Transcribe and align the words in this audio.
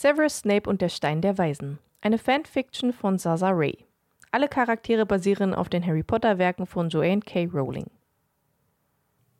Severus 0.00 0.38
Snape 0.38 0.70
und 0.70 0.80
der 0.80 0.88
Stein 0.88 1.20
der 1.20 1.36
Weisen. 1.36 1.78
Eine 2.00 2.16
Fanfiction 2.16 2.94
von 2.94 3.18
Zaza 3.18 3.50
Ray. 3.50 3.84
Alle 4.30 4.48
Charaktere 4.48 5.04
basieren 5.04 5.52
auf 5.52 5.68
den 5.68 5.84
Harry 5.84 6.02
Potter 6.02 6.38
Werken 6.38 6.64
von 6.64 6.88
Joanne 6.88 7.20
K. 7.20 7.44
Rowling. 7.52 7.84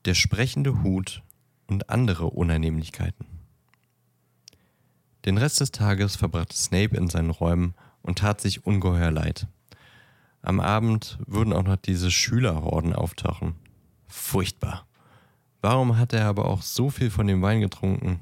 Der 0.04 0.12
sprechende 0.12 0.82
Hut 0.82 1.22
und 1.66 1.88
andere 1.88 2.26
Unannehmlichkeiten. 2.26 3.24
Den 5.24 5.38
Rest 5.38 5.60
des 5.60 5.72
Tages 5.72 6.16
verbrachte 6.16 6.58
Snape 6.58 6.94
in 6.94 7.08
seinen 7.08 7.30
Räumen 7.30 7.72
und 8.02 8.18
tat 8.18 8.42
sich 8.42 8.66
ungeheuer 8.66 9.10
leid. 9.10 9.46
Am 10.42 10.60
Abend 10.60 11.16
würden 11.26 11.54
auch 11.54 11.64
noch 11.64 11.76
diese 11.76 12.10
Schülerhorden 12.10 12.92
auftauchen. 12.92 13.54
Furchtbar. 14.08 14.86
Warum 15.62 15.96
hat 15.96 16.12
er 16.12 16.26
aber 16.26 16.44
auch 16.44 16.60
so 16.60 16.90
viel 16.90 17.08
von 17.08 17.26
dem 17.26 17.40
Wein 17.40 17.62
getrunken? 17.62 18.20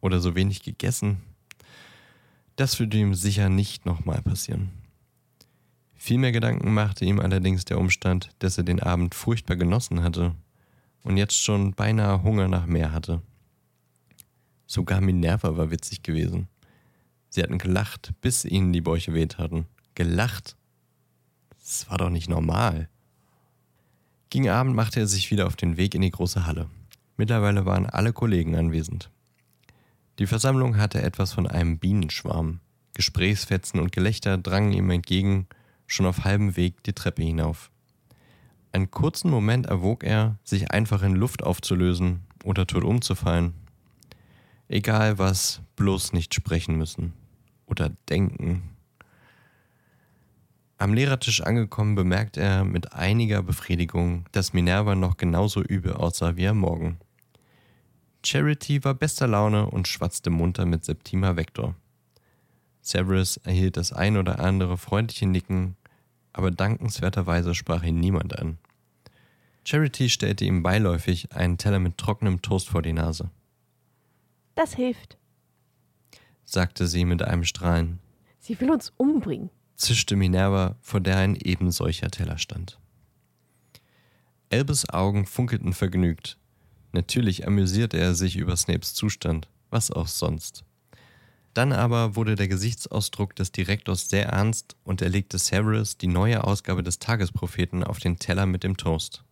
Oder 0.00 0.20
so 0.20 0.36
wenig 0.36 0.62
gegessen? 0.62 1.24
Das 2.58 2.80
würde 2.80 2.96
ihm 2.96 3.14
sicher 3.14 3.48
nicht 3.48 3.86
nochmal 3.86 4.20
passieren. 4.20 4.70
Viel 5.94 6.18
mehr 6.18 6.32
Gedanken 6.32 6.74
machte 6.74 7.04
ihm 7.04 7.20
allerdings 7.20 7.64
der 7.64 7.78
Umstand, 7.78 8.30
dass 8.40 8.58
er 8.58 8.64
den 8.64 8.80
Abend 8.80 9.14
furchtbar 9.14 9.54
genossen 9.54 10.02
hatte 10.02 10.34
und 11.04 11.16
jetzt 11.16 11.40
schon 11.40 11.72
beinahe 11.74 12.24
Hunger 12.24 12.48
nach 12.48 12.66
mehr 12.66 12.90
hatte. 12.90 13.22
Sogar 14.66 15.00
Minerva 15.00 15.56
war 15.56 15.70
witzig 15.70 16.02
gewesen. 16.02 16.48
Sie 17.28 17.44
hatten 17.44 17.58
gelacht, 17.58 18.12
bis 18.22 18.44
ihnen 18.44 18.72
die 18.72 18.80
Bäuche 18.80 19.14
weht 19.14 19.38
hatten. 19.38 19.66
Gelacht? 19.94 20.56
Das 21.60 21.88
war 21.88 21.98
doch 21.98 22.10
nicht 22.10 22.28
normal. 22.28 22.88
Gegen 24.30 24.48
Abend 24.48 24.74
machte 24.74 24.98
er 24.98 25.06
sich 25.06 25.30
wieder 25.30 25.46
auf 25.46 25.54
den 25.54 25.76
Weg 25.76 25.94
in 25.94 26.02
die 26.02 26.10
große 26.10 26.44
Halle. 26.44 26.68
Mittlerweile 27.16 27.66
waren 27.66 27.86
alle 27.86 28.12
Kollegen 28.12 28.56
anwesend. 28.56 29.12
Die 30.18 30.26
Versammlung 30.26 30.76
hatte 30.76 31.00
etwas 31.00 31.32
von 31.32 31.46
einem 31.46 31.78
Bienenschwarm. 31.78 32.60
Gesprächsfetzen 32.94 33.78
und 33.78 33.92
Gelächter 33.92 34.36
drangen 34.36 34.72
ihm 34.72 34.90
entgegen, 34.90 35.46
schon 35.86 36.06
auf 36.06 36.24
halbem 36.24 36.56
Weg 36.56 36.82
die 36.82 36.92
Treppe 36.92 37.22
hinauf. 37.22 37.70
Einen 38.72 38.90
kurzen 38.90 39.30
Moment 39.30 39.66
erwog 39.66 40.02
er, 40.02 40.38
sich 40.42 40.72
einfach 40.72 41.02
in 41.02 41.14
Luft 41.14 41.44
aufzulösen 41.44 42.24
oder 42.44 42.66
tot 42.66 42.82
umzufallen. 42.82 43.54
Egal 44.66 45.18
was, 45.18 45.62
bloß 45.76 46.12
nicht 46.12 46.34
sprechen 46.34 46.76
müssen 46.76 47.12
oder 47.66 47.90
denken. 48.08 48.62
Am 50.78 50.94
Lehrertisch 50.94 51.42
angekommen 51.42 51.94
bemerkt 51.94 52.36
er 52.36 52.64
mit 52.64 52.92
einiger 52.92 53.42
Befriedigung, 53.42 54.26
dass 54.32 54.52
Minerva 54.52 54.94
noch 54.94 55.16
genauso 55.16 55.62
übel 55.62 55.92
aussah 55.92 56.36
wie 56.36 56.48
am 56.48 56.58
Morgen. 56.58 56.98
Charity 58.24 58.84
war 58.84 58.94
bester 58.94 59.26
Laune 59.26 59.70
und 59.70 59.88
schwatzte 59.88 60.30
munter 60.30 60.66
mit 60.66 60.84
Septima 60.84 61.36
Vector. 61.36 61.74
Severus 62.80 63.36
erhielt 63.38 63.76
das 63.76 63.92
ein 63.92 64.16
oder 64.16 64.40
andere 64.40 64.76
freundliche 64.78 65.26
Nicken, 65.26 65.76
aber 66.32 66.50
dankenswerterweise 66.50 67.54
sprach 67.54 67.82
ihn 67.82 68.00
niemand 68.00 68.38
an. 68.38 68.58
Charity 69.64 70.08
stellte 70.08 70.44
ihm 70.44 70.62
beiläufig 70.62 71.32
einen 71.32 71.58
Teller 71.58 71.78
mit 71.78 71.98
trockenem 71.98 72.42
Toast 72.42 72.68
vor 72.68 72.82
die 72.82 72.92
Nase. 72.92 73.30
Das 74.54 74.74
hilft, 74.74 75.18
sagte 76.44 76.86
sie 76.86 77.04
mit 77.04 77.22
einem 77.22 77.44
Strahlen. 77.44 78.00
Sie 78.38 78.58
will 78.60 78.70
uns 78.70 78.92
umbringen 78.96 79.50
zischte 79.78 80.16
Minerva, 80.16 80.76
vor 80.80 81.00
der 81.00 81.16
ein 81.16 81.36
eben 81.36 81.70
solcher 81.70 82.10
Teller 82.10 82.36
stand. 82.36 82.78
Elbes 84.50 84.88
Augen 84.90 85.24
funkelten 85.24 85.72
vergnügt. 85.72 86.36
Natürlich 86.98 87.46
amüsierte 87.46 87.96
er 87.96 88.16
sich 88.16 88.34
über 88.34 88.56
Snapes 88.56 88.92
Zustand, 88.92 89.48
was 89.70 89.92
auch 89.92 90.08
sonst. 90.08 90.64
Dann 91.54 91.72
aber 91.72 92.16
wurde 92.16 92.34
der 92.34 92.48
Gesichtsausdruck 92.48 93.36
des 93.36 93.52
Direktors 93.52 94.08
sehr 94.08 94.30
ernst 94.30 94.74
und 94.82 95.00
er 95.00 95.08
legte 95.08 95.38
Severus 95.38 95.96
die 95.96 96.08
neue 96.08 96.42
Ausgabe 96.42 96.82
des 96.82 96.98
Tagespropheten 96.98 97.84
auf 97.84 98.00
den 98.00 98.18
Teller 98.18 98.46
mit 98.46 98.64
dem 98.64 98.76
Toast. 98.76 99.22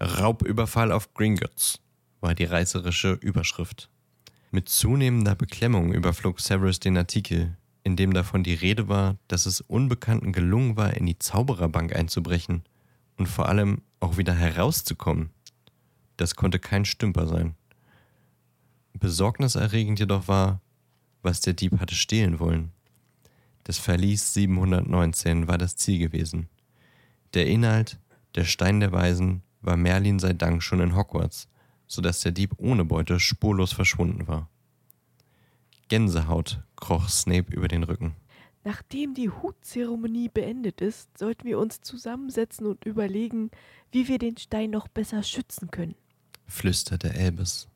Raubüberfall 0.00 0.92
auf 0.92 1.12
Gringotts 1.14 1.80
war 2.20 2.36
die 2.36 2.44
reißerische 2.44 3.14
Überschrift. 3.14 3.90
Mit 4.52 4.68
zunehmender 4.68 5.34
Beklemmung 5.34 5.92
überflog 5.92 6.38
Severus 6.38 6.78
den 6.78 6.96
Artikel, 6.96 7.56
in 7.82 7.96
dem 7.96 8.14
davon 8.14 8.44
die 8.44 8.54
Rede 8.54 8.86
war, 8.86 9.16
dass 9.26 9.46
es 9.46 9.62
Unbekannten 9.62 10.32
gelungen 10.32 10.76
war, 10.76 10.94
in 10.94 11.06
die 11.06 11.18
Zaubererbank 11.18 11.96
einzubrechen 11.96 12.62
und 13.16 13.26
vor 13.26 13.48
allem 13.48 13.82
auch 13.98 14.16
wieder 14.16 14.34
herauszukommen. 14.34 15.30
Das 16.16 16.34
konnte 16.36 16.58
kein 16.58 16.84
Stümper 16.84 17.26
sein. 17.26 17.54
Besorgniserregend 18.94 19.98
jedoch 19.98 20.28
war, 20.28 20.60
was 21.22 21.40
der 21.40 21.52
Dieb 21.52 21.78
hatte 21.78 21.94
stehlen 21.94 22.40
wollen. 22.40 22.72
Das 23.64 23.78
Verlies 23.78 24.32
719 24.32 25.48
war 25.48 25.58
das 25.58 25.76
Ziel 25.76 25.98
gewesen. 25.98 26.48
Der 27.34 27.46
Inhalt, 27.46 27.98
der 28.34 28.44
Stein 28.44 28.80
der 28.80 28.92
Weisen, 28.92 29.42
war 29.60 29.76
Merlin 29.76 30.18
sei 30.18 30.32
Dank 30.32 30.62
schon 30.62 30.80
in 30.80 30.94
Hogwarts, 30.94 31.48
so 31.86 32.00
dass 32.00 32.20
der 32.20 32.32
Dieb 32.32 32.54
ohne 32.58 32.84
Beute 32.84 33.20
spurlos 33.20 33.72
verschwunden 33.72 34.28
war. 34.28 34.48
Gänsehaut 35.88 36.62
kroch 36.76 37.08
Snape 37.08 37.52
über 37.52 37.68
den 37.68 37.82
Rücken. 37.82 38.16
Nachdem 38.64 39.14
die 39.14 39.30
Hutzeremonie 39.30 40.28
beendet 40.28 40.80
ist, 40.80 41.16
sollten 41.16 41.44
wir 41.44 41.58
uns 41.58 41.82
zusammensetzen 41.82 42.66
und 42.66 42.84
überlegen, 42.84 43.50
wie 43.92 44.08
wir 44.08 44.18
den 44.18 44.36
Stein 44.36 44.70
noch 44.70 44.88
besser 44.88 45.22
schützen 45.22 45.70
können, 45.70 45.94
flüsterte 46.46 47.12
Elbes. 47.12 47.68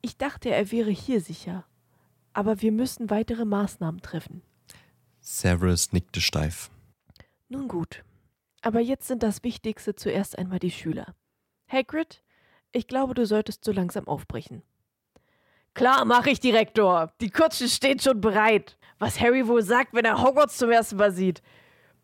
Ich 0.00 0.16
dachte, 0.16 0.50
er 0.50 0.70
wäre 0.70 0.90
hier 0.90 1.20
sicher, 1.20 1.64
aber 2.32 2.60
wir 2.60 2.72
müssen 2.72 3.10
weitere 3.10 3.44
Maßnahmen 3.44 4.02
treffen. 4.02 4.42
Severus 5.20 5.92
nickte 5.92 6.20
steif. 6.20 6.70
Nun 7.48 7.68
gut, 7.68 8.04
aber 8.60 8.80
jetzt 8.80 9.08
sind 9.08 9.22
das 9.22 9.42
Wichtigste 9.42 9.94
zuerst 9.94 10.38
einmal 10.38 10.58
die 10.58 10.70
Schüler. 10.70 11.14
Hagrid, 11.68 12.22
ich 12.72 12.86
glaube, 12.86 13.14
du 13.14 13.26
solltest 13.26 13.64
so 13.64 13.72
langsam 13.72 14.08
aufbrechen. 14.08 14.62
Klar, 15.74 16.04
mach 16.04 16.26
ich, 16.26 16.40
Direktor. 16.40 17.12
Die 17.20 17.30
Kutsche 17.30 17.68
steht 17.68 18.02
schon 18.02 18.20
bereit. 18.20 18.78
Was 18.98 19.20
Harry 19.20 19.46
wohl 19.48 19.62
sagt, 19.62 19.92
wenn 19.92 20.04
er 20.04 20.22
Hogwarts 20.22 20.56
zum 20.56 20.70
ersten 20.70 20.96
Mal 20.96 21.10
sieht. 21.10 21.42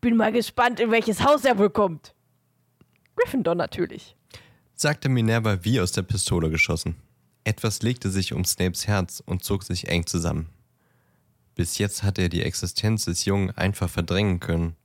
Bin 0.01 0.17
mal 0.17 0.31
gespannt, 0.31 0.79
in 0.79 0.91
welches 0.91 1.23
Haus 1.23 1.45
er 1.45 1.57
wohl 1.57 1.69
kommt. 1.69 2.13
Gryffindor 3.15 3.55
natürlich. 3.55 4.15
Sagte 4.83 5.09
Minerva 5.09 5.63
wie 5.63 5.79
aus 5.79 5.91
der 5.91 6.01
Pistole 6.01 6.49
geschossen. 6.49 6.95
Etwas 7.43 7.83
legte 7.83 8.09
sich 8.09 8.33
um 8.33 8.43
Snapes 8.43 8.87
Herz 8.87 9.21
und 9.23 9.43
zog 9.43 9.61
sich 9.61 9.87
eng 9.89 10.07
zusammen. 10.07 10.49
Bis 11.53 11.77
jetzt 11.77 12.01
hatte 12.01 12.23
er 12.23 12.29
die 12.29 12.41
Existenz 12.41 13.05
des 13.05 13.25
Jungen 13.25 13.51
einfach 13.51 13.91
verdrängen 13.91 14.39
können, 14.39 14.75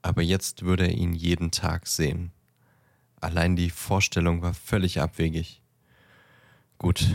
aber 0.00 0.22
jetzt 0.22 0.62
würde 0.62 0.86
er 0.86 0.94
ihn 0.94 1.12
jeden 1.12 1.50
Tag 1.50 1.86
sehen. 1.86 2.32
Allein 3.20 3.56
die 3.56 3.68
Vorstellung 3.68 4.40
war 4.40 4.54
völlig 4.54 5.02
abwegig. 5.02 5.60
Gut, 6.78 7.06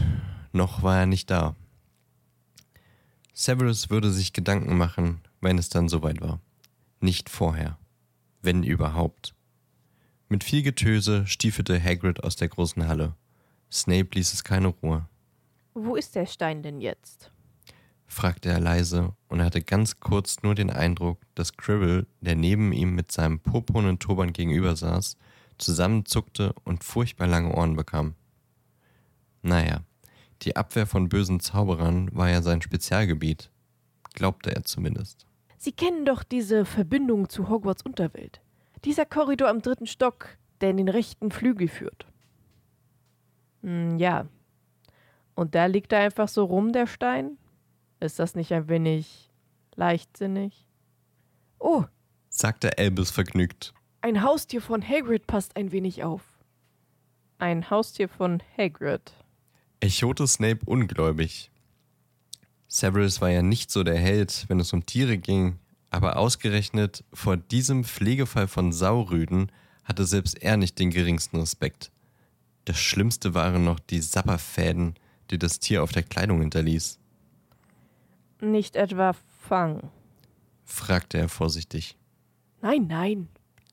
noch 0.52 0.84
war 0.84 1.00
er 1.00 1.06
nicht 1.08 1.32
da. 1.32 1.56
Severus 3.34 3.90
würde 3.90 4.12
sich 4.12 4.32
Gedanken 4.32 4.78
machen, 4.78 5.22
wenn 5.40 5.58
es 5.58 5.70
dann 5.70 5.90
soweit 5.90 6.22
war. 6.22 6.40
Nicht 7.00 7.32
vorher. 7.32 7.80
Wenn 8.44 8.62
überhaupt. 8.62 9.34
Mit 10.32 10.46
viel 10.46 10.64
Getöse 10.64 11.28
stiefelte 11.28 11.78
Hagrid 11.78 12.24
aus 12.24 12.38
der 12.38 12.48
großen 12.48 12.88
Halle. 12.88 13.18
Snape 13.70 14.12
ließ 14.14 14.32
es 14.32 14.46
keine 14.46 14.68
Ruhe. 14.68 15.06
Wo 15.74 15.98
ist 15.98 16.16
der 16.16 16.26
Stein 16.26 16.64
denn 16.64 16.80
jetzt? 16.80 17.34
fragte 18.08 18.48
er 18.48 18.62
leise 18.62 19.14
und 19.28 19.42
hatte 19.42 19.62
ganz 19.62 20.00
kurz 20.00 20.42
nur 20.42 20.56
den 20.56 20.70
Eindruck, 20.70 21.20
dass 21.36 21.58
Cribble, 21.58 22.08
der 22.22 22.38
neben 22.38 22.72
ihm 22.72 22.96
mit 22.96 23.12
seinem 23.12 23.42
purpurnen 23.42 24.00
Turban 24.00 24.32
gegenüber 24.32 24.78
saß, 24.78 25.18
zusammenzuckte 25.58 26.54
und 26.64 26.86
furchtbar 26.86 27.28
lange 27.28 27.54
Ohren 27.54 27.76
bekam. 27.76 28.16
Naja, 29.42 29.82
die 30.44 30.56
Abwehr 30.56 30.88
von 30.88 31.10
bösen 31.10 31.42
Zauberern 31.42 32.10
war 32.16 32.30
ja 32.30 32.42
sein 32.42 32.62
Spezialgebiet, 32.62 33.52
glaubte 34.14 34.56
er 34.56 34.64
zumindest. 34.64 35.26
Sie 35.58 35.74
kennen 35.74 36.06
doch 36.06 36.24
diese 36.24 36.64
Verbindung 36.64 37.28
zu 37.28 37.50
Hogwarts 37.50 37.82
Unterwelt. 37.82 38.40
Dieser 38.86 39.06
Korridor 39.06 39.50
am 39.50 39.62
dritten 39.62 39.88
Stock, 39.88 40.38
der 40.62 40.72
in 40.72 40.78
den 40.78 40.90
rechten 40.90 41.32
Flügel 41.32 41.68
führt. 41.68 42.08
Hm, 43.62 43.98
ja. 44.00 44.28
Und 45.36 45.56
da 45.56 45.66
liegt 45.66 45.92
er 45.94 46.00
einfach 46.00 46.28
so 46.28 46.44
rum, 46.44 46.72
der 46.74 46.88
Stein? 46.88 47.38
Ist 48.00 48.20
das 48.20 48.36
nicht 48.36 48.52
ein 48.52 48.68
wenig 48.68 49.30
leichtsinnig? 49.76 50.68
Oh, 51.60 51.86
sagte 52.30 52.78
Albus 52.78 53.12
vergnügt. 53.12 53.74
Ein 54.02 54.24
Haustier 54.24 54.62
von 54.62 54.82
Hagrid 54.88 55.28
passt 55.28 55.56
ein 55.56 55.72
wenig 55.72 56.04
auf. 56.04 56.24
Ein 57.38 57.70
Haustier 57.70 58.10
von 58.10 58.42
Hagrid, 58.58 59.14
echote 59.82 60.28
Snape 60.28 60.60
ungläubig. 60.66 61.52
Severus 62.68 63.20
war 63.20 63.30
ja 63.30 63.42
nicht 63.42 63.70
so 63.70 63.84
der 63.84 63.98
Held, 63.98 64.46
wenn 64.48 64.60
es 64.60 64.72
um 64.72 64.86
Tiere 64.86 65.18
ging, 65.18 65.60
aber 65.92 66.18
ausgerechnet 66.18 67.04
vor 67.14 67.38
diesem 67.38 67.84
Pflegefall 67.84 68.48
von 68.48 68.72
Saurüden 68.72 69.52
hatte 69.84 70.06
selbst 70.06 70.42
er 70.42 70.58
nicht 70.58 70.80
den 70.80 70.90
geringsten 70.90 71.38
Respekt. 71.38 71.92
Das 72.66 72.80
Schlimmste 72.80 73.34
waren 73.34 73.66
noch 73.66 73.80
die 73.80 74.00
Sapperfäden, 74.00 74.96
die 75.30 75.38
das 75.38 75.60
Tier 75.60 75.84
auf 75.84 75.92
der 75.92 76.04
Kleidung 76.04 76.40
hinterließ. 76.40 76.98
Nicht 78.40 78.76
etwa 78.76 79.14
Fang. 79.40 79.92
fragte 80.64 81.18
er 81.18 81.30
vorsichtig. 81.30 81.98
Nein, 82.62 82.88
nein. 82.88 83.28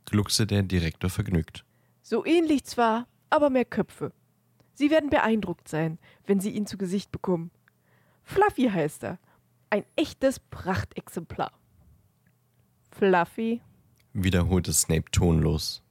Gluckste 0.05 0.47
der 0.47 0.63
Direktor 0.63 1.11
vergnügt. 1.11 1.65
So 2.03 2.25
ähnlich 2.25 2.65
zwar, 2.65 3.07
aber 3.31 3.49
mehr 3.49 3.65
Köpfe. 3.65 4.13
Sie 4.75 4.91
werden 4.91 5.11
beeindruckt 5.11 5.69
sein, 5.69 5.99
wenn 6.27 6.41
Sie 6.41 6.51
ihn 6.51 6.67
zu 6.67 6.79
Gesicht 6.79 7.13
bekommen. 7.13 7.51
Fluffy 8.25 8.71
heißt 8.71 9.05
er. 9.05 9.19
Ein 9.71 9.85
echtes 9.97 10.41
Prachtexemplar. 10.41 11.53
Fluffy? 12.99 13.61
wiederholte 14.13 14.73
Snape 14.73 15.11
tonlos. 15.11 15.83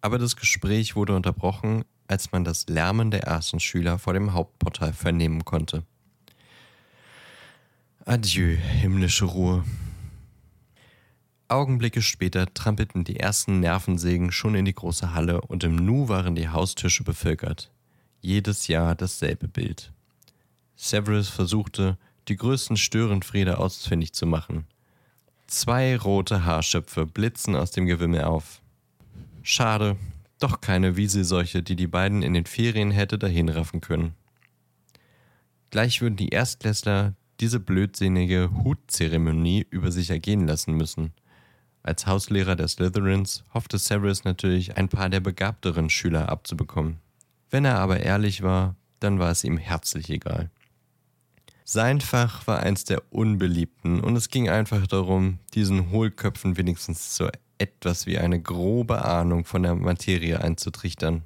Aber 0.00 0.18
das 0.18 0.36
Gespräch 0.36 0.96
wurde 0.96 1.16
unterbrochen, 1.16 1.84
als 2.06 2.32
man 2.32 2.44
das 2.44 2.68
Lärmen 2.68 3.10
der 3.10 3.24
ersten 3.24 3.58
Schüler 3.58 3.98
vor 3.98 4.12
dem 4.12 4.32
Hauptportal 4.32 4.92
vernehmen 4.92 5.44
konnte. 5.44 5.84
Adieu, 8.04 8.54
himmlische 8.56 9.24
Ruhe. 9.24 9.64
Augenblicke 11.48 12.02
später 12.02 12.52
trampelten 12.52 13.04
die 13.04 13.18
ersten 13.18 13.60
Nervensägen 13.60 14.30
schon 14.30 14.54
in 14.54 14.64
die 14.64 14.74
große 14.74 15.14
Halle 15.14 15.40
und 15.40 15.64
im 15.64 15.76
Nu 15.76 16.08
waren 16.08 16.34
die 16.34 16.48
Haustische 16.48 17.04
bevölkert. 17.04 17.70
Jedes 18.20 18.68
Jahr 18.68 18.94
dasselbe 18.94 19.48
Bild. 19.48 19.92
Severus 20.76 21.28
versuchte, 21.28 21.98
die 22.28 22.36
größten 22.36 22.76
Störenfriede 22.76 23.58
ausfindig 23.58 24.12
zu 24.12 24.26
machen. 24.26 24.66
Zwei 25.46 25.96
rote 25.96 26.44
Haarschöpfe 26.44 27.06
blitzen 27.06 27.54
aus 27.54 27.70
dem 27.70 27.86
Gewimmel 27.86 28.22
auf. 28.22 28.62
Schade, 29.42 29.96
doch 30.38 30.60
keine 30.60 30.96
Wieselseuche, 30.96 31.62
die 31.62 31.76
die 31.76 31.86
beiden 31.86 32.22
in 32.22 32.34
den 32.34 32.46
Ferien 32.46 32.90
hätte 32.90 33.18
dahinraffen 33.18 33.80
können. 33.80 34.14
Gleich 35.70 36.00
würden 36.00 36.16
die 36.16 36.30
Erstklässler 36.30 37.14
diese 37.40 37.60
blödsinnige 37.60 38.50
Hutzeremonie 38.62 39.66
über 39.70 39.90
sich 39.90 40.10
ergehen 40.10 40.46
lassen 40.46 40.74
müssen. 40.74 41.12
Als 41.82 42.06
Hauslehrer 42.06 42.56
der 42.56 42.68
Slytherins 42.68 43.44
hoffte 43.52 43.78
Severus 43.78 44.24
natürlich, 44.24 44.76
ein 44.76 44.88
paar 44.88 45.10
der 45.10 45.20
begabteren 45.20 45.90
Schüler 45.90 46.28
abzubekommen. 46.28 46.98
Wenn 47.50 47.64
er 47.64 47.78
aber 47.78 48.00
ehrlich 48.00 48.42
war, 48.42 48.76
dann 49.00 49.18
war 49.18 49.30
es 49.30 49.44
ihm 49.44 49.58
herzlich 49.58 50.08
egal. 50.08 50.50
Sein 51.66 52.02
Fach 52.02 52.46
war 52.46 52.60
eins 52.60 52.84
der 52.84 53.02
unbeliebten 53.10 54.00
und 54.00 54.16
es 54.16 54.28
ging 54.28 54.50
einfach 54.50 54.86
darum, 54.86 55.38
diesen 55.54 55.90
Hohlköpfen 55.90 56.58
wenigstens 56.58 57.16
so 57.16 57.30
etwas 57.56 58.06
wie 58.06 58.18
eine 58.18 58.40
grobe 58.40 59.02
Ahnung 59.02 59.46
von 59.46 59.62
der 59.62 59.74
Materie 59.74 60.42
einzutrichtern. 60.42 61.24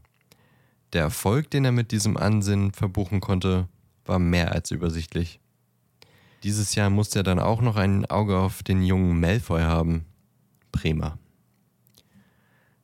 Der 0.93 1.03
Erfolg, 1.03 1.51
den 1.51 1.65
er 1.65 1.73
mit 1.73 1.91
diesem 1.91 2.17
Ansinnen 2.17 2.73
verbuchen 2.73 3.21
konnte, 3.21 3.67
war 4.05 4.21
mehr 4.21 4.53
als 4.53 4.71
übersichtlich. 4.71 5.41
Dieses 6.45 6.77
Jahr 6.77 6.89
musste 6.89 7.21
er 7.21 7.25
dann 7.25 7.41
auch 7.41 7.61
noch 7.61 7.75
ein 7.75 8.07
Auge 8.07 8.39
auf 8.39 8.63
den 8.63 8.83
jungen 8.83 9.19
Malfoy 9.19 9.63
haben. 9.63 10.05
Prima. 10.71 11.19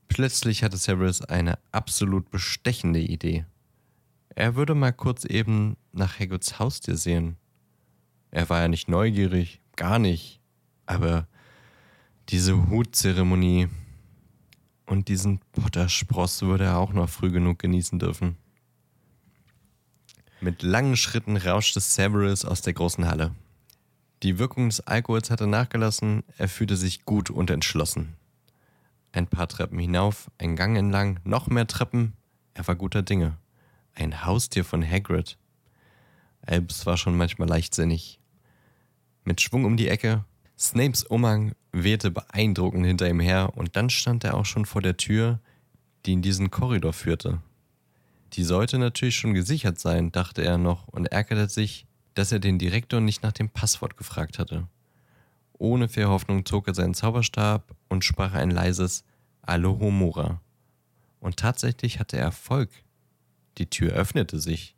Plötzlich 0.08 0.64
hatte 0.64 0.76
Severus 0.76 1.22
eine 1.22 1.58
absolut 1.70 2.30
bestechende 2.30 3.00
Idee. 3.00 3.46
Er 4.34 4.56
würde 4.56 4.74
mal 4.74 4.92
kurz 4.92 5.24
eben 5.24 5.76
nach 5.92 6.18
Hagrids 6.18 6.58
Haustier 6.58 6.96
sehen. 6.96 7.36
Er 8.34 8.48
war 8.48 8.62
ja 8.62 8.68
nicht 8.68 8.88
neugierig, 8.88 9.60
gar 9.76 10.00
nicht. 10.00 10.40
Aber 10.86 11.28
diese 12.30 12.68
Hutzeremonie 12.68 13.68
und 14.86 15.06
diesen 15.06 15.38
Potterspross 15.52 16.42
würde 16.42 16.64
er 16.64 16.78
auch 16.78 16.92
noch 16.92 17.08
früh 17.08 17.30
genug 17.30 17.60
genießen 17.60 18.00
dürfen. 18.00 18.36
Mit 20.40 20.64
langen 20.64 20.96
Schritten 20.96 21.36
rauschte 21.36 21.78
Severus 21.78 22.44
aus 22.44 22.60
der 22.60 22.72
großen 22.72 23.06
Halle. 23.06 23.36
Die 24.24 24.36
Wirkung 24.40 24.68
des 24.68 24.80
Alkohols 24.80 25.30
hatte 25.30 25.46
nachgelassen, 25.46 26.24
er 26.36 26.48
fühlte 26.48 26.76
sich 26.76 27.04
gut 27.04 27.30
und 27.30 27.50
entschlossen. 27.50 28.16
Ein 29.12 29.28
paar 29.28 29.46
Treppen 29.46 29.78
hinauf, 29.78 30.28
ein 30.38 30.56
Gang 30.56 30.76
entlang, 30.76 31.20
noch 31.22 31.46
mehr 31.46 31.68
Treppen, 31.68 32.14
er 32.52 32.66
war 32.66 32.74
guter 32.74 33.02
Dinge. 33.02 33.38
Ein 33.94 34.24
Haustier 34.24 34.64
von 34.64 34.82
Hagrid. 34.82 35.38
Albus 36.42 36.84
war 36.84 36.96
schon 36.96 37.16
manchmal 37.16 37.48
leichtsinnig. 37.48 38.18
Mit 39.24 39.40
Schwung 39.40 39.64
um 39.64 39.78
die 39.78 39.88
Ecke, 39.88 40.24
Snapes 40.58 41.02
Umhang 41.02 41.54
wehte 41.72 42.10
beeindruckend 42.10 42.84
hinter 42.84 43.08
ihm 43.08 43.20
her 43.20 43.52
und 43.56 43.74
dann 43.74 43.88
stand 43.88 44.22
er 44.22 44.34
auch 44.34 44.44
schon 44.44 44.66
vor 44.66 44.82
der 44.82 44.98
Tür, 44.98 45.40
die 46.04 46.12
in 46.12 46.22
diesen 46.22 46.50
Korridor 46.50 46.92
führte. 46.92 47.40
Die 48.34 48.44
sollte 48.44 48.78
natürlich 48.78 49.16
schon 49.16 49.32
gesichert 49.32 49.78
sein, 49.78 50.12
dachte 50.12 50.42
er 50.42 50.58
noch 50.58 50.88
und 50.88 51.06
ärgerte 51.06 51.48
sich, 51.48 51.86
dass 52.12 52.32
er 52.32 52.38
den 52.38 52.58
Direktor 52.58 53.00
nicht 53.00 53.22
nach 53.22 53.32
dem 53.32 53.48
Passwort 53.48 53.96
gefragt 53.96 54.38
hatte. 54.38 54.68
Ohne 55.54 55.88
viel 55.88 56.08
zog 56.44 56.68
er 56.68 56.74
seinen 56.74 56.94
Zauberstab 56.94 57.74
und 57.88 58.04
sprach 58.04 58.34
ein 58.34 58.50
leises 58.50 59.04
Alohomora. 59.42 60.40
Und 61.20 61.38
tatsächlich 61.38 61.98
hatte 61.98 62.18
er 62.18 62.24
Erfolg. 62.24 62.70
Die 63.56 63.70
Tür 63.70 63.92
öffnete 63.92 64.38
sich. 64.38 64.76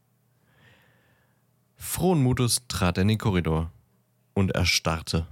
Frohen 1.76 2.22
Mutes 2.22 2.62
trat 2.68 2.98
er 2.98 3.02
in 3.02 3.08
den 3.08 3.18
Korridor 3.18 3.72
und 4.36 4.52
erstarrte. 4.52 5.26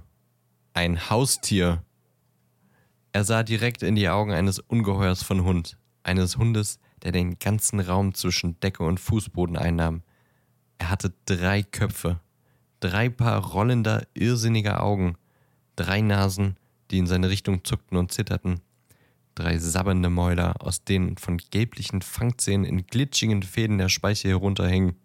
Ein 0.73 1.09
Haustier. 1.09 1.83
Er 3.13 3.23
sah 3.23 3.43
direkt 3.43 3.83
in 3.83 3.95
die 3.95 4.09
Augen 4.09 4.33
eines 4.33 4.59
Ungeheuers 4.59 5.23
von 5.23 5.45
Hund, 5.45 5.77
eines 6.03 6.37
Hundes, 6.37 6.79
der 7.03 7.11
den 7.11 7.37
ganzen 7.39 7.79
Raum 7.79 8.13
zwischen 8.15 8.59
Decke 8.59 8.83
und 8.83 8.99
Fußboden 8.99 9.55
einnahm. 9.55 10.01
Er 10.79 10.89
hatte 10.89 11.13
drei 11.25 11.61
Köpfe, 11.61 12.19
drei 12.79 13.09
Paar 13.09 13.45
rollender, 13.45 14.05
irrsinniger 14.15 14.81
Augen, 14.83 15.15
drei 15.75 16.01
Nasen, 16.01 16.57
die 16.89 16.97
in 16.97 17.07
seine 17.07 17.29
Richtung 17.29 17.63
zuckten 17.63 17.97
und 17.97 18.11
zitterten, 18.11 18.59
drei 19.35 19.59
sabbernde 19.59 20.09
Mäuler, 20.09 20.55
aus 20.61 20.83
denen 20.83 21.17
von 21.17 21.37
gelblichen 21.37 22.01
Fangzähnen 22.01 22.65
in 22.65 22.87
glitschigen 22.87 23.43
Fäden 23.43 23.77
der 23.77 23.89
Speiche 23.89 24.29
herunterhingen. 24.29 24.95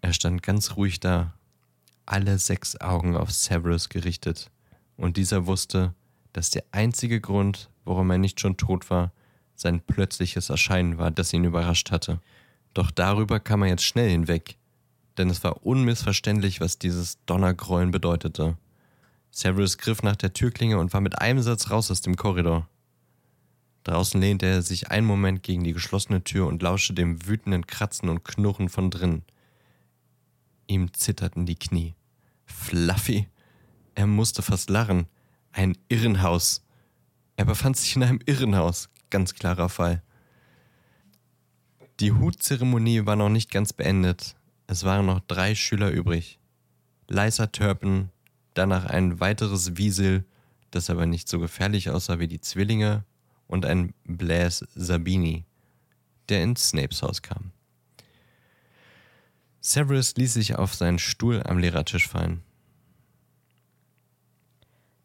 Er 0.00 0.14
stand 0.14 0.42
ganz 0.42 0.76
ruhig 0.76 1.00
da, 1.00 1.34
alle 2.06 2.38
sechs 2.38 2.80
Augen 2.80 3.16
auf 3.16 3.30
Severus 3.30 3.88
gerichtet, 3.88 4.50
und 4.96 5.16
dieser 5.16 5.46
wusste, 5.46 5.94
dass 6.32 6.50
der 6.50 6.64
einzige 6.72 7.20
Grund, 7.20 7.70
warum 7.84 8.10
er 8.10 8.18
nicht 8.18 8.40
schon 8.40 8.56
tot 8.56 8.90
war, 8.90 9.12
sein 9.54 9.80
plötzliches 9.80 10.50
Erscheinen 10.50 10.98
war, 10.98 11.10
das 11.10 11.32
ihn 11.32 11.44
überrascht 11.44 11.90
hatte. 11.90 12.20
Doch 12.74 12.90
darüber 12.90 13.40
kam 13.40 13.62
er 13.62 13.68
jetzt 13.68 13.84
schnell 13.84 14.10
hinweg, 14.10 14.56
denn 15.16 15.30
es 15.30 15.44
war 15.44 15.64
unmissverständlich, 15.64 16.60
was 16.60 16.78
dieses 16.78 17.18
Donnergrollen 17.26 17.90
bedeutete. 17.90 18.56
Severus 19.30 19.78
griff 19.78 20.02
nach 20.02 20.16
der 20.16 20.32
Türklinge 20.32 20.78
und 20.78 20.92
war 20.92 21.00
mit 21.00 21.20
einem 21.20 21.42
Satz 21.42 21.70
raus 21.70 21.90
aus 21.90 22.00
dem 22.00 22.16
Korridor. 22.16 22.68
Draußen 23.84 24.20
lehnte 24.20 24.46
er 24.46 24.62
sich 24.62 24.90
einen 24.90 25.06
Moment 25.06 25.42
gegen 25.42 25.62
die 25.62 25.72
geschlossene 25.72 26.24
Tür 26.24 26.46
und 26.46 26.62
lauschte 26.62 26.94
dem 26.94 27.26
wütenden 27.26 27.66
Kratzen 27.66 28.08
und 28.08 28.24
Knurren 28.24 28.68
von 28.68 28.90
drinnen. 28.90 29.22
Ihm 30.66 30.92
zitterten 30.94 31.46
die 31.46 31.56
Knie. 31.56 31.94
Fluffy? 32.44 33.28
Er 33.94 34.06
musste 34.06 34.42
fast 34.42 34.70
lachen. 34.70 35.06
Ein 35.52 35.76
Irrenhaus. 35.88 36.64
Er 37.36 37.44
befand 37.44 37.76
sich 37.76 37.96
in 37.96 38.02
einem 38.02 38.20
Irrenhaus. 38.26 38.88
Ganz 39.10 39.34
klarer 39.34 39.68
Fall. 39.68 40.02
Die 42.00 42.12
Hutzeremonie 42.12 43.06
war 43.06 43.16
noch 43.16 43.28
nicht 43.28 43.50
ganz 43.50 43.72
beendet. 43.72 44.34
Es 44.66 44.84
waren 44.84 45.06
noch 45.06 45.20
drei 45.20 45.54
Schüler 45.54 45.90
übrig. 45.90 46.38
Lysa 47.08 47.46
Turpin, 47.46 48.08
danach 48.54 48.86
ein 48.86 49.20
weiteres 49.20 49.76
Wiesel, 49.76 50.24
das 50.70 50.90
aber 50.90 51.06
nicht 51.06 51.28
so 51.28 51.38
gefährlich 51.38 51.90
aussah 51.90 52.18
wie 52.18 52.28
die 52.28 52.40
Zwillinge, 52.40 53.04
und 53.46 53.66
ein 53.66 53.94
Blaise 54.04 54.66
Sabini, 54.74 55.44
der 56.28 56.42
ins 56.42 56.70
Snapes 56.70 57.02
Haus 57.02 57.22
kam. 57.22 57.52
Severus 59.66 60.14
ließ 60.16 60.34
sich 60.34 60.56
auf 60.56 60.74
seinen 60.74 60.98
Stuhl 60.98 61.42
am 61.42 61.56
Lehrertisch 61.56 62.06
fallen. 62.06 62.42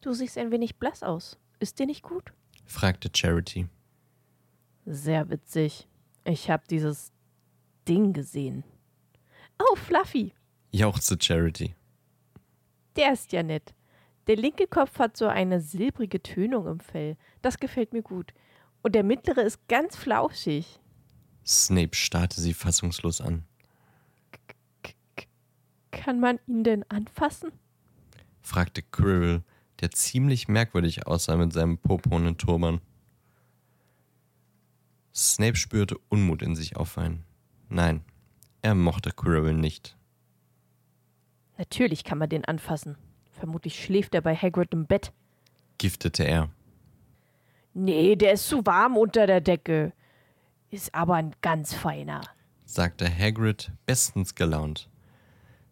Du 0.01 0.11
siehst 0.11 0.37
ein 0.37 0.51
wenig 0.51 0.75
blass 0.75 1.01
aus. 1.01 1.37
Ist 1.59 1.79
dir 1.79 1.85
nicht 1.85 2.03
gut? 2.03 2.33
fragte 2.65 3.09
Charity. 3.15 3.69
Sehr 4.85 5.29
witzig. 5.29 5.87
Ich 6.25 6.49
habe 6.49 6.63
dieses 6.69 7.13
Ding 7.87 8.11
gesehen. 8.11 8.65
Oh, 9.59 9.77
Fluffy. 9.77 10.33
jauchzte 10.71 11.17
Charity. 11.17 11.73
Der 12.97 13.13
ist 13.13 13.31
ja 13.31 13.43
nett. 13.43 13.73
Der 14.27 14.35
linke 14.35 14.67
Kopf 14.67 14.99
hat 14.99 15.15
so 15.15 15.27
eine 15.27 15.61
silbrige 15.61 16.21
Tönung 16.21 16.67
im 16.67 16.81
Fell. 16.81 17.15
Das 17.41 17.59
gefällt 17.59 17.93
mir 17.93 18.03
gut. 18.03 18.33
Und 18.81 18.93
der 18.93 19.03
mittlere 19.03 19.41
ist 19.41 19.65
ganz 19.69 19.95
flauschig. 19.95 20.81
Snape 21.47 21.95
starrte 21.95 22.41
sie 22.41 22.53
fassungslos 22.53 23.21
an. 23.21 23.45
Kann 25.91 26.19
man 26.19 26.39
ihn 26.47 26.63
denn 26.63 26.83
anfassen? 26.89 27.51
fragte 28.41 28.81
Quirrell, 28.81 29.43
der 29.79 29.91
ziemlich 29.91 30.47
merkwürdig 30.47 31.07
aussah 31.07 31.35
mit 31.37 31.53
seinem 31.53 31.77
purpurnen 31.77 32.37
Turban. 32.37 32.81
Snape 35.15 35.55
spürte 35.55 35.97
Unmut 36.09 36.41
in 36.41 36.55
sich 36.55 36.77
auffallen. 36.77 37.23
Nein, 37.69 38.03
er 38.61 38.75
mochte 38.75 39.11
Quirrell 39.11 39.53
nicht. 39.53 39.97
Natürlich 41.57 42.03
kann 42.03 42.17
man 42.17 42.29
den 42.29 42.45
anfassen. 42.45 42.97
Vermutlich 43.31 43.83
schläft 43.83 44.15
er 44.15 44.21
bei 44.21 44.35
Hagrid 44.35 44.73
im 44.73 44.85
Bett. 44.85 45.11
giftete 45.77 46.23
er. 46.23 46.49
Nee, 47.73 48.15
der 48.15 48.33
ist 48.33 48.47
zu 48.47 48.65
warm 48.65 48.97
unter 48.97 49.27
der 49.27 49.41
Decke. 49.41 49.93
Ist 50.71 50.93
aber 50.93 51.15
ein 51.15 51.35
ganz 51.41 51.73
feiner. 51.73 52.21
sagte 52.65 53.09
Hagrid 53.09 53.71
bestens 53.85 54.35
gelaunt. 54.35 54.89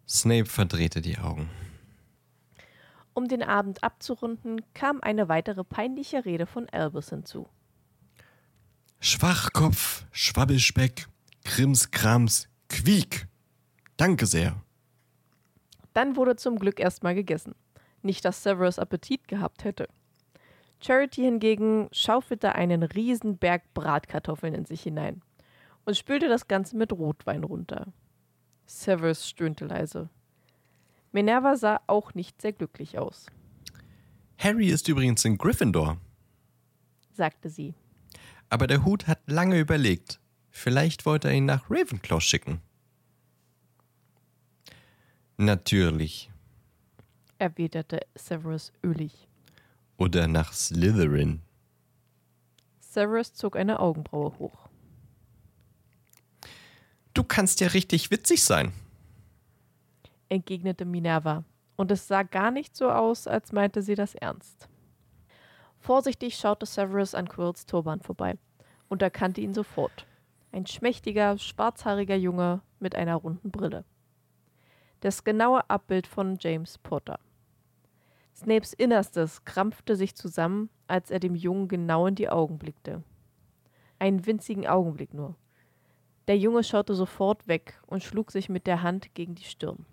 Snape 0.08 0.46
verdrehte 0.46 1.00
die 1.00 1.18
Augen. 1.18 1.50
Um 3.12 3.28
den 3.28 3.42
Abend 3.42 3.82
abzurunden, 3.82 4.62
kam 4.74 5.00
eine 5.00 5.28
weitere 5.28 5.64
peinliche 5.64 6.24
Rede 6.24 6.46
von 6.46 6.68
Albus 6.70 7.10
hinzu. 7.10 7.48
Schwachkopf, 9.00 10.06
Schwabbelspeck, 10.12 11.08
Krimskrams, 11.44 12.48
Quiek. 12.68 13.26
Danke 13.96 14.26
sehr. 14.26 14.62
Dann 15.94 16.16
wurde 16.16 16.36
zum 16.36 16.58
Glück 16.58 16.80
erstmal 16.80 17.14
gegessen. 17.14 17.54
Nicht, 18.02 18.24
dass 18.24 18.42
Severus 18.42 18.78
Appetit 18.78 19.26
gehabt 19.28 19.64
hätte. 19.64 19.88
Charity 20.80 21.22
hingegen 21.22 21.88
schaufelte 21.90 22.54
einen 22.54 22.82
riesen 22.84 23.36
Berg 23.36 23.74
Bratkartoffeln 23.74 24.54
in 24.54 24.64
sich 24.64 24.82
hinein 24.82 25.22
und 25.84 25.96
spülte 25.96 26.28
das 26.28 26.46
Ganze 26.46 26.76
mit 26.76 26.92
Rotwein 26.92 27.42
runter. 27.42 27.86
Severus 28.68 29.28
stöhnte 29.28 29.64
leise. 29.66 30.08
Minerva 31.10 31.56
sah 31.56 31.80
auch 31.86 32.14
nicht 32.14 32.40
sehr 32.40 32.52
glücklich 32.52 32.98
aus, 32.98 33.26
Harry 34.38 34.68
ist 34.68 34.88
übrigens 34.88 35.24
in 35.24 35.36
Gryffindor. 35.36 35.98
sagte 37.12 37.50
sie. 37.50 37.74
Aber 38.48 38.68
der 38.68 38.84
Hut 38.84 39.08
hat 39.08 39.18
lange 39.26 39.58
überlegt. 39.58 40.20
Vielleicht 40.50 41.06
wollte 41.06 41.28
er 41.28 41.34
ihn 41.34 41.44
nach 41.44 41.68
Ravenclaw 41.68 42.20
schicken. 42.20 42.60
Natürlich. 45.36 46.30
erwiderte 47.38 48.00
Severus 48.14 48.72
ölig. 48.84 49.28
Oder 49.96 50.28
nach 50.28 50.52
Slytherin. 50.52 51.42
Severus 52.78 53.34
zog 53.34 53.56
eine 53.56 53.80
Augenbraue 53.80 54.38
hoch. 54.38 54.67
Du 57.18 57.24
kannst 57.24 57.58
ja 57.58 57.66
richtig 57.66 58.12
witzig 58.12 58.44
sein. 58.44 58.70
entgegnete 60.28 60.84
Minerva, 60.84 61.42
und 61.74 61.90
es 61.90 62.06
sah 62.06 62.22
gar 62.22 62.52
nicht 62.52 62.76
so 62.76 62.92
aus, 62.92 63.26
als 63.26 63.50
meinte 63.50 63.82
sie 63.82 63.96
das 63.96 64.14
ernst. 64.14 64.68
Vorsichtig 65.80 66.36
schaute 66.36 66.64
Severus 66.64 67.16
an 67.16 67.28
Quirls 67.28 67.66
Turban 67.66 67.98
vorbei 68.02 68.38
und 68.88 69.02
erkannte 69.02 69.40
ihn 69.40 69.52
sofort. 69.52 70.06
Ein 70.52 70.66
schmächtiger, 70.66 71.36
schwarzhaariger 71.38 72.14
Junge 72.14 72.62
mit 72.78 72.94
einer 72.94 73.16
runden 73.16 73.50
Brille. 73.50 73.84
Das 75.00 75.24
genaue 75.24 75.68
Abbild 75.68 76.06
von 76.06 76.36
James 76.38 76.78
Potter. 76.78 77.18
Snapes 78.32 78.74
Innerstes 78.74 79.44
krampfte 79.44 79.96
sich 79.96 80.14
zusammen, 80.14 80.70
als 80.86 81.10
er 81.10 81.18
dem 81.18 81.34
Jungen 81.34 81.66
genau 81.66 82.06
in 82.06 82.14
die 82.14 82.28
Augen 82.28 82.60
blickte. 82.60 83.02
Einen 83.98 84.24
winzigen 84.24 84.68
Augenblick 84.68 85.12
nur. 85.14 85.34
Der 86.28 86.36
Junge 86.36 86.62
schaute 86.62 86.94
sofort 86.94 87.48
weg 87.48 87.80
und 87.86 88.04
schlug 88.04 88.30
sich 88.30 88.50
mit 88.50 88.66
der 88.66 88.82
Hand 88.82 89.14
gegen 89.14 89.34
die 89.34 89.44
Stirn. 89.44 89.86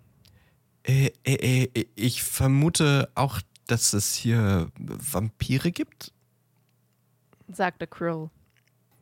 Äh, 0.84 1.10
äh, 1.24 1.64
äh, 1.74 1.86
ich 1.96 2.22
vermute 2.22 3.08
auch, 3.14 3.40
dass 3.66 3.94
es 3.94 4.14
hier 4.14 4.68
Vampire 4.78 5.72
gibt? 5.72 6.12
sagte 7.48 7.86
Krill, 7.86 8.28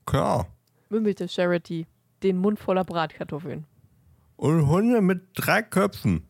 Klar. 0.07 0.47
mümmelte 0.91 1.29
Charity, 1.29 1.87
den 2.23 2.39
Mund 2.39 2.59
voller 2.59 2.85
Bratkartoffeln. 2.85 3.67
Und 4.37 4.69
Hunde 4.69 5.01
mit 5.01 5.23
drei 5.35 5.63
Köpfen. 5.63 6.27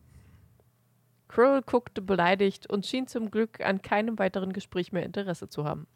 Krill 1.27 1.61
guckte 1.61 2.01
beleidigt 2.01 2.67
und 2.69 2.85
schien 2.85 3.07
zum 3.07 3.29
Glück 3.29 3.59
an 3.61 3.81
keinem 3.81 4.17
weiteren 4.17 4.53
Gespräch 4.53 4.91
mehr 4.91 5.03
Interesse 5.03 5.49
zu 5.49 5.65
haben. 5.65 5.87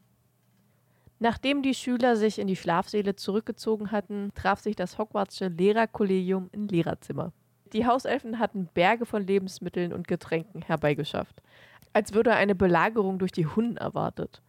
Nachdem 1.19 1.61
die 1.61 1.73
Schüler 1.73 2.15
sich 2.15 2.39
in 2.39 2.47
die 2.47 2.55
Schlafsäle 2.55 3.15
zurückgezogen 3.15 3.91
hatten, 3.91 4.31
traf 4.35 4.61
sich 4.61 4.77
das 4.77 4.97
Hogwartsche 4.97 5.49
Lehrerkollegium 5.49 6.49
im 6.53 6.67
Lehrerzimmer. 6.67 7.33
Die 7.73 7.85
Hauselfen 7.85 8.39
hatten 8.39 8.69
Berge 8.73 9.05
von 9.05 9.27
Lebensmitteln 9.27 9.91
und 9.91 10.07
Getränken 10.07 10.61
herbeigeschafft, 10.61 11.41
als 11.91 12.13
würde 12.13 12.33
eine 12.33 12.55
Belagerung 12.55 13.19
durch 13.19 13.33
die 13.33 13.45
Hunden 13.45 13.77
erwartet. 13.77 14.41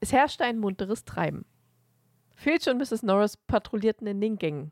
Es 0.00 0.12
herrschte 0.12 0.44
ein 0.44 0.58
munteres 0.58 1.04
Treiben. 1.04 1.44
Filch 2.36 2.68
und 2.68 2.78
Mrs. 2.78 3.02
Norris 3.02 3.36
patrouillierten 3.36 4.06
in 4.06 4.20
den 4.20 4.38
Gängen. 4.38 4.70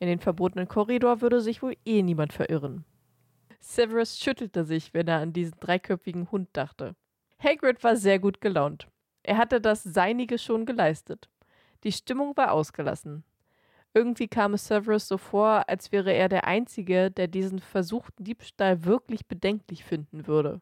In 0.00 0.08
den 0.08 0.20
verbotenen 0.20 0.68
Korridor 0.68 1.22
würde 1.22 1.40
sich 1.40 1.62
wohl 1.62 1.76
eh 1.84 2.02
niemand 2.02 2.32
verirren. 2.32 2.84
Severus 3.60 4.18
schüttelte 4.18 4.64
sich, 4.64 4.92
wenn 4.92 5.08
er 5.08 5.20
an 5.20 5.32
diesen 5.32 5.58
dreiköpfigen 5.60 6.30
Hund 6.30 6.48
dachte. 6.52 6.94
Hagrid 7.38 7.82
war 7.82 7.96
sehr 7.96 8.18
gut 8.18 8.40
gelaunt. 8.40 8.88
Er 9.24 9.38
hatte 9.38 9.60
das 9.60 9.82
Seinige 9.82 10.38
schon 10.38 10.66
geleistet. 10.66 11.28
Die 11.82 11.92
Stimmung 11.92 12.36
war 12.36 12.52
ausgelassen. 12.52 13.24
Irgendwie 13.94 14.28
kam 14.28 14.54
es 14.54 14.66
Severus 14.66 15.08
so 15.08 15.18
vor, 15.18 15.68
als 15.68 15.92
wäre 15.92 16.12
er 16.12 16.28
der 16.28 16.44
Einzige, 16.44 17.10
der 17.10 17.26
diesen 17.26 17.58
versuchten 17.58 18.24
Diebstahl 18.24 18.84
wirklich 18.84 19.26
bedenklich 19.26 19.84
finden 19.84 20.26
würde. 20.26 20.60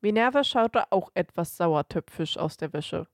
Minerva 0.00 0.44
schaute 0.44 0.90
auch 0.92 1.10
etwas 1.14 1.56
sauertöpfisch 1.56 2.38
aus 2.38 2.56
der 2.56 2.72
Wäsche, 2.72 3.06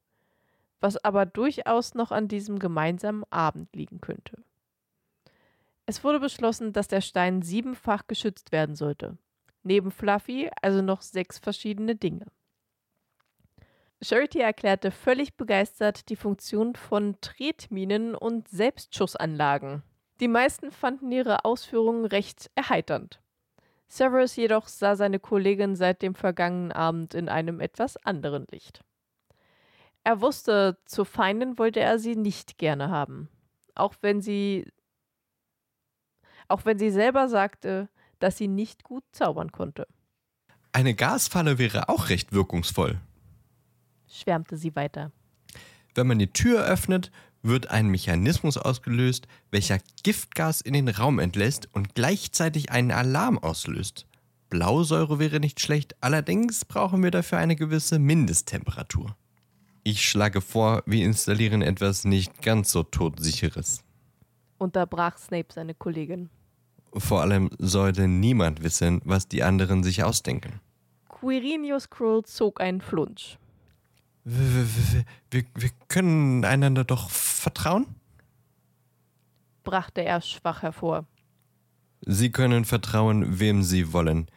was 0.81 1.03
aber 1.03 1.27
durchaus 1.27 1.95
noch 1.95 2.13
an 2.13 2.29
diesem 2.29 2.59
gemeinsamen 2.59 3.25
Abend 3.31 3.75
liegen 3.75 4.01
könnte. 4.01 4.45
Es 5.87 6.05
wurde 6.05 6.21
beschlossen, 6.21 6.73
dass 6.73 6.87
der 6.87 7.01
Stein 7.01 7.43
siebenfach 7.43 8.07
geschützt 8.07 8.53
werden 8.53 8.77
sollte. 8.77 9.17
Neben 9.65 9.91
Fluffy 9.91 10.51
also 10.61 10.83
noch 10.83 11.03
sechs 11.03 11.39
verschiedene 11.39 11.97
Dinge. 11.97 12.27
Charity 14.03 14.41
erklärte 14.41 14.91
völlig 14.91 15.37
begeistert 15.37 16.09
die 16.09 16.17
Funktion 16.17 16.75
von 16.75 17.17
Tretminen 17.21 18.15
und 18.15 18.49
Selbstschussanlagen. 18.49 19.83
Die 20.21 20.29
meisten 20.29 20.71
fanden 20.73 21.13
ihre 21.13 21.45
Ausführungen 21.45 22.05
recht 22.05 22.51
erheiternd. 22.55 23.21
Severus 23.87 24.37
jedoch 24.37 24.69
sah 24.69 24.97
seine 24.97 25.19
Kollegin 25.19 25.77
seit 25.77 26.03
dem 26.03 26.15
vergangenen 26.15 26.73
Abend 26.73 27.15
in 27.15 27.29
einem 27.29 27.61
etwas 27.61 27.97
anderen 27.99 28.47
Licht. 28.51 28.83
Er 30.05 30.21
wusste, 30.21 30.79
zu 30.85 31.05
Feinden 31.05 31.59
wollte 31.59 31.81
er 31.81 31.99
sie 31.99 32.17
nicht 32.17 32.59
gerne 32.59 32.91
haben, 32.91 33.29
auch 33.75 33.95
wenn 34.01 34.21
sie 34.21 34.67
auch 36.49 36.65
wenn 36.65 36.79
sie 36.79 36.91
selber 36.91 37.29
sagte, 37.29 37.89
dass 38.19 38.37
sie 38.37 38.49
nicht 38.49 38.83
gut 38.83 39.05
zaubern 39.13 39.53
konnte, 39.53 39.87
Eine 40.73 40.95
Gasfalle 40.95 41.59
wäre 41.59 41.89
auch 41.89 42.09
recht 42.09 42.33
wirkungsvoll. 42.33 43.01
Schwärmte 44.13 44.57
sie 44.57 44.77
weiter. 44.77 45.13
Wenn 45.95 46.07
man 46.07 46.19
die 46.19 46.33
Tür 46.33 46.65
öffnet, 46.65 47.11
wird 47.43 47.71
ein 47.71 47.89
Mechanismus 47.89 48.57
ausgelöst, 48.57 49.27
welcher 49.51 49.79
Giftgas 50.03 50.61
in 50.61 50.75
den 50.75 50.89
Raum 50.89 51.19
entlässt 51.19 51.69
und 51.73 51.95
gleichzeitig 51.95 52.71
einen 52.71 52.93
Alarm 52.93 53.39
auslöst. 53.39 54.07
Blausäure 54.49 55.19
wäre 55.19 55.41
nicht 55.41 55.61
schlecht, 55.61 55.97
allerdings 56.01 56.65
brauchen 56.65 57.03
wir 57.03 57.11
dafür 57.11 57.39
eine 57.39 57.57
gewisse 57.57 57.99
Mindesttemperatur. 57.99 59.17
Ich 59.83 60.09
schlage 60.09 60.41
vor, 60.41 60.83
wir 60.87 61.05
installieren 61.05 61.63
etwas 61.63 62.05
nicht 62.05 62.43
ganz 62.43 62.71
so 62.71 62.83
todsicheres. 62.83 63.83
Unterbrach 64.59 65.19
Snape 65.19 65.49
seine 65.53 65.75
Kollegin. 65.75 66.31
Vor 66.95 67.23
allem 67.23 67.51
sollte 67.59 68.07
niemand 68.07 68.63
wissen, 68.63 69.01
was 69.05 69.27
die 69.27 69.43
anderen 69.43 69.83
sich 69.83 70.05
ausdenken. 70.05 70.61
Quirinius 71.09 71.91
Krull 71.91 72.23
zog 72.25 72.61
einen 72.61 72.81
Flunsch. 72.81 73.39
Wir, 74.25 75.45
wir, 75.55 75.71
können 75.89 76.45
einander 76.45 76.85
doch 76.85 77.11
vertrauen? 77.11 77.87
brachte 79.63 80.03
er 80.05 80.21
schwach 80.21 80.63
hervor. 80.63 81.07
Sie 82.01 82.31
können 82.31 82.65
vertrauen, 82.65 83.39
wem 83.39 83.63
Sie 83.63 83.93
wollen. 83.93 84.29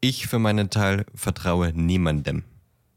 Ich 0.00 0.26
für 0.26 0.38
meinen 0.38 0.70
Teil 0.70 1.06
vertraue 1.14 1.72
niemandem. 1.72 2.44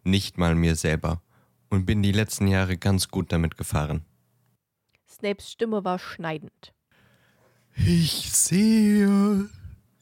Nicht 0.04 0.38
mal 0.38 0.56
mir 0.56 0.76
selber. 0.76 1.22
Und 1.70 1.86
bin 1.86 2.02
die 2.02 2.12
letzten 2.12 2.48
Jahre 2.48 2.78
ganz 2.78 3.10
gut 3.10 3.32
damit 3.32 3.58
gefahren. 3.58 4.06
Snapes 5.08 5.52
Stimme 5.52 5.84
war 5.84 6.00
schneidend. 6.00 6.74
Ich 7.76 8.32
sehe. 8.32 9.50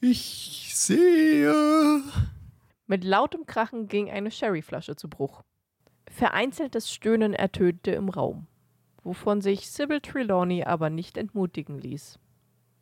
Ich 0.00 0.70
sehe. 0.74 2.02
Mit 2.86 3.04
lautem 3.04 3.46
Krachen 3.46 3.88
ging 3.88 4.10
eine 4.10 4.30
Sherryflasche 4.30 4.96
zu 4.96 5.08
Bruch. 5.08 5.42
Vereinzeltes 6.14 6.92
Stöhnen 6.92 7.34
ertönte 7.34 7.90
im 7.90 8.08
Raum, 8.08 8.46
wovon 9.02 9.40
sich 9.40 9.68
Sybil 9.68 10.00
Trelawney 10.00 10.62
aber 10.62 10.88
nicht 10.88 11.16
entmutigen 11.16 11.80
ließ. 11.80 12.20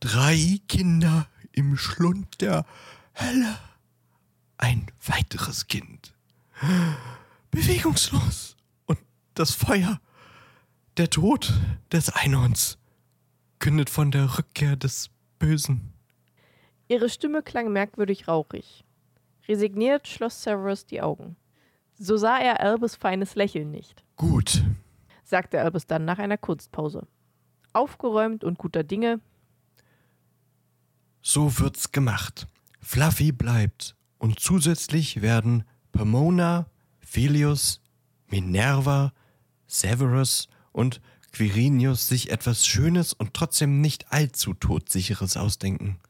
Drei 0.01 0.59
Kinder 0.69 1.27
im 1.53 1.79
Schlund 1.79 2.43
der 2.43 2.67
Hölle. 3.15 3.59
Ein 4.59 4.87
weiteres 5.07 5.67
Kind. 5.67 6.13
Bewegungslos. 7.51 8.59
Und 8.85 8.99
das 9.33 9.53
Feuer. 9.53 9.99
Der 10.99 11.09
Tod 11.09 11.55
des 11.91 12.11
Einhorns 12.11 12.77
kündet 13.61 13.89
von 13.89 14.11
der 14.11 14.37
Rückkehr 14.37 14.77
des 14.77 15.09
Bösen. 15.39 15.95
Ihre 16.87 17.09
Stimme 17.09 17.43
klang 17.43 17.73
merkwürdig 17.73 18.29
rauchig. 18.29 18.85
Resigniert 19.49 20.07
schloss 20.07 20.43
Severus 20.43 20.85
die 20.85 21.01
Augen. 21.01 21.37
So 22.05 22.17
sah 22.17 22.39
er 22.39 22.59
Albus 22.59 22.97
feines 22.97 23.37
Lächeln 23.37 23.71
nicht. 23.71 24.03
Gut, 24.17 24.65
sagte 25.23 25.61
Albus 25.61 25.87
dann 25.87 26.05
nach 26.05 26.19
einer 26.19 26.37
Kunstpause. 26.37 27.07
Aufgeräumt 27.75 28.43
und 28.43 28.59
guter 28.59 28.83
Dinge. 28.83 29.21
So 31.21 31.61
wird's 31.61 31.93
gemacht. 31.93 32.49
Fluffy 32.81 33.31
bleibt. 33.31 33.95
Und 34.19 34.41
zusätzlich 34.41 35.23
werden 35.23 35.63
Pomona, 35.93 36.67
Philius, 36.99 37.81
Minerva, 38.27 39.13
Severus 39.69 40.49
und 40.73 41.01
Quirinius 41.31 42.09
sich 42.09 42.33
etwas 42.33 42.67
Schönes 42.67 43.13
und 43.13 43.33
trotzdem 43.33 43.81
nicht 43.81 44.11
allzu 44.11 44.55
todsicheres 44.55 45.37
ausdenken. 45.37 46.01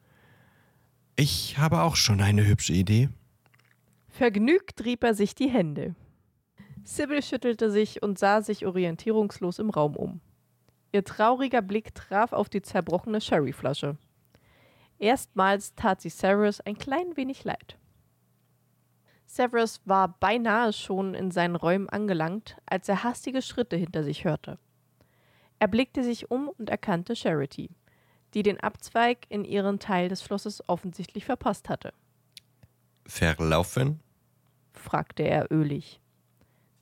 Ich 1.17 1.59
habe 1.59 1.83
auch 1.83 1.97
schon 1.97 2.23
eine 2.23 2.47
hübsche 2.47 2.73
Idee. 2.73 3.11
Vergnügt 4.13 4.85
rieb 4.85 5.05
er 5.05 5.15
sich 5.15 5.35
die 5.35 5.49
Hände. 5.49 5.95
Sybil 6.85 7.23
schüttelte 7.23 7.71
sich 7.71 8.03
und 8.03 8.19
sah 8.19 8.43
sich 8.43 8.67
orientierungslos 8.67 9.59
im 9.59 9.71
Raum 9.71 9.97
um. 9.97 10.21
Ihr 10.93 11.03
trauriger 11.03 11.63
Blick 11.63 11.95
traf 11.95 12.35
auf 12.35 12.51
die 12.51 12.61
zerbrochene 12.61 13.23
Sherryflasche. 13.23 13.97
Erstmals 14.99 15.75
tat 15.77 16.03
sie 16.03 16.11
Severus 16.11 16.61
ein 16.61 16.77
klein 16.77 17.17
wenig 17.17 17.45
leid. 17.45 17.79
Severus 19.25 19.81
war 19.87 20.09
beinahe 20.21 20.75
schon 20.75 21.15
in 21.15 21.31
seinen 21.31 21.57
Räumen 21.57 21.89
angelangt, 21.89 22.59
als 22.67 22.91
er 22.91 23.05
hastige 23.05 23.41
Schritte 23.41 23.77
hinter 23.77 24.05
sich 24.05 24.27
hörte. 24.27 24.59
Er 25.59 25.69
blickte 25.69 26.05
sich 26.05 26.31
um 26.31 26.51
und 26.51 26.69
erkannte 26.69 27.17
Charity, 27.17 27.71
die 28.35 28.43
den 28.43 28.61
Abzweig 28.61 29.25
in 29.31 29.47
ihren 29.47 29.79
Teil 29.79 30.11
des 30.11 30.23
Schlosses 30.23 30.69
offensichtlich 30.69 31.25
verpasst 31.25 31.71
hatte. 31.71 31.95
Verlaufen? 33.07 34.01
fragte 34.73 35.23
er 35.23 35.51
ölig. 35.53 36.01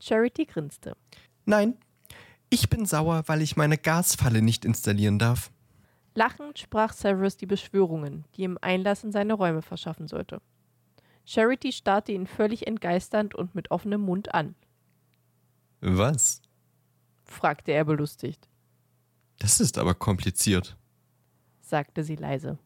Charity 0.01 0.47
grinste. 0.47 0.97
Nein, 1.45 1.77
ich 2.49 2.69
bin 2.69 2.87
sauer, 2.87 3.23
weil 3.27 3.43
ich 3.43 3.57
meine 3.57 3.79
Gasfalle 3.79 4.43
nicht 4.43 4.65
installieren 4.65 5.19
darf. 5.19 5.51
Lachend 6.15 6.59
sprach 6.59 6.93
Severus 6.93 7.37
die 7.37 7.47
Beschwörungen, 7.47 8.25
die 8.35 8.43
ihm 8.43 8.59
Einlass 8.61 9.05
in 9.05 9.13
seine 9.13 9.35
Räume 9.35 9.63
verschaffen 9.63 10.09
sollte. 10.09 10.41
Charity 11.25 11.73
starrte 11.73 12.13
ihn 12.13 12.27
völlig 12.27 12.67
entgeisternd 12.67 13.35
und 13.35 13.55
mit 13.55 13.71
offenem 13.71 14.01
Mund 14.01 14.35
an. 14.35 14.55
Was? 15.81 16.43
fragte 17.25 17.71
er 17.73 17.85
belustigt. 17.85 18.49
Das 19.39 19.61
ist 19.61 19.79
aber 19.79 19.95
kompliziert, 19.95 20.77
sagte 21.61 22.03
sie 22.03 22.17
leise. 22.17 22.59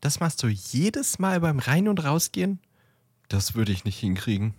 Das 0.00 0.20
machst 0.20 0.42
du 0.42 0.48
jedes 0.48 1.18
Mal 1.18 1.40
beim 1.40 1.58
Rein- 1.58 1.88
und 1.88 2.04
Rausgehen? 2.04 2.60
Das 3.32 3.54
würde 3.54 3.72
ich 3.72 3.86
nicht 3.86 3.98
hinkriegen. 3.98 4.52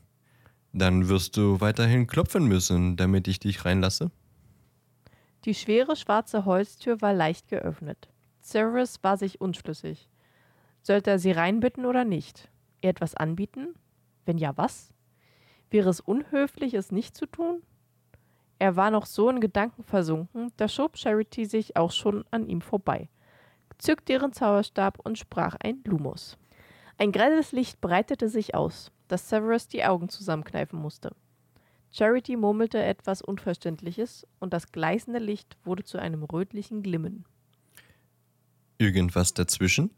Dann 0.71 1.07
wirst 1.07 1.37
du 1.37 1.61
weiterhin 1.61 2.07
klopfen 2.07 2.47
müssen, 2.47 2.97
damit 2.97 3.27
ich 3.27 3.39
dich 3.39 3.65
reinlasse. 3.65 4.09
Die 5.45 5.53
schwere 5.53 5.95
schwarze 5.95 6.45
Holztür 6.45 6.99
war 6.99 7.13
leicht 7.13 7.49
geöffnet. 7.49 8.09
Severus 8.41 9.03
war 9.03 9.15
sich 9.17 9.39
unschlüssig. 9.39 10.09
Sollte 10.81 11.11
er 11.11 11.19
sie 11.19 11.33
reinbitten 11.33 11.85
oder 11.85 12.03
nicht? 12.03 12.49
Ihr 12.81 12.89
etwas 12.89 13.13
anbieten? 13.13 13.75
Wenn 14.25 14.39
ja, 14.39 14.57
was? 14.57 14.91
Wäre 15.69 15.91
es 15.91 15.99
unhöflich, 15.99 16.73
es 16.73 16.91
nicht 16.91 17.15
zu 17.15 17.27
tun? 17.27 17.61
Er 18.57 18.75
war 18.75 18.89
noch 18.89 19.05
so 19.05 19.29
in 19.29 19.39
Gedanken 19.39 19.83
versunken, 19.83 20.51
da 20.57 20.67
schob 20.67 20.97
Charity 20.97 21.45
sich 21.45 21.77
auch 21.77 21.91
schon 21.91 22.25
an 22.31 22.47
ihm 22.47 22.61
vorbei, 22.61 23.07
zückte 23.77 24.13
ihren 24.13 24.33
Zauberstab 24.33 24.97
und 24.99 25.19
sprach 25.19 25.57
ein 25.61 25.83
Lumos. 25.85 26.39
Ein 26.97 27.11
grelles 27.11 27.51
Licht 27.51 27.81
breitete 27.81 28.29
sich 28.29 28.55
aus, 28.55 28.91
dass 29.07 29.29
Severus 29.29 29.67
die 29.67 29.83
Augen 29.83 30.09
zusammenkneifen 30.09 30.79
musste. 30.79 31.15
Charity 31.91 32.35
murmelte 32.37 32.81
etwas 32.81 33.21
Unverständliches 33.21 34.25
und 34.39 34.53
das 34.53 34.71
gleißende 34.71 35.19
Licht 35.19 35.57
wurde 35.63 35.83
zu 35.83 35.99
einem 35.99 36.23
rötlichen 36.23 36.81
Glimmen. 36.81 37.25
Irgendwas 38.77 39.33
dazwischen? 39.33 39.91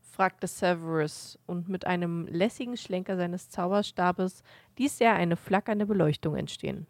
fragte 0.00 0.46
Severus, 0.46 1.40
und 1.46 1.68
mit 1.68 1.86
einem 1.88 2.28
lässigen 2.28 2.76
Schlenker 2.76 3.16
seines 3.16 3.48
Zauberstabes 3.48 4.44
ließ 4.78 5.00
er 5.00 5.14
eine 5.14 5.36
flackernde 5.36 5.86
Beleuchtung 5.86 6.36
entstehen. 6.36 6.86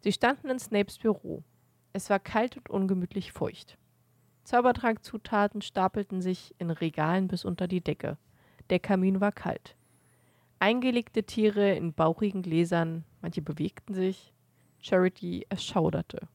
Sie 0.00 0.12
standen 0.12 0.48
in 0.48 0.58
Snapes 0.58 0.96
Büro. 0.96 1.44
Es 1.92 2.08
war 2.08 2.18
kalt 2.18 2.56
und 2.56 2.70
ungemütlich 2.70 3.32
feucht. 3.32 3.76
Zaubertrankzutaten 4.44 5.62
stapelten 5.62 6.20
sich 6.20 6.54
in 6.58 6.70
Regalen 6.70 7.28
bis 7.28 7.44
unter 7.44 7.68
die 7.68 7.80
Decke. 7.80 8.18
Der 8.70 8.78
Kamin 8.78 9.20
war 9.20 9.32
kalt. 9.32 9.76
Eingelegte 10.58 11.24
Tiere 11.24 11.74
in 11.74 11.92
bauchigen 11.92 12.42
Gläsern, 12.42 13.04
manche 13.22 13.42
bewegten 13.42 13.94
sich. 13.94 14.32
Charity 14.78 15.46
erschauderte. 15.48 16.28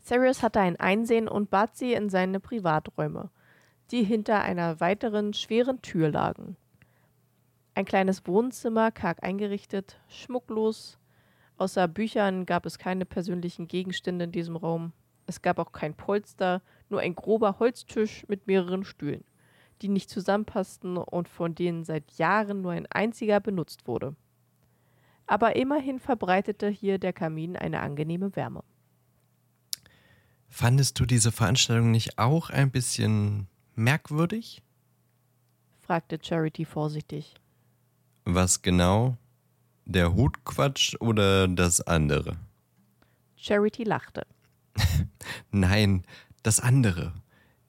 Sirius 0.00 0.42
hatte 0.42 0.60
ein 0.60 0.78
Einsehen 0.78 1.26
und 1.28 1.50
bat 1.50 1.76
sie 1.76 1.92
in 1.92 2.08
seine 2.08 2.40
Privaträume, 2.40 3.30
die 3.90 4.04
hinter 4.04 4.40
einer 4.42 4.78
weiteren 4.80 5.34
schweren 5.34 5.82
Tür 5.82 6.10
lagen. 6.10 6.56
Ein 7.74 7.84
kleines 7.84 8.26
Wohnzimmer, 8.26 8.90
karg 8.90 9.22
eingerichtet, 9.22 10.00
schmucklos. 10.08 10.98
Außer 11.58 11.88
Büchern 11.88 12.46
gab 12.46 12.66
es 12.66 12.78
keine 12.78 13.04
persönlichen 13.04 13.68
Gegenstände 13.68 14.24
in 14.24 14.32
diesem 14.32 14.56
Raum. 14.56 14.92
Es 15.26 15.42
gab 15.42 15.58
auch 15.58 15.72
kein 15.72 15.94
Polster, 15.94 16.62
nur 16.88 17.00
ein 17.00 17.14
grober 17.14 17.58
Holztisch 17.58 18.24
mit 18.28 18.46
mehreren 18.46 18.84
Stühlen, 18.84 19.24
die 19.82 19.88
nicht 19.88 20.08
zusammenpassten 20.08 20.96
und 20.96 21.28
von 21.28 21.54
denen 21.54 21.84
seit 21.84 22.12
Jahren 22.12 22.62
nur 22.62 22.72
ein 22.72 22.86
einziger 22.86 23.40
benutzt 23.40 23.86
wurde. 23.86 24.14
Aber 25.26 25.56
immerhin 25.56 25.98
verbreitete 25.98 26.68
hier 26.68 26.98
der 26.98 27.12
Kamin 27.12 27.56
eine 27.56 27.80
angenehme 27.80 28.36
Wärme. 28.36 28.62
Fandest 30.48 31.00
du 31.00 31.04
diese 31.04 31.32
Veranstaltung 31.32 31.90
nicht 31.90 32.18
auch 32.18 32.50
ein 32.50 32.70
bisschen 32.70 33.48
merkwürdig? 33.74 34.62
fragte 35.80 36.18
Charity 36.22 36.64
vorsichtig. 36.64 37.34
Was 38.24 38.62
genau? 38.62 39.16
Der 39.84 40.14
Hutquatsch 40.14 40.96
oder 41.00 41.46
das 41.46 41.80
andere? 41.80 42.36
Charity 43.36 43.84
lachte. 43.84 44.26
Nein, 45.50 46.04
das 46.42 46.60
andere. 46.60 47.12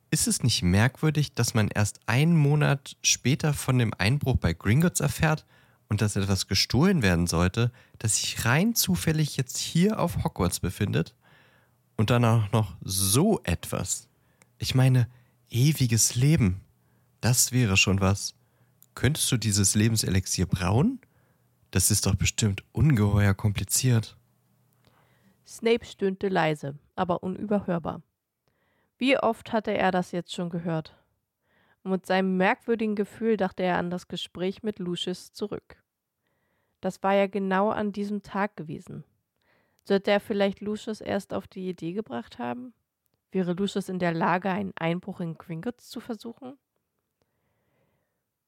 Ist 0.09 0.27
es 0.27 0.43
nicht 0.43 0.63
merkwürdig, 0.63 1.33
dass 1.33 1.53
man 1.53 1.67
erst 1.67 1.99
einen 2.05 2.35
Monat 2.35 2.95
später 3.03 3.53
von 3.53 3.77
dem 3.77 3.93
Einbruch 3.97 4.37
bei 4.37 4.53
Gringotts 4.53 4.99
erfährt 4.99 5.45
und 5.89 6.01
dass 6.01 6.15
etwas 6.15 6.47
gestohlen 6.47 7.01
werden 7.01 7.27
sollte, 7.27 7.71
das 7.97 8.17
sich 8.17 8.45
rein 8.45 8.75
zufällig 8.75 9.37
jetzt 9.37 9.57
hier 9.57 9.99
auf 9.99 10.23
Hogwarts 10.23 10.59
befindet? 10.59 11.15
Und 11.97 12.09
dann 12.09 12.23
auch 12.25 12.51
noch 12.51 12.77
so 12.81 13.41
etwas. 13.43 14.07
Ich 14.59 14.75
meine, 14.75 15.07
ewiges 15.49 16.15
Leben. 16.15 16.61
Das 17.21 17.51
wäre 17.51 17.75
schon 17.75 18.01
was. 18.01 18.35
Könntest 18.95 19.31
du 19.31 19.37
dieses 19.37 19.75
Lebenselixier 19.75 20.45
brauen? 20.45 20.99
Das 21.71 21.91
ist 21.91 22.05
doch 22.05 22.15
bestimmt 22.15 22.63
ungeheuer 22.71 23.33
kompliziert. 23.33 24.17
Snape 25.45 25.85
stöhnte 25.85 26.27
leise, 26.27 26.75
aber 26.97 27.23
unüberhörbar. 27.23 28.01
Wie 28.97 29.17
oft 29.17 29.53
hatte 29.53 29.71
er 29.71 29.91
das 29.91 30.11
jetzt 30.11 30.33
schon 30.33 30.49
gehört? 30.49 30.95
Und 31.83 31.91
mit 31.91 32.05
seinem 32.05 32.37
merkwürdigen 32.37 32.95
Gefühl 32.95 33.37
dachte 33.37 33.63
er 33.63 33.77
an 33.77 33.89
das 33.89 34.07
Gespräch 34.07 34.63
mit 34.63 34.79
Lucius 34.79 35.31
zurück. 35.31 35.77
Das 36.81 37.01
war 37.03 37.13
ja 37.13 37.27
genau 37.27 37.69
an 37.69 37.91
diesem 37.91 38.23
Tag 38.23 38.55
gewesen. 38.57 39.03
Sollte 39.83 40.11
er 40.11 40.19
vielleicht 40.19 40.61
Lucius 40.61 40.99
erst 40.99 41.33
auf 41.33 41.47
die 41.47 41.69
Idee 41.69 41.93
gebracht 41.93 42.39
haben? 42.39 42.73
Wäre 43.31 43.53
Lucius 43.53 43.89
in 43.89 43.99
der 43.99 44.13
Lage, 44.13 44.49
einen 44.49 44.73
Einbruch 44.75 45.19
in 45.19 45.37
Gringotts 45.37 45.89
zu 45.89 45.99
versuchen? 45.99 46.57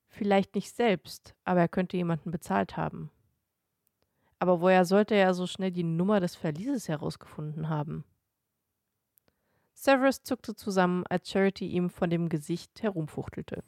Vielleicht 0.10 0.56
nicht 0.56 0.76
selbst, 0.76 1.36
aber 1.46 1.62
er 1.62 1.68
könnte 1.68 1.96
jemanden 1.96 2.32
bezahlt 2.32 2.76
haben. 2.76 3.12
Aber 4.40 4.62
woher 4.62 4.86
sollte 4.86 5.16
er 5.16 5.34
so 5.34 5.48
schnell 5.48 5.72
die 5.72 5.84
Nummer 5.84 6.20
des 6.20 6.36
Verlieses 6.36 6.88
herausgefunden 6.88 7.70
haben? 7.70 8.04
Severus 9.82 10.24
zuckte 10.24 10.56
zusammen, 10.56 11.06
als 11.08 11.30
Charity 11.30 11.68
ihm 11.68 11.90
von 11.90 12.10
dem 12.10 12.28
Gesicht 12.28 12.84
herumfuchtelte. 12.84 13.64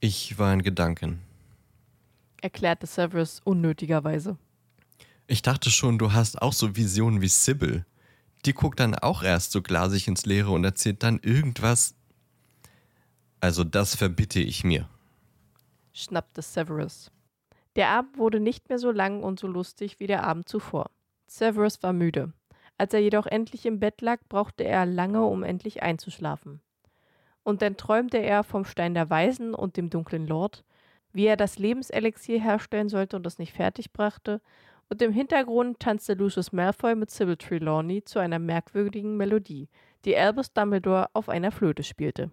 Ich 0.00 0.38
war 0.38 0.52
in 0.52 0.60
Gedanken, 0.60 1.22
erklärte 2.42 2.86
Severus 2.86 3.40
unnötigerweise. 3.42 4.36
Ich 5.26 5.40
dachte 5.40 5.70
schon, 5.70 5.96
du 5.96 6.12
hast 6.12 6.42
auch 6.42 6.52
so 6.52 6.76
Visionen 6.76 7.22
wie 7.22 7.28
Sybil. 7.28 7.86
Die 8.44 8.52
guckt 8.52 8.78
dann 8.78 8.94
auch 8.94 9.22
erst 9.22 9.52
so 9.52 9.62
glasig 9.62 10.08
ins 10.08 10.26
Leere 10.26 10.50
und 10.50 10.62
erzählt 10.62 11.02
dann 11.02 11.20
irgendwas. 11.20 11.94
Also 13.40 13.64
das 13.64 13.94
verbitte 13.94 14.40
ich 14.40 14.62
mir, 14.62 14.90
schnappte 15.94 16.42
Severus. 16.42 17.10
Der 17.76 17.88
Abend 17.88 18.18
wurde 18.18 18.40
nicht 18.40 18.68
mehr 18.68 18.78
so 18.78 18.90
lang 18.90 19.22
und 19.22 19.40
so 19.40 19.46
lustig 19.46 20.00
wie 20.00 20.06
der 20.06 20.24
Abend 20.24 20.46
zuvor. 20.50 20.90
Severus 21.26 21.82
war 21.82 21.94
müde. 21.94 22.34
Als 22.78 22.92
er 22.92 23.00
jedoch 23.00 23.26
endlich 23.26 23.66
im 23.66 23.80
Bett 23.80 24.00
lag, 24.00 24.20
brauchte 24.28 24.64
er 24.64 24.84
lange, 24.86 25.24
um 25.24 25.42
endlich 25.42 25.82
einzuschlafen. 25.82 26.60
Und 27.42 27.62
dann 27.62 27.76
träumte 27.76 28.18
er 28.18 28.44
vom 28.44 28.64
Stein 28.64 28.94
der 28.94 29.08
Weisen 29.08 29.54
und 29.54 29.76
dem 29.76 29.88
dunklen 29.88 30.26
Lord, 30.26 30.64
wie 31.12 31.26
er 31.26 31.36
das 31.36 31.58
Lebenselixier 31.58 32.40
herstellen 32.40 32.88
sollte 32.88 33.16
und 33.16 33.26
es 33.26 33.38
nicht 33.38 33.52
fertig 33.52 33.92
brachte. 33.92 34.40
Und 34.88 35.00
im 35.00 35.12
Hintergrund 35.12 35.80
tanzte 35.80 36.14
Lucius 36.14 36.52
Malfoy 36.52 36.94
mit 36.94 37.10
Sybil 37.10 37.36
Trelawney 37.36 38.04
zu 38.04 38.18
einer 38.18 38.38
merkwürdigen 38.38 39.16
Melodie, 39.16 39.68
die 40.04 40.16
Albus 40.16 40.52
Dumbledore 40.52 41.08
auf 41.12 41.28
einer 41.28 41.50
Flöte 41.50 41.82
spielte. 41.82 42.30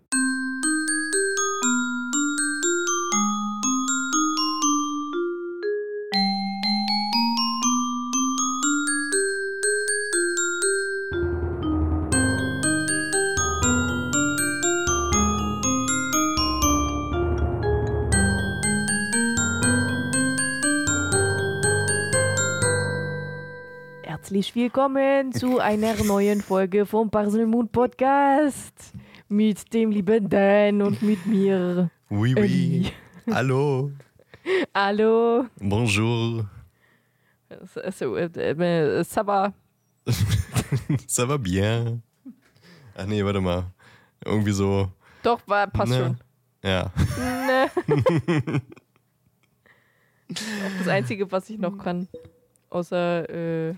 Herzlich 24.53 24.65
willkommen 24.65 25.31
zu 25.33 25.57
einer 25.57 25.95
neuen 26.03 26.39
Folge 26.39 26.85
vom 26.85 27.09
Parselmund 27.09 27.71
Podcast 27.71 28.93
mit 29.27 29.73
dem 29.73 29.89
lieben 29.89 30.29
Dan 30.29 30.83
und 30.83 31.01
mit 31.01 31.25
mir. 31.25 31.89
Oui, 32.11 32.35
oui. 32.35 32.41
Ellie. 32.43 32.91
Hallo. 33.31 33.91
Hallo. 34.75 35.47
Bonjour. 35.59 36.45
So, 37.97 38.15
äh, 38.15 38.25
äh, 38.25 39.03
ça 39.03 39.25
va? 39.25 39.53
Ça 41.07 41.27
va 41.27 41.37
bien. 41.37 42.03
Ach 42.95 43.07
nee, 43.07 43.25
warte 43.25 43.41
mal. 43.41 43.71
Irgendwie 44.23 44.51
so. 44.53 44.87
Doch, 45.23 45.41
war, 45.47 45.65
passt 45.65 45.93
ne? 45.93 45.97
schon. 45.97 46.17
Ja. 46.63 46.91
Ne. 47.47 48.61
Das 50.77 50.87
Einzige, 50.87 51.31
was 51.31 51.49
ich 51.49 51.57
noch 51.57 51.77
kann. 51.79 52.07
Außer 52.69 53.29
äh, 53.29 53.75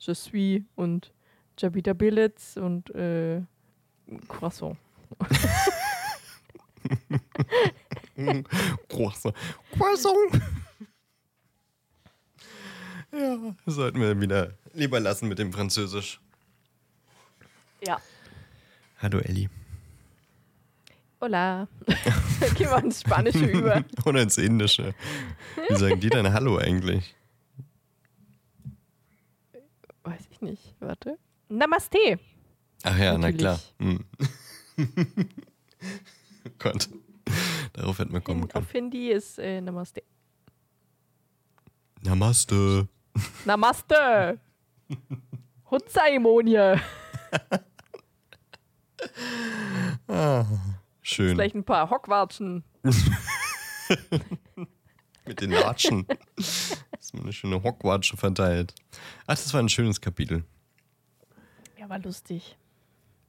Je 0.00 0.14
suis 0.14 0.64
und 0.76 1.12
Jabita 1.58 1.92
Billets 1.92 2.56
und 2.56 2.88
äh, 2.94 3.42
Croissant. 4.28 4.76
Croissant. 8.88 9.34
Croissant. 9.76 10.40
Ja, 13.12 13.54
sollten 13.66 14.00
wir 14.00 14.18
wieder 14.20 14.54
lieber 14.72 15.00
lassen 15.00 15.28
mit 15.28 15.38
dem 15.38 15.52
Französisch. 15.52 16.18
Ja. 17.86 18.00
Hallo 18.98 19.18
Elli. 19.18 19.50
Hola. 21.20 21.68
Gehen 22.56 22.70
wir 22.70 22.78
ins 22.78 23.02
Spanische 23.02 23.44
über. 23.44 23.84
Oder 24.06 24.22
ins 24.22 24.38
Indische. 24.38 24.94
Wie 25.68 25.76
sagen 25.76 26.00
die 26.00 26.08
denn 26.08 26.32
Hallo 26.32 26.56
eigentlich? 26.56 27.14
Weiß 30.02 30.29
ich 30.40 30.42
nicht. 30.42 30.74
Warte. 30.80 31.18
Namaste. 31.48 32.18
Ach 32.82 32.98
ja, 32.98 33.12
na 33.12 33.30
Natürlich. 33.30 33.38
klar. 33.38 33.60
Hm. 33.78 34.04
Gott. 36.58 36.88
Darauf 37.72 37.98
hätten 37.98 38.12
wir 38.12 38.20
kommen 38.20 38.48
können. 38.48 38.64
Auf 38.64 38.72
Hindi 38.72 39.10
ist 39.10 39.38
äh, 39.38 39.60
Namaste. 39.60 40.02
Namaste. 42.02 42.88
Namaste. 43.44 44.40
Hundzeremonie. 45.70 46.80
Schön. 51.02 51.34
Vielleicht 51.36 51.54
ein 51.54 51.64
paar 51.64 51.90
Hockwatschen. 51.90 52.64
Mit 55.26 55.40
den 55.40 55.50
Latschen. 55.50 56.06
Dass 56.36 57.12
man 57.12 57.22
eine 57.24 57.32
schöne 57.32 57.62
Hockwatsche 57.62 58.16
verteilt. 58.16 58.74
Ach, 59.26 59.34
das 59.34 59.52
war 59.52 59.60
ein 59.60 59.68
schönes 59.68 60.00
Kapitel. 60.00 60.44
Ja, 61.78 61.88
war 61.88 61.98
lustig. 61.98 62.56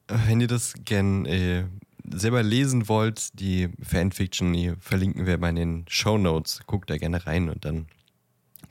Wenn 0.08 0.42
ihr 0.42 0.48
das 0.48 0.74
gern 0.84 1.26
äh, 1.26 1.66
selber 2.10 2.44
lesen 2.44 2.88
wollt, 2.90 3.40
die 3.40 3.70
Fanfiction, 3.82 4.52
die 4.54 4.74
verlinken 4.80 5.26
wir 5.26 5.42
in 5.42 5.56
den 5.56 5.86
Show 5.88 6.18
Notes. 6.18 6.62
Guckt 6.66 6.90
da 6.90 6.98
gerne 6.98 7.26
rein 7.26 7.50
und 7.50 7.66
dann 7.66 7.88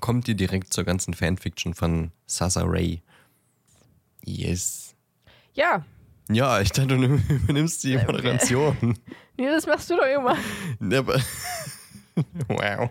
kommt 0.00 0.28
ihr 0.28 0.35
direkt 0.35 0.72
zur 0.72 0.85
ganzen 0.85 1.14
Fanfiction 1.14 1.74
von 1.74 2.11
Sasa 2.26 2.62
Ray. 2.64 3.02
Yes. 4.24 4.94
Ja, 5.54 5.85
Ja, 6.30 6.61
ich 6.61 6.70
dachte, 6.72 6.96
du 6.96 7.04
übernimmst 7.28 7.85
die 7.85 7.96
Moderation. 7.96 8.98
nee, 9.37 9.46
das 9.46 9.66
machst 9.66 9.90
du 9.90 9.96
doch 9.96 10.06
immer. 10.06 10.37
Ja, 10.80 11.00
Aber 11.00 11.20
wow. 12.49 12.90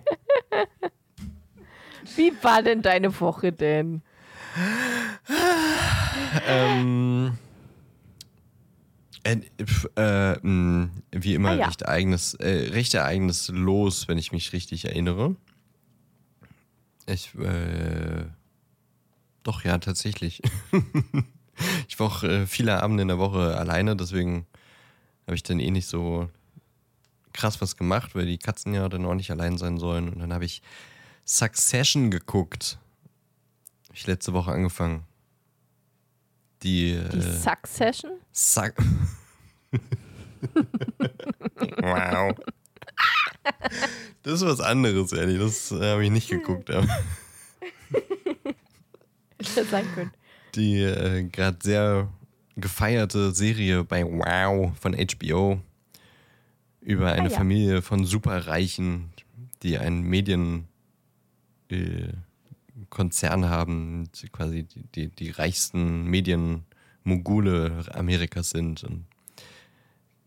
Wie 2.16 2.32
war 2.42 2.64
denn 2.64 2.82
deine 2.82 3.20
Woche 3.20 3.52
denn? 3.52 4.02
Ähm, 6.46 7.38
äh, 9.24 9.38
äh, 9.96 10.38
mh, 10.42 10.90
wie 11.12 11.34
immer 11.34 11.50
Ah, 11.50 11.56
ja. 11.56 11.66
recht 11.66 11.88
eigenes, 11.88 12.34
äh, 12.36 12.70
recht 12.72 12.94
ereignis 12.94 13.50
los, 13.54 14.08
wenn 14.08 14.18
ich 14.18 14.32
mich 14.32 14.54
richtig 14.54 14.86
erinnere. 14.86 15.36
Ich, 17.08 17.34
äh, 17.36 18.26
doch, 19.44 19.64
ja, 19.64 19.78
tatsächlich. 19.80 20.42
ich 21.88 22.00
war 22.00 22.08
auch 22.08 22.24
äh, 22.24 22.46
viele 22.46 22.82
Abende 22.82 23.02
in 23.02 23.08
der 23.08 23.20
Woche 23.20 23.58
alleine, 23.58 23.96
deswegen 23.96 24.46
habe 25.26 25.36
ich 25.36 25.44
dann 25.44 25.60
eh 25.60 25.72
nicht 25.72 25.88
so 25.88 26.30
krass 27.34 27.62
was 27.62 27.78
gemacht, 27.78 28.16
weil 28.16 28.26
die 28.26 28.38
Katzen 28.38 28.74
ja 28.74 28.88
dann 28.90 29.06
auch 29.06 29.16
nicht 29.16 29.32
allein 29.32 29.58
sein 29.58 29.78
sollen. 29.78 30.10
Und 30.10 30.20
dann 30.20 30.34
habe 30.34 30.46
ich 30.46 30.62
Succession 31.26 32.12
geguckt. 32.12 32.78
Habe 33.88 33.96
ich 33.96 34.08
letzte 34.08 34.34
Woche 34.34 34.52
angefangen. 34.52 35.04
Die, 36.64 37.00
Die 37.12 37.18
äh, 37.18 37.40
Succession? 37.40 38.12
Suck. 38.32 38.74
wow. 41.82 42.36
Das 44.24 44.34
ist 44.34 44.46
was 44.46 44.60
anderes, 44.60 45.14
ehrlich. 45.14 45.40
Das 45.40 45.72
äh, 45.72 45.92
habe 45.92 46.04
ich 46.04 46.12
nicht 46.12 46.30
geguckt. 46.30 46.70
Aber 46.70 46.88
Hätte 49.42 49.66
sein 49.66 49.86
können. 49.96 50.12
die 50.56 50.82
äh, 50.82 51.24
gerade 51.24 51.58
sehr 51.62 52.10
gefeierte 52.58 53.32
Serie 53.34 53.84
bei 53.86 54.04
Wow 54.04 54.78
von 54.80 54.94
HBO 54.96 55.62
über 56.82 57.12
eine 57.12 57.28
Ah, 57.28 57.32
ja. 57.32 57.38
Familie 57.38 57.82
von 57.82 58.06
Superreichen, 58.06 59.12
die 59.64 59.78
einen 59.78 60.02
Medienkonzern 60.04 60.68
äh, 63.44 63.48
haben, 63.48 64.10
die 64.22 64.30
quasi 64.30 64.64
die, 64.64 64.84
die, 64.96 65.08
die 65.10 65.30
reichsten 65.32 66.06
Medienmogule 66.06 67.86
Amerikas 67.94 68.52
sind. 68.52 68.84
Und 68.84 69.06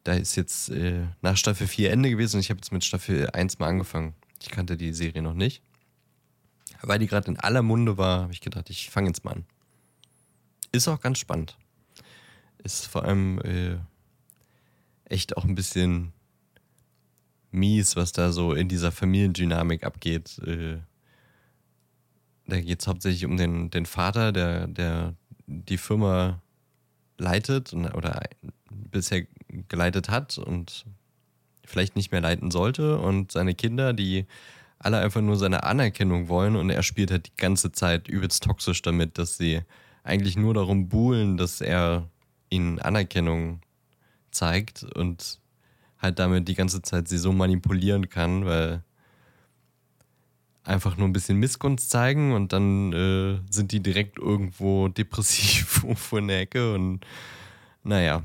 da 0.04 0.12
ist 0.14 0.36
jetzt 0.36 0.68
äh, 0.70 1.06
nach 1.22 1.36
Staffel 1.36 1.66
4 1.66 1.90
Ende 1.92 2.10
gewesen 2.10 2.36
und 2.36 2.40
ich 2.40 2.50
habe 2.50 2.58
jetzt 2.58 2.72
mit 2.72 2.84
Staffel 2.84 3.30
1 3.30 3.58
mal 3.58 3.68
angefangen. 3.68 4.14
Ich 4.42 4.50
kannte 4.50 4.76
die 4.76 4.92
Serie 4.92 5.22
noch 5.22 5.34
nicht. 5.34 5.62
Weil 6.82 6.98
die 6.98 7.06
gerade 7.06 7.28
in 7.30 7.38
aller 7.38 7.62
Munde 7.62 7.96
war, 7.96 8.22
habe 8.22 8.32
ich 8.32 8.40
gedacht, 8.40 8.68
ich 8.68 8.90
fange 8.90 9.06
jetzt 9.08 9.24
mal 9.24 9.32
an. 9.34 9.44
Ist 10.72 10.88
auch 10.88 11.00
ganz 11.00 11.18
spannend. 11.18 11.56
Ist 12.64 12.86
vor 12.86 13.04
allem 13.04 13.38
äh, 13.42 13.76
echt 15.04 15.36
auch 15.36 15.44
ein 15.44 15.54
bisschen 15.54 16.12
mies, 17.52 17.96
was 17.96 18.12
da 18.12 18.32
so 18.32 18.52
in 18.52 18.68
dieser 18.68 18.92
Familiendynamik 18.92 19.84
abgeht. 19.84 20.38
Äh, 20.46 20.78
da 22.46 22.60
geht 22.60 22.80
es 22.80 22.86
hauptsächlich 22.86 23.24
um 23.24 23.36
den, 23.36 23.70
den 23.70 23.86
Vater, 23.86 24.32
der, 24.32 24.66
der 24.66 25.14
die 25.46 25.78
Firma 25.78 26.40
leitet 27.18 27.72
und, 27.72 27.86
oder 27.94 28.20
bisher 28.70 29.26
geleitet 29.68 30.08
hat 30.08 30.38
und 30.38 30.86
vielleicht 31.64 31.96
nicht 31.96 32.10
mehr 32.10 32.20
leiten 32.20 32.50
sollte 32.50 32.98
und 32.98 33.32
seine 33.32 33.54
Kinder, 33.54 33.92
die 33.92 34.26
alle 34.78 34.98
einfach 34.98 35.20
nur 35.20 35.36
seine 35.36 35.62
Anerkennung 35.62 36.28
wollen 36.28 36.56
und 36.56 36.70
er 36.70 36.82
spielt 36.82 37.10
halt 37.10 37.28
die 37.28 37.36
ganze 37.36 37.70
Zeit 37.70 38.08
übelst 38.08 38.42
toxisch 38.42 38.82
damit, 38.82 39.16
dass 39.18 39.36
sie 39.36 39.60
eigentlich 40.02 40.36
nur 40.36 40.54
darum 40.54 40.88
buhlen, 40.88 41.36
dass 41.36 41.60
er 41.60 42.08
ihnen 42.50 42.80
Anerkennung 42.80 43.60
zeigt 44.32 44.82
und 44.82 45.38
halt 46.02 46.18
damit 46.18 46.48
die 46.48 46.54
ganze 46.54 46.82
Zeit 46.82 47.08
sie 47.08 47.18
so 47.18 47.32
manipulieren 47.32 48.08
kann, 48.08 48.44
weil 48.44 48.82
einfach 50.64 50.96
nur 50.96 51.08
ein 51.08 51.12
bisschen 51.12 51.38
Missgunst 51.38 51.90
zeigen 51.90 52.32
und 52.32 52.52
dann 52.52 52.92
äh, 52.92 53.40
sind 53.50 53.72
die 53.72 53.80
direkt 53.80 54.18
irgendwo 54.18 54.88
depressiv 54.88 55.84
vor 55.96 56.20
der 56.20 56.40
Ecke 56.40 56.74
und 56.74 57.06
naja, 57.84 58.22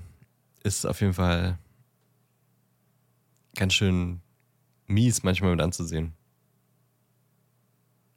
ist 0.63 0.85
auf 0.85 1.01
jeden 1.01 1.13
Fall 1.13 1.57
ganz 3.55 3.73
schön 3.73 4.21
mies 4.87 5.23
manchmal 5.23 5.51
mit 5.51 5.61
anzusehen. 5.61 6.13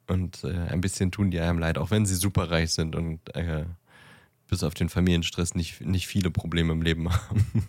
Und 0.07 0.43
äh, 0.43 0.67
ein 0.67 0.81
bisschen 0.81 1.11
tun 1.11 1.31
die 1.31 1.39
einem 1.39 1.57
leid, 1.57 1.77
auch 1.77 1.89
wenn 1.89 2.05
sie 2.05 2.15
superreich 2.15 2.71
sind 2.71 2.95
und 2.95 3.33
äh, 3.35 3.65
bis 4.47 4.63
auf 4.63 4.73
den 4.73 4.89
Familienstress 4.89 5.55
nicht, 5.55 5.81
nicht 5.81 6.07
viele 6.07 6.29
Probleme 6.29 6.73
im 6.73 6.81
Leben 6.81 7.09
haben. 7.29 7.67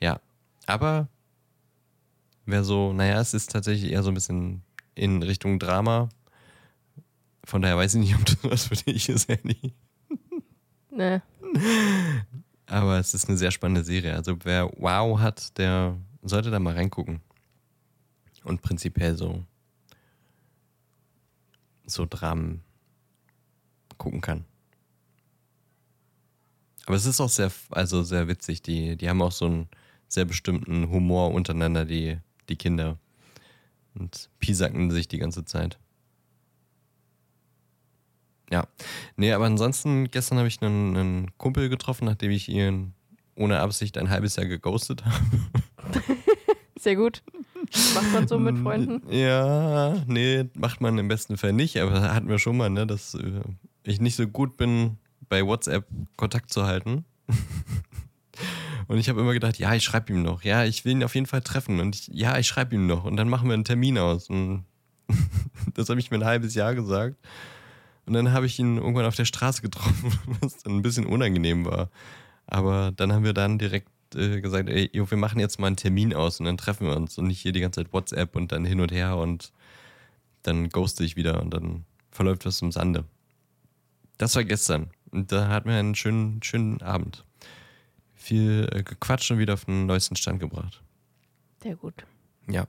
Ja, 0.00 0.20
aber 0.66 1.08
wäre 2.46 2.64
so, 2.64 2.92
naja, 2.92 3.20
es 3.20 3.34
ist 3.34 3.50
tatsächlich 3.50 3.92
eher 3.92 4.02
so 4.02 4.10
ein 4.10 4.14
bisschen 4.14 4.62
in 4.94 5.22
Richtung 5.22 5.58
Drama. 5.58 6.08
Von 7.44 7.62
daher 7.62 7.76
weiß 7.76 7.94
ich 7.94 8.00
nicht, 8.00 8.14
ob 8.18 8.24
das 8.24 8.50
was 8.50 8.66
für 8.66 8.76
dich 8.76 9.08
ist, 9.08 9.30
Annie. 9.30 9.72
Ne. 10.90 11.22
Aber 12.66 12.98
es 12.98 13.14
ist 13.14 13.28
eine 13.28 13.38
sehr 13.38 13.50
spannende 13.50 13.84
Serie. 13.84 14.14
Also 14.14 14.36
wer 14.44 14.70
Wow 14.76 15.18
hat, 15.18 15.56
der 15.58 15.96
sollte 16.22 16.50
da 16.50 16.58
mal 16.58 16.74
reingucken. 16.74 17.20
Und 18.44 18.62
prinzipiell 18.62 19.16
so, 19.16 19.44
so 21.84 22.06
Dramen 22.08 22.62
gucken 23.98 24.20
kann. 24.20 24.44
Aber 26.86 26.96
es 26.96 27.06
ist 27.06 27.20
auch 27.20 27.28
sehr, 27.28 27.52
also 27.70 28.02
sehr 28.02 28.28
witzig. 28.28 28.62
Die, 28.62 28.96
die 28.96 29.08
haben 29.08 29.20
auch 29.20 29.32
so 29.32 29.46
einen 29.46 29.68
sehr 30.10 30.24
bestimmten 30.24 30.90
Humor 30.90 31.32
untereinander, 31.32 31.84
die, 31.84 32.18
die 32.48 32.56
Kinder. 32.56 32.98
Und 33.94 34.28
piesacken 34.38 34.90
sich 34.90 35.08
die 35.08 35.18
ganze 35.18 35.44
Zeit. 35.44 35.78
Ja. 38.50 38.66
Nee, 39.16 39.32
aber 39.32 39.46
ansonsten, 39.46 40.10
gestern 40.10 40.38
habe 40.38 40.48
ich 40.48 40.60
einen, 40.60 40.96
einen 40.96 41.38
Kumpel 41.38 41.68
getroffen, 41.68 42.04
nachdem 42.04 42.32
ich 42.32 42.48
ihn 42.48 42.92
ohne 43.36 43.60
Absicht 43.60 43.96
ein 43.96 44.10
halbes 44.10 44.36
Jahr 44.36 44.46
geghostet 44.46 45.04
habe. 45.04 45.24
Sehr 46.78 46.96
gut. 46.96 47.22
Macht 47.94 48.12
man 48.12 48.26
so 48.26 48.38
mit 48.38 48.58
Freunden? 48.58 49.02
Ja, 49.12 50.02
nee, 50.06 50.46
macht 50.54 50.80
man 50.80 50.98
im 50.98 51.08
besten 51.08 51.36
Fall 51.36 51.52
nicht, 51.52 51.76
aber 51.78 52.12
hatten 52.12 52.28
wir 52.28 52.38
schon 52.38 52.56
mal, 52.56 52.70
ne, 52.70 52.86
dass 52.86 53.14
äh, 53.14 53.42
ich 53.84 54.00
nicht 54.00 54.16
so 54.16 54.26
gut 54.26 54.56
bin, 54.56 54.98
bei 55.28 55.46
WhatsApp 55.46 55.86
Kontakt 56.16 56.52
zu 56.52 56.64
halten. 56.66 57.04
Und 58.90 58.98
ich 58.98 59.08
habe 59.08 59.20
immer 59.20 59.34
gedacht, 59.34 59.56
ja, 59.60 59.72
ich 59.72 59.84
schreibe 59.84 60.12
ihm 60.12 60.24
noch. 60.24 60.42
Ja, 60.42 60.64
ich 60.64 60.84
will 60.84 60.90
ihn 60.90 61.04
auf 61.04 61.14
jeden 61.14 61.28
Fall 61.28 61.42
treffen. 61.42 61.78
Und 61.78 61.94
ich, 61.94 62.08
ja, 62.08 62.36
ich 62.38 62.48
schreibe 62.48 62.74
ihm 62.74 62.88
noch. 62.88 63.04
Und 63.04 63.16
dann 63.16 63.28
machen 63.28 63.46
wir 63.46 63.54
einen 63.54 63.62
Termin 63.62 63.96
aus. 63.98 64.28
Und 64.28 64.64
das 65.74 65.88
habe 65.88 66.00
ich 66.00 66.10
mir 66.10 66.16
ein 66.16 66.24
halbes 66.24 66.56
Jahr 66.56 66.74
gesagt. 66.74 67.14
Und 68.04 68.14
dann 68.14 68.32
habe 68.32 68.46
ich 68.46 68.58
ihn 68.58 68.78
irgendwann 68.78 69.04
auf 69.04 69.14
der 69.14 69.26
Straße 69.26 69.62
getroffen, 69.62 70.18
was 70.40 70.56
dann 70.64 70.74
ein 70.74 70.82
bisschen 70.82 71.06
unangenehm 71.06 71.66
war. 71.66 71.88
Aber 72.48 72.90
dann 72.90 73.12
haben 73.12 73.22
wir 73.22 73.32
dann 73.32 73.60
direkt 73.60 73.86
äh, 74.16 74.40
gesagt, 74.40 74.68
ey, 74.68 74.90
jo, 74.92 75.08
wir 75.08 75.18
machen 75.18 75.38
jetzt 75.38 75.60
mal 75.60 75.68
einen 75.68 75.76
Termin 75.76 76.12
aus 76.12 76.40
und 76.40 76.46
dann 76.46 76.56
treffen 76.56 76.88
wir 76.88 76.96
uns 76.96 77.16
und 77.16 77.28
nicht 77.28 77.40
hier 77.40 77.52
die 77.52 77.60
ganze 77.60 77.84
Zeit 77.84 77.92
WhatsApp 77.92 78.34
und 78.34 78.50
dann 78.50 78.64
hin 78.64 78.80
und 78.80 78.90
her 78.90 79.16
und 79.18 79.52
dann 80.42 80.68
ghoste 80.68 81.04
ich 81.04 81.14
wieder 81.14 81.40
und 81.40 81.54
dann 81.54 81.84
verläuft 82.10 82.44
was 82.44 82.60
im 82.60 82.72
Sande. 82.72 83.04
Das 84.18 84.34
war 84.34 84.42
gestern 84.42 84.90
und 85.12 85.30
da 85.30 85.46
hatten 85.46 85.68
wir 85.68 85.76
einen 85.76 85.94
schönen, 85.94 86.42
schönen 86.42 86.82
Abend. 86.82 87.24
Viel 88.20 88.68
äh, 88.70 88.82
gequatscht 88.82 89.30
und 89.30 89.38
wieder 89.38 89.54
auf 89.54 89.64
den 89.64 89.86
neuesten 89.86 90.14
Stand 90.14 90.40
gebracht. 90.40 90.82
Sehr 91.62 91.74
gut. 91.74 92.04
Ja. 92.46 92.66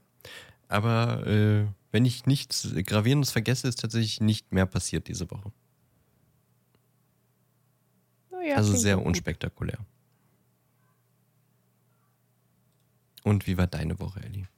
Aber 0.66 1.26
äh, 1.26 1.66
wenn 1.90 2.06
ich 2.06 2.24
nichts 2.24 2.74
Gravierendes 2.86 3.30
vergesse, 3.30 3.68
ist 3.68 3.80
tatsächlich 3.80 4.22
nicht 4.22 4.50
mehr 4.50 4.64
passiert 4.64 5.08
diese 5.08 5.30
Woche. 5.30 5.52
Oh 8.30 8.40
ja, 8.40 8.56
also 8.56 8.74
sehr 8.74 8.94
doch 8.94 9.02
gut. 9.02 9.08
unspektakulär. 9.08 9.78
Und 13.24 13.46
wie 13.46 13.58
war 13.58 13.66
deine 13.66 14.00
Woche, 14.00 14.20
Ellie? 14.22 14.48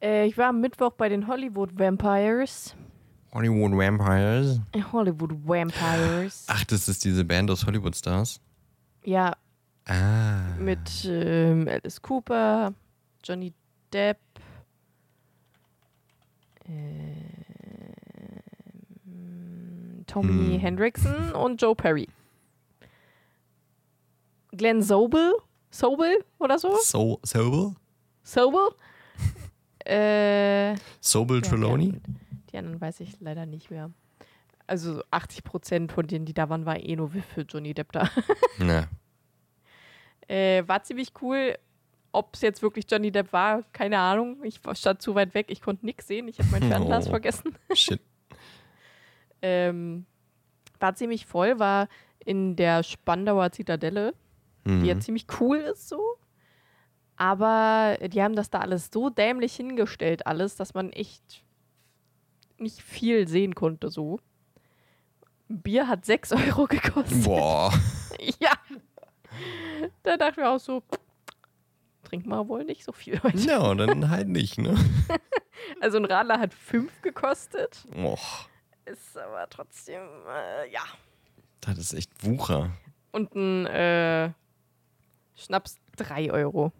Äh, 0.00 0.26
ich 0.26 0.38
war 0.38 0.48
am 0.48 0.62
Mittwoch 0.62 0.92
bei 0.92 1.10
den 1.10 1.26
Hollywood 1.26 1.78
Vampires. 1.78 2.74
Hollywood 3.32 3.72
Vampires. 3.72 4.60
Äh, 4.72 4.82
Hollywood 4.90 5.32
Vampires. 5.46 6.46
Ach, 6.48 6.64
das 6.64 6.88
ist 6.88 7.04
diese 7.04 7.26
Band 7.26 7.50
aus 7.50 7.66
Hollywood 7.66 7.94
Stars. 7.94 8.40
Ja, 9.04 9.36
Ah. 9.90 10.54
mit 10.58 11.04
ähm, 11.04 11.66
Alice 11.68 12.00
Cooper, 12.00 12.72
Johnny 13.24 13.52
Depp, 13.92 14.18
ähm, 19.06 20.04
Tommy 20.06 20.54
Hm. 20.54 20.60
Hendrickson 20.60 21.32
und 21.32 21.60
Joe 21.60 21.74
Perry. 21.74 22.08
Glenn 24.52 24.82
Sobel? 24.82 25.34
Sobel 25.70 26.24
oder 26.38 26.58
so? 26.58 26.76
So 26.82 27.20
Sobel? 27.22 27.74
Sobel? 28.22 28.68
äh, 29.84 30.74
Sobel 31.00 31.40
ja, 31.42 31.48
Trelawney? 31.48 31.92
Die 31.92 31.94
anderen, 31.96 32.20
die 32.52 32.58
anderen 32.58 32.80
weiß 32.80 33.00
ich 33.00 33.20
leider 33.20 33.46
nicht 33.46 33.70
mehr. 33.70 33.90
Also 34.66 35.02
80 35.10 35.44
Prozent 35.44 35.92
von 35.92 36.06
denen, 36.06 36.24
die 36.26 36.34
da 36.34 36.48
waren, 36.48 36.64
war 36.66 36.78
eh 36.78 36.94
nur 36.96 37.10
für 37.10 37.42
Johnny 37.42 37.74
Depp 37.74 37.92
da. 37.92 38.08
Na, 38.58 38.88
Äh, 40.30 40.62
war 40.68 40.82
ziemlich 40.82 41.12
cool. 41.22 41.56
Ob 42.12 42.34
es 42.34 42.40
jetzt 42.40 42.62
wirklich 42.62 42.86
Johnny 42.90 43.10
Depp 43.12 43.32
war, 43.32 43.62
keine 43.72 43.98
Ahnung. 43.98 44.42
Ich 44.44 44.64
war- 44.64 44.74
stand 44.74 45.00
zu 45.02 45.14
weit 45.14 45.32
weg, 45.34 45.46
ich 45.48 45.60
konnte 45.62 45.84
nichts 45.86 46.06
sehen. 46.08 46.28
Ich 46.28 46.38
habe 46.38 46.48
mein 46.50 46.62
Fernglas 46.70 47.06
Oh. 47.06 47.10
vergessen. 47.10 47.56
shit. 47.74 48.00
Ähm, 49.42 50.04
war 50.78 50.94
ziemlich 50.94 51.24
voll, 51.26 51.58
war 51.58 51.88
in 52.24 52.56
der 52.56 52.82
Spandauer 52.82 53.50
Zitadelle, 53.52 54.14
die 54.66 54.86
ja 54.86 54.94
Mhm. 54.94 55.00
ziemlich 55.00 55.26
cool 55.40 55.56
ist 55.56 55.88
so. 55.88 56.00
Aber 57.16 57.96
die 58.08 58.22
haben 58.22 58.36
das 58.36 58.50
da 58.50 58.58
alles 58.60 58.90
so 58.92 59.08
dämlich 59.08 59.54
hingestellt, 59.54 60.26
alles, 60.26 60.56
dass 60.56 60.74
man 60.74 60.92
echt 60.92 61.42
nicht 62.58 62.82
viel 62.82 63.26
sehen 63.28 63.54
konnte 63.54 63.88
so. 63.88 64.20
Bier 65.48 65.88
hat 65.88 66.04
6 66.04 66.32
Euro 66.58 66.66
gekostet. 66.66 67.24
Boah. 67.24 67.72
Ja. 68.38 68.52
Da 70.02 70.16
dachten 70.16 70.38
wir 70.38 70.50
auch 70.50 70.58
so, 70.60 70.82
trink 72.04 72.26
mal 72.26 72.46
wohl 72.48 72.64
nicht 72.64 72.84
so 72.84 72.92
viel 72.92 73.22
heute. 73.22 73.38
Ja, 73.38 73.74
dann 73.74 74.08
halt 74.10 74.28
nicht, 74.28 74.58
ne? 74.58 74.76
Also 75.80 75.98
ein 75.98 76.04
Radler 76.06 76.40
hat 76.40 76.54
5 76.54 77.02
gekostet. 77.02 77.86
Och, 77.94 78.48
Ist 78.86 79.16
aber 79.16 79.46
trotzdem, 79.50 80.02
äh, 80.28 80.70
ja. 80.72 80.80
das 81.60 81.78
ist 81.78 81.92
echt 81.92 82.10
Wucher. 82.24 82.70
Und 83.12 83.34
ein 83.34 83.66
äh, 83.66 84.32
Schnaps 85.36 85.76
3 85.96 86.32
Euro. 86.32 86.72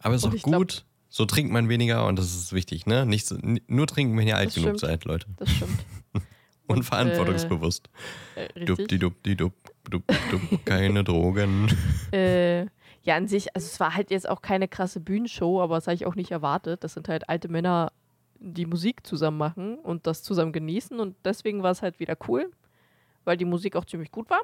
Aber 0.00 0.14
ist 0.14 0.24
Und 0.24 0.30
auch 0.30 0.34
ich 0.34 0.42
glaub- 0.42 0.58
gut. 0.62 0.84
So 1.10 1.24
trinkt 1.24 1.50
man 1.52 1.68
weniger 1.70 2.06
und 2.06 2.18
das 2.18 2.34
ist 2.34 2.52
wichtig, 2.52 2.84
ne? 2.86 3.06
Nicht 3.06 3.26
so, 3.26 3.36
nur 3.40 3.86
trinken, 3.86 4.16
wenn 4.18 4.28
ihr 4.28 4.36
alt 4.36 4.52
genug 4.52 4.76
stimmt. 4.76 4.80
seid, 4.80 5.04
Leute. 5.04 5.26
Das 5.38 5.48
stimmt. 5.50 5.78
Und, 6.68 6.84
verantwortungsbewusst. 6.84 7.88
Äh, 8.36 8.48
die 8.54 8.98
dup, 8.98 9.22
die 9.24 9.36
dup, 9.36 9.52
dup, 9.90 10.02
dup, 10.30 10.64
keine 10.64 11.02
Drogen. 11.02 11.68
Äh, 12.12 12.66
ja, 13.02 13.16
an 13.16 13.26
sich, 13.26 13.54
also 13.54 13.66
es 13.66 13.80
war 13.80 13.94
halt 13.94 14.10
jetzt 14.10 14.28
auch 14.28 14.42
keine 14.42 14.68
krasse 14.68 15.00
Bühnenshow, 15.00 15.62
aber 15.62 15.76
das 15.76 15.86
habe 15.86 15.94
ich 15.94 16.06
auch 16.06 16.14
nicht 16.14 16.30
erwartet. 16.30 16.84
Das 16.84 16.94
sind 16.94 17.08
halt 17.08 17.28
alte 17.28 17.48
Männer, 17.48 17.92
die 18.38 18.66
Musik 18.66 19.06
zusammen 19.06 19.38
machen 19.38 19.78
und 19.78 20.06
das 20.06 20.22
zusammen 20.22 20.52
genießen. 20.52 20.98
Und 21.00 21.16
deswegen 21.24 21.62
war 21.62 21.70
es 21.70 21.82
halt 21.82 22.00
wieder 22.00 22.16
cool, 22.28 22.50
weil 23.24 23.36
die 23.36 23.44
Musik 23.44 23.76
auch 23.76 23.84
ziemlich 23.84 24.10
gut 24.10 24.30
war, 24.30 24.40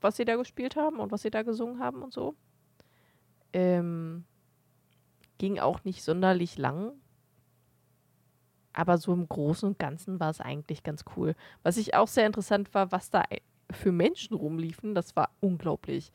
was 0.00 0.16
sie 0.16 0.24
da 0.24 0.36
gespielt 0.36 0.76
haben 0.76 1.00
und 1.00 1.12
was 1.12 1.22
sie 1.22 1.30
da 1.30 1.42
gesungen 1.42 1.80
haben 1.80 2.02
und 2.02 2.12
so. 2.12 2.34
Ähm, 3.52 4.24
ging 5.38 5.58
auch 5.58 5.84
nicht 5.84 6.02
sonderlich 6.02 6.58
lang. 6.58 6.92
Aber 8.72 8.98
so 8.98 9.12
im 9.12 9.28
Großen 9.28 9.68
und 9.68 9.78
Ganzen 9.78 10.20
war 10.20 10.30
es 10.30 10.40
eigentlich 10.40 10.82
ganz 10.82 11.04
cool. 11.16 11.34
Was 11.62 11.76
ich 11.76 11.94
auch 11.94 12.08
sehr 12.08 12.26
interessant 12.26 12.72
war, 12.74 12.92
was 12.92 13.10
da 13.10 13.24
für 13.70 13.92
Menschen 13.92 14.36
rumliefen, 14.36 14.94
das 14.94 15.16
war 15.16 15.30
unglaublich. 15.40 16.12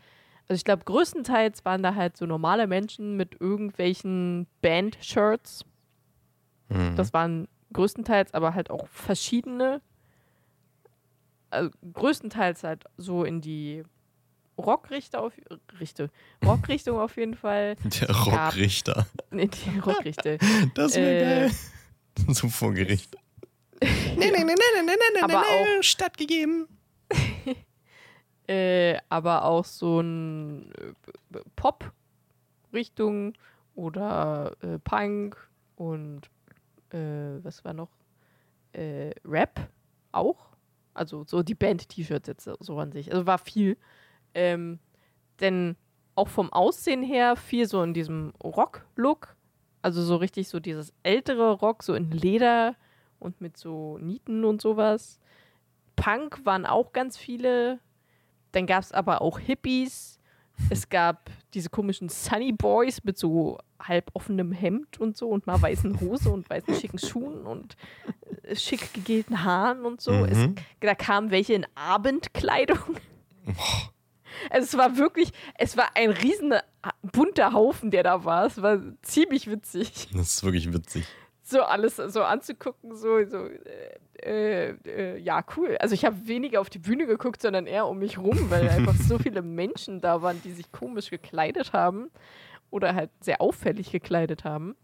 Also 0.48 0.56
ich 0.60 0.66
glaube, 0.66 0.84
größtenteils 0.86 1.66
waren 1.66 1.84
da 1.84 1.96
halt 1.96 2.18
so 2.18 2.26
normale 2.26 2.68
Menschen 2.68 3.16
mit 3.18 3.40
irgendwelchen 3.40 4.48
Band-Shirts. 4.62 5.66
Mhm. 6.70 6.96
Das 6.96 7.14
waren 7.14 7.48
größtenteils 7.74 8.34
aber 8.34 8.54
halt 8.54 8.70
auch 8.70 8.88
verschiedene. 8.88 9.82
Also 11.50 11.70
größtenteils 11.94 12.64
halt 12.64 12.86
so 12.98 13.24
in 13.24 13.42
die 13.42 13.84
Rockrichter 14.58 15.22
auf 15.22 15.34
Richte. 15.80 16.10
Rockrichtung 16.46 17.00
auf 17.00 17.18
jeden 17.18 17.36
Fall. 17.36 17.76
Der 18.02 18.10
Rockrichter. 18.16 19.06
In 19.32 19.50
die 19.50 19.80
Rockrichte. 19.86 20.38
Das 20.76 20.96
wäre 20.96 21.16
Äh, 21.16 21.20
geil. 21.20 21.52
So 22.30 22.48
vor 22.48 22.74
Gericht. 22.74 23.16
nee, 23.82 23.90
nee, 24.16 24.32
nee, 24.32 24.44
nee, 24.44 24.54
nee, 24.54 24.82
nee, 24.86 24.94
nee, 25.14 25.22
Aber 25.22 25.42
nee, 25.42 25.84
stattgegeben. 25.84 26.68
äh, 28.48 28.98
aber 29.10 29.46
auch 29.46 29.66
so 29.66 30.00
ein 30.00 30.72
äh, 30.74 31.40
Pop-Richtung 31.56 33.34
oder 33.76 34.56
äh, 34.62 34.80
Punk 34.80 35.38
und 35.76 36.30
äh, 36.92 37.44
was 37.44 37.66
war 37.66 37.74
noch? 37.74 37.90
Äh, 38.72 39.12
Rap 39.26 39.70
auch. 40.12 40.50
Also 40.94 41.24
so 41.26 41.44
die 41.44 41.56
Band-T-Shirts 41.56 42.28
jetzt 42.28 42.50
so 42.60 42.78
an 42.78 42.92
sich. 42.92 43.12
Also 43.12 43.26
war 43.26 43.40
viel. 43.40 43.78
Ähm, 44.36 44.80
denn 45.40 45.76
auch 46.16 46.28
vom 46.28 46.54
Aussehen 46.54 47.04
her 47.04 47.36
viel 47.36 47.68
so 47.68 47.82
in 47.82 47.94
diesem 47.94 48.34
Rock-Look. 48.44 49.36
Also 49.84 50.02
so 50.02 50.16
richtig 50.16 50.48
so 50.48 50.60
dieses 50.60 50.94
ältere 51.04 51.52
Rock, 51.52 51.84
so 51.84 51.94
in 51.94 52.10
Leder 52.10 52.76
und 53.20 53.40
mit 53.42 53.56
so 53.58 53.98
Nieten 54.00 54.44
und 54.46 54.62
sowas. 54.62 55.20
Punk 55.96 56.44
waren 56.46 56.66
auch 56.66 56.92
ganz 56.94 57.18
viele. 57.18 57.80
Dann 58.54 58.66
gab 58.66 58.82
es 58.84 58.92
aber 58.92 59.22
auch 59.22 59.38
Hippies 59.40 60.20
Es 60.70 60.88
gab 60.90 61.30
diese 61.54 61.70
komischen 61.70 62.10
Sunny 62.10 62.52
Boys 62.52 63.04
mit 63.04 63.18
so 63.18 63.58
halb 63.80 64.12
offenem 64.14 64.52
Hemd 64.52 65.00
und 65.00 65.18
so 65.18 65.28
und 65.30 65.48
mal 65.48 65.62
weißen 65.62 66.00
Hose 66.00 66.30
und 66.32 66.50
weißen 66.50 66.76
schicken 66.76 67.00
Schuhen 67.00 67.46
und 67.46 67.76
äh, 68.44 68.56
schick 68.56 68.94
gegelten 68.94 69.44
Haaren 69.44 69.84
und 69.86 70.00
so. 70.02 70.12
Es, 70.26 70.38
Mhm. 70.38 70.56
da 70.80 70.96
kamen 70.96 71.32
welche 71.32 71.54
in 71.54 71.66
Abendkleidung. 71.76 72.78
Also 74.50 74.66
es 74.66 74.78
war 74.78 74.98
wirklich, 74.98 75.32
es 75.58 75.76
war 75.78 75.90
ein 75.96 76.12
riesen 76.12 76.54
bunter 77.02 77.54
Haufen, 77.54 77.92
der 77.92 78.04
da 78.04 78.24
war. 78.26 78.46
Es 78.46 78.62
war 78.62 78.80
ziemlich 79.02 79.50
witzig 79.50 80.10
Das 80.14 80.36
ist 80.36 80.44
wirklich 80.44 80.72
witzig. 80.74 81.06
so 81.42 81.62
alles 81.62 81.98
so 81.98 82.24
anzugucken, 82.24 82.96
so, 82.96 83.24
so 83.26 83.46
äh, 83.48 83.98
äh, 84.24 84.76
äh, 84.86 85.18
ja, 85.20 85.44
cool. 85.58 85.78
Also 85.80 85.96
ich 85.96 86.06
habe 86.06 86.28
weniger 86.28 86.62
auf 86.62 86.70
die 86.70 86.80
Bühne 86.80 87.06
geguckt, 87.06 87.42
sondern 87.42 87.66
eher 87.68 87.88
um 87.88 88.00
mich 88.00 88.18
rum, 88.18 88.50
weil 88.50 88.70
einfach 88.70 88.96
so 88.96 89.18
viele 89.20 89.42
Menschen 89.42 90.02
da 90.02 90.22
waren, 90.22 90.42
die 90.44 90.52
sich 90.52 90.72
komisch 90.72 91.10
gekleidet 91.10 91.74
haben 91.74 92.10
oder 92.70 92.96
halt 92.96 93.12
sehr 93.20 93.42
auffällig 93.42 93.92
gekleidet 93.92 94.44
haben. 94.46 94.76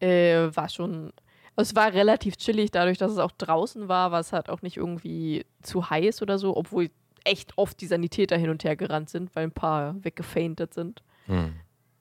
Äh, 0.00 0.54
war 0.54 0.68
schon, 0.68 1.12
also 1.56 1.70
es 1.70 1.76
war 1.76 1.92
relativ 1.92 2.36
chillig, 2.36 2.70
dadurch, 2.70 2.98
dass 2.98 3.12
es 3.12 3.18
auch 3.18 3.30
draußen 3.30 3.88
war, 3.88 4.12
war 4.12 4.20
es 4.20 4.32
halt 4.32 4.50
auch 4.50 4.60
nicht 4.60 4.76
irgendwie 4.76 5.46
zu 5.62 5.88
heiß 5.88 6.20
oder 6.20 6.38
so, 6.38 6.56
obwohl 6.56 6.90
echt 7.24 7.56
oft 7.56 7.80
die 7.80 7.86
Sanitäter 7.86 8.36
hin 8.36 8.50
und 8.50 8.64
her 8.64 8.76
gerannt 8.76 9.10
sind, 9.10 9.34
weil 9.34 9.44
ein 9.44 9.52
paar 9.52 10.02
weggefeintet 10.04 10.74
sind. 10.74 11.02
Hm. 11.26 11.54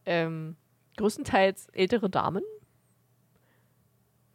Ähm, 0.05 0.55
größtenteils 0.97 1.67
ältere 1.69 2.09
Damen. 2.09 2.43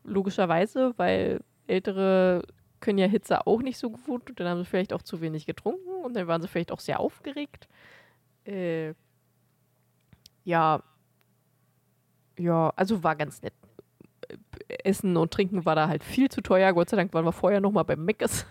Logischerweise, 0.05 0.95
weil 0.97 1.41
ältere 1.67 2.43
können 2.81 2.99
ja 2.99 3.07
Hitze 3.07 3.47
auch 3.47 3.61
nicht 3.61 3.79
so 3.79 3.91
gut 3.91 4.31
und 4.31 4.41
dann 4.41 4.49
haben 4.49 4.59
sie 4.59 4.65
vielleicht 4.65 4.93
auch 4.93 5.03
zu 5.03 5.21
wenig 5.21 5.47
getrunken 5.47 5.91
und 6.05 6.15
dann 6.15 6.27
waren 6.27 6.41
sie 6.41 6.49
vielleicht 6.49 6.73
auch 6.73 6.81
sehr 6.81 7.01
aufgeregt. 7.01 7.69
Äh, 8.45 8.95
ja. 10.45 10.83
Ja, 12.39 12.73
also 12.77 13.03
war 13.03 13.17
ganz 13.17 13.43
nett. 13.43 13.53
Äh, 14.29 14.75
Essen 14.85 15.17
und 15.17 15.33
Trinken 15.33 15.65
war 15.65 15.75
da 15.75 15.89
halt 15.89 16.05
viel 16.05 16.31
zu 16.31 16.41
teuer. 16.41 16.73
Gott 16.73 16.89
sei 16.89 16.97
Dank 16.97 17.13
waren 17.13 17.25
wir 17.25 17.33
vorher 17.33 17.61
nochmal 17.61 17.85
beim 17.85 18.05
Meckes. 18.05 18.47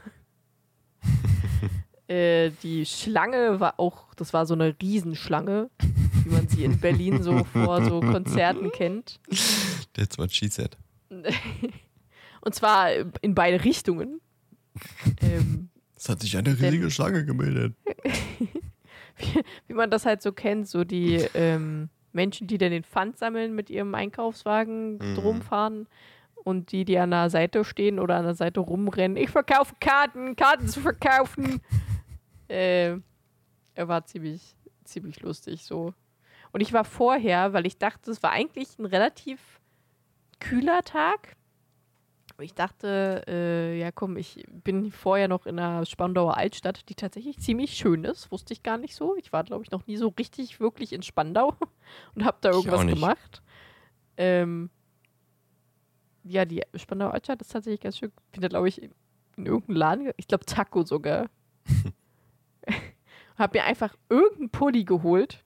Äh, 2.08 2.52
die 2.63 2.86
Schlange 2.86 3.60
war 3.60 3.80
auch, 3.80 4.13
das 4.15 4.34
war 4.34 4.46
so 4.46 4.54
eine 4.54 4.76
Riesenschlange, 4.82 5.70
wie 6.24 6.30
man 6.30 6.48
sie 6.48 6.63
in 6.63 6.80
Berlin 6.82 7.22
so 7.24 7.43
vor 7.46 7.84
so 7.84 8.00
Konzerten 8.00 8.72
kennt. 8.72 9.20
That's 9.93 10.17
what 10.17 10.32
she 10.32 10.48
said. 10.48 10.78
Und 12.41 12.56
zwar 12.56 12.89
in 13.22 13.36
beide 13.36 13.63
Richtungen. 13.63 14.22
ähm, 15.22 15.70
Es 15.96 16.08
hat 16.10 16.22
sich 16.22 16.38
eine 16.38 16.58
riesige 16.58 16.89
Schlange 16.91 17.26
gemeldet. 17.26 17.74
wie, 19.17 19.41
wie 19.67 19.74
man 19.74 19.89
das 19.89 20.06
halt 20.06 20.22
so 20.22 20.32
kennt, 20.32 20.67
so 20.67 20.84
die 20.84 21.15
ähm, 21.34 21.89
Menschen, 22.13 22.48
die 22.48 22.58
dann 22.58 22.72
den 22.72 22.84
Pfand 22.84 23.17
sammeln 23.17 23.54
mit 23.56 23.70
ihrem 23.70 23.93
Einkaufswagen 23.96 24.98
Mhm. 24.98 25.15
drum 25.15 25.41
fahren 25.41 25.88
und 26.43 26.72
die, 26.72 26.86
die 26.86 26.98
an 26.98 27.12
der 27.12 27.30
Seite 27.30 27.65
stehen 27.65 28.00
oder 28.00 28.15
an 28.17 28.24
der 28.26 28.36
Seite 28.36 28.60
rumrennen. 28.62 29.17
Ich 29.17 29.30
verkaufe 29.30 29.76
Karten, 29.80 30.36
Karten 30.36 30.67
zu 30.67 30.80
verkaufen. 30.80 31.60
Äh, 32.50 32.98
er 33.76 33.88
war 33.88 34.06
ziemlich, 34.06 34.56
ziemlich 34.84 35.22
lustig 35.22 35.64
so. 35.64 35.94
Und 36.52 36.62
ich 36.62 36.74
war 36.74 36.84
vorher, 36.84 37.54
weil 37.54 37.66
ich 37.66 37.78
dachte, 37.78 38.12
es 38.12 38.24
war 38.24 38.32
eigentlich 38.32 38.80
ein 38.80 38.86
relativ 38.86 39.60
kühler 40.40 40.84
Tag. 40.84 41.36
Ich 42.40 42.54
dachte, 42.54 43.24
äh, 43.28 43.80
ja 43.80 43.92
komm, 43.92 44.16
ich 44.16 44.44
bin 44.48 44.92
vorher 44.92 45.28
noch 45.28 45.48
in 45.48 45.58
der 45.58 45.86
Spandauer 45.86 46.38
Altstadt, 46.38 46.88
die 46.90 46.94
tatsächlich 46.94 47.40
ziemlich 47.40 47.74
schön 47.74 48.04
ist. 48.04 48.32
Wusste 48.32 48.54
ich 48.54 48.62
gar 48.62 48.78
nicht 48.78 48.96
so. 48.96 49.16
Ich 49.16 49.34
war, 49.34 49.44
glaube 49.44 49.64
ich, 49.64 49.72
noch 49.72 49.88
nie 49.88 49.98
so 49.98 50.10
richtig, 50.10 50.60
wirklich 50.60 50.94
in 50.94 51.02
Spandau 51.02 51.56
und 52.16 52.26
habe 52.26 52.38
da 52.42 52.52
irgendwas 52.52 52.86
gemacht. 52.86 53.42
Ähm, 54.18 54.70
ja, 56.24 56.46
die 56.46 56.62
Spandauer 56.76 57.14
Altstadt 57.14 57.42
ist 57.42 57.52
tatsächlich 57.52 57.82
ganz 57.82 57.98
schön. 57.98 58.12
Ich 58.28 58.32
bin 58.34 58.42
da, 58.42 58.48
glaube 58.50 58.68
ich, 58.68 58.82
in 58.82 58.92
irgendeinem 59.38 59.78
Laden, 59.78 60.12
ich 60.18 60.28
glaube 60.28 60.46
Taco 60.46 60.84
sogar. 60.84 61.30
habe 63.38 63.58
mir 63.58 63.65
einfach 63.65 63.95
irgendeinen 64.10 64.50
Pulli 64.50 64.84
geholt, 64.84 65.43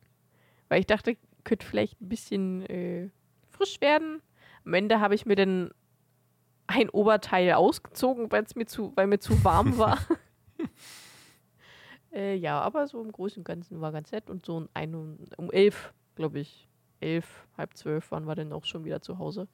weil 0.69 0.79
ich 0.79 0.87
dachte, 0.87 1.17
könnte 1.43 1.65
vielleicht 1.65 1.99
ein 2.01 2.09
bisschen 2.09 2.65
äh, 2.67 3.09
frisch 3.49 3.81
werden. 3.81 4.21
Am 4.65 4.73
Ende 4.73 4.99
habe 4.99 5.15
ich 5.15 5.25
mir 5.25 5.35
dann 5.35 5.71
ein 6.67 6.89
Oberteil 6.89 7.51
ausgezogen, 7.53 8.31
weil's 8.31 8.55
mir 8.55 8.65
zu, 8.65 8.93
weil 8.95 9.07
mir 9.07 9.19
zu 9.19 9.43
warm 9.43 9.77
war. 9.77 9.97
äh, 12.13 12.35
ja, 12.35 12.59
aber 12.61 12.87
so 12.87 13.01
im 13.01 13.11
Großen 13.11 13.39
und 13.39 13.43
Ganzen 13.43 13.81
war 13.81 13.91
ganz 13.91 14.11
nett 14.11 14.29
und 14.29 14.45
so 14.45 14.57
um, 14.57 15.17
um 15.37 15.51
elf, 15.51 15.93
glaube 16.15 16.39
ich, 16.39 16.69
elf, 16.99 17.47
halb 17.57 17.75
zwölf 17.75 18.11
waren 18.11 18.25
wir 18.25 18.35
dann 18.35 18.53
auch 18.53 18.65
schon 18.65 18.85
wieder 18.85 19.01
zu 19.01 19.17
Hause. 19.17 19.47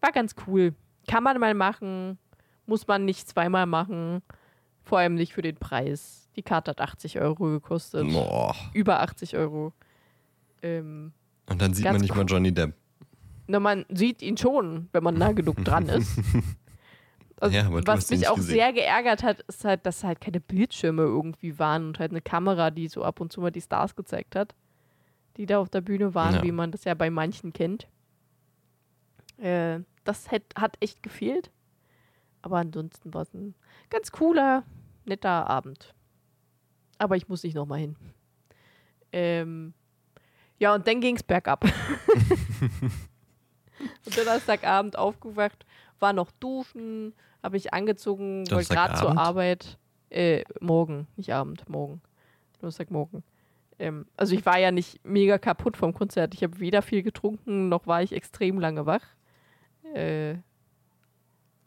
War 0.00 0.12
ganz 0.12 0.34
cool. 0.46 0.74
Kann 1.06 1.22
man 1.22 1.38
mal 1.38 1.54
machen, 1.54 2.18
muss 2.66 2.86
man 2.86 3.04
nicht 3.04 3.28
zweimal 3.28 3.66
machen, 3.66 4.22
vor 4.84 4.98
allem 4.98 5.14
nicht 5.14 5.32
für 5.32 5.42
den 5.42 5.56
Preis. 5.56 6.28
Die 6.36 6.42
Karte 6.42 6.70
hat 6.72 6.80
80 6.80 7.20
Euro 7.20 7.44
gekostet, 7.46 8.06
Boah. 8.12 8.54
über 8.72 9.00
80 9.00 9.36
Euro. 9.36 9.72
Ähm, 10.62 11.12
Und 11.48 11.60
dann 11.62 11.74
sieht 11.74 11.84
man 11.84 12.00
nicht 12.00 12.14
mal 12.14 12.24
Johnny 12.26 12.52
Depp. 12.52 12.74
na, 13.46 13.60
man 13.60 13.84
sieht 13.88 14.22
ihn 14.22 14.36
schon, 14.36 14.88
wenn 14.92 15.02
man 15.04 15.14
nah 15.16 15.32
genug 15.32 15.64
dran 15.64 15.88
ist. 15.88 16.18
Also, 17.40 17.56
Ja, 17.56 17.66
was 17.84 18.10
mich 18.10 18.28
auch 18.28 18.36
gesehen. 18.36 18.54
sehr 18.54 18.72
geärgert 18.72 19.24
hat, 19.24 19.40
ist 19.48 19.64
halt, 19.64 19.84
dass 19.84 20.04
halt 20.04 20.20
keine 20.20 20.40
Bildschirme 20.40 21.02
irgendwie 21.02 21.58
waren 21.58 21.88
und 21.88 21.98
halt 21.98 22.12
eine 22.12 22.20
Kamera, 22.22 22.70
die 22.70 22.86
so 22.86 23.02
ab 23.02 23.20
und 23.20 23.32
zu 23.32 23.40
mal 23.40 23.50
die 23.50 23.60
Stars 23.60 23.96
gezeigt 23.96 24.36
hat, 24.36 24.54
die 25.36 25.44
da 25.44 25.58
auf 25.58 25.68
der 25.68 25.80
Bühne 25.80 26.14
waren, 26.14 26.36
Ja. 26.36 26.42
wie 26.44 26.52
man 26.52 26.70
das 26.70 26.84
ja 26.84 26.94
bei 26.94 27.10
manchen 27.10 27.52
kennt. 27.52 27.88
Äh, 29.38 29.80
das 30.04 30.30
hat, 30.30 30.42
hat 30.56 30.76
echt 30.80 31.02
gefehlt. 31.02 31.50
Aber 32.44 32.58
ansonsten 32.58 33.12
war 33.14 33.22
es 33.22 33.32
ein 33.32 33.54
ganz 33.88 34.12
cooler, 34.12 34.64
netter 35.06 35.48
Abend. 35.48 35.94
Aber 36.98 37.16
ich 37.16 37.26
muss 37.26 37.42
nicht 37.42 37.54
nochmal 37.54 37.78
hin. 37.78 37.96
Ähm, 39.12 39.72
ja, 40.58 40.74
und 40.74 40.86
dann 40.86 41.00
ging 41.00 41.16
es 41.16 41.22
bergab. 41.22 41.64
und 44.04 44.14
Donnerstagabend 44.14 44.98
aufgewacht, 44.98 45.64
war 46.00 46.12
noch 46.12 46.30
duschen, 46.32 47.14
habe 47.42 47.56
ich 47.56 47.72
angezogen, 47.72 48.44
wollte 48.50 48.74
gerade 48.74 48.96
zur? 48.96 49.16
Arbeit. 49.16 49.78
Äh, 50.10 50.44
morgen, 50.60 51.06
nicht 51.16 51.32
Abend, 51.32 51.66
morgen. 51.70 52.02
Donnerstagmorgen. 52.60 53.24
Ähm, 53.78 54.04
also 54.18 54.34
ich 54.34 54.44
war 54.44 54.58
ja 54.58 54.70
nicht 54.70 55.02
mega 55.02 55.38
kaputt 55.38 55.78
vom 55.78 55.94
Konzert. 55.94 56.34
Ich 56.34 56.42
habe 56.42 56.60
weder 56.60 56.82
viel 56.82 57.02
getrunken, 57.02 57.70
noch 57.70 57.86
war 57.86 58.02
ich 58.02 58.12
extrem 58.12 58.60
lange 58.60 58.84
wach. 58.84 59.06
Äh, 59.94 60.34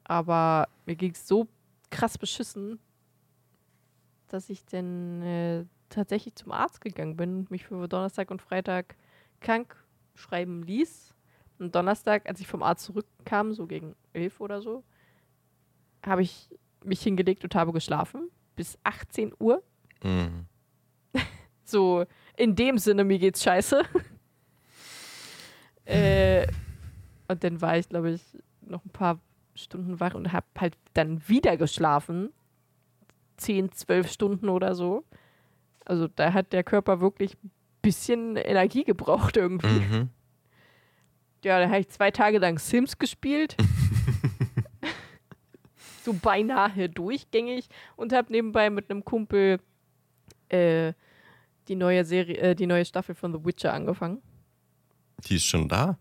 aber 0.07 0.69
mir 0.85 0.95
ging 0.95 1.11
es 1.11 1.27
so 1.27 1.47
krass 1.91 2.17
beschissen, 2.17 2.79
dass 4.27 4.49
ich 4.49 4.65
dann 4.65 5.21
äh, 5.21 5.65
tatsächlich 5.89 6.35
zum 6.35 6.51
Arzt 6.51 6.81
gegangen 6.81 7.17
bin 7.17 7.37
und 7.37 7.51
mich 7.51 7.65
für 7.65 7.87
Donnerstag 7.87 8.31
und 8.31 8.41
Freitag 8.41 8.95
krank 9.41 9.75
schreiben 10.15 10.63
ließ. 10.63 11.13
Und 11.59 11.75
Donnerstag, 11.75 12.27
als 12.27 12.39
ich 12.39 12.47
vom 12.47 12.63
Arzt 12.63 12.85
zurückkam, 12.85 13.53
so 13.53 13.67
gegen 13.67 13.95
elf 14.13 14.39
oder 14.39 14.61
so, 14.61 14.83
habe 16.05 16.21
ich 16.21 16.49
mich 16.83 17.01
hingelegt 17.01 17.43
und 17.43 17.55
habe 17.55 17.73
geschlafen 17.73 18.29
bis 18.55 18.77
18 18.83 19.33
Uhr. 19.39 19.61
Mhm. 20.03 20.45
So 21.63 22.05
in 22.37 22.55
dem 22.55 22.77
Sinne, 22.77 23.03
mir 23.03 23.19
geht's 23.19 23.43
scheiße. 23.43 23.83
äh, 25.85 26.47
und 27.27 27.43
dann 27.43 27.59
war 27.59 27.77
ich, 27.77 27.89
glaube 27.89 28.11
ich, 28.11 28.21
noch 28.61 28.85
ein 28.85 28.89
paar 28.89 29.19
Stunden 29.57 29.99
wach 29.99 30.13
und 30.13 30.33
habe 30.33 30.45
halt 30.57 30.77
dann 30.93 31.27
wieder 31.27 31.57
geschlafen. 31.57 32.31
10, 33.37 33.71
12 33.71 34.11
Stunden 34.11 34.49
oder 34.49 34.75
so. 34.75 35.03
Also 35.85 36.07
da 36.07 36.33
hat 36.33 36.53
der 36.53 36.63
Körper 36.63 37.01
wirklich 37.01 37.35
ein 37.43 37.51
bisschen 37.81 38.35
Energie 38.35 38.83
gebraucht 38.83 39.37
irgendwie. 39.37 39.67
Mhm. 39.67 40.09
Ja, 41.43 41.59
da 41.59 41.67
habe 41.67 41.79
ich 41.79 41.89
zwei 41.89 42.11
Tage 42.11 42.39
lang 42.39 42.57
Sims 42.57 42.97
gespielt. 42.97 43.55
so 46.03 46.13
beinahe 46.13 46.89
durchgängig 46.89 47.67
und 47.95 48.13
habe 48.13 48.31
nebenbei 48.31 48.69
mit 48.69 48.89
einem 48.89 49.05
Kumpel 49.05 49.59
äh, 50.49 50.93
die 51.67 51.75
neue 51.75 52.05
Serie, 52.05 52.37
äh, 52.37 52.55
die 52.55 52.65
neue 52.65 52.85
Staffel 52.85 53.13
von 53.13 53.33
The 53.33 53.45
Witcher 53.45 53.73
angefangen. 53.73 54.21
Die 55.25 55.35
ist 55.35 55.45
schon 55.45 55.67
da? 55.67 55.97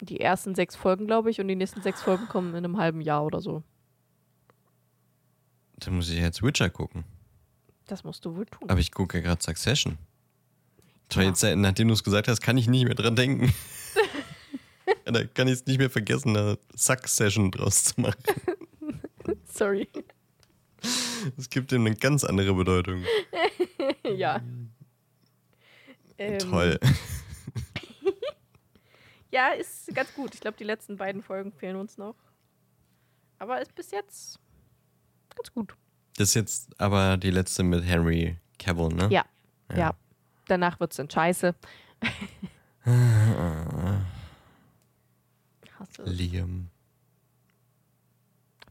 Die 0.00 0.20
ersten 0.20 0.54
sechs 0.54 0.76
Folgen, 0.76 1.06
glaube 1.06 1.30
ich, 1.30 1.40
und 1.40 1.48
die 1.48 1.56
nächsten 1.56 1.82
sechs 1.82 2.02
Folgen 2.02 2.26
kommen 2.28 2.50
in 2.50 2.64
einem 2.64 2.78
halben 2.78 3.00
Jahr 3.00 3.24
oder 3.24 3.40
so. 3.40 3.62
Dann 5.78 5.96
muss 5.96 6.08
ich 6.10 6.18
jetzt 6.18 6.42
Witcher 6.42 6.70
gucken. 6.70 7.04
Das 7.86 8.04
musst 8.04 8.24
du 8.24 8.34
wohl 8.36 8.46
tun. 8.46 8.68
Aber 8.70 8.80
ich 8.80 8.92
gucke 8.92 9.18
ja 9.18 9.24
gerade 9.24 9.42
Succession. 9.42 9.98
Toll, 11.08 11.24
Ja. 11.24 11.28
jetzt, 11.30 11.42
nachdem 11.42 11.88
du 11.88 11.94
es 11.94 12.04
gesagt 12.04 12.28
hast, 12.28 12.40
kann 12.40 12.56
ich 12.56 12.68
nicht 12.68 12.84
mehr 12.84 12.94
dran 12.94 13.16
denken. 13.16 13.52
da 15.04 15.24
kann 15.24 15.48
ich 15.48 15.54
es 15.54 15.66
nicht 15.66 15.78
mehr 15.78 15.90
vergessen, 15.90 16.36
eine 16.36 16.58
Succession 16.74 17.50
draus 17.50 17.84
zu 17.84 18.00
machen. 18.00 18.22
Sorry. 19.44 19.88
Es 21.36 21.50
gibt 21.50 21.72
ihm 21.72 21.84
eine 21.84 21.96
ganz 21.96 22.24
andere 22.24 22.54
Bedeutung. 22.54 23.02
ja. 24.16 24.40
Ähm, 26.16 26.38
Toll. 26.38 26.78
Ja, 29.32 29.48
ist 29.48 29.94
ganz 29.94 30.12
gut. 30.14 30.34
Ich 30.34 30.40
glaube, 30.40 30.56
die 30.56 30.64
letzten 30.64 30.96
beiden 30.96 31.22
Folgen 31.22 31.52
fehlen 31.52 31.76
uns 31.76 31.98
noch. 31.98 32.16
Aber 33.38 33.60
ist 33.60 33.74
bis 33.74 33.90
jetzt 33.90 34.38
ganz 35.36 35.52
gut. 35.52 35.76
Das 36.16 36.30
ist 36.30 36.34
jetzt 36.34 36.80
aber 36.80 37.16
die 37.16 37.30
letzte 37.30 37.62
mit 37.62 37.84
Henry 37.84 38.38
Cavill, 38.58 38.88
ne? 38.88 39.08
Ja. 39.10 39.24
Ja. 39.74 39.94
Danach 40.46 40.80
wird 40.80 40.92
es 40.92 40.96
dann 40.96 41.08
scheiße. 41.08 41.54
Liam. 46.04 46.70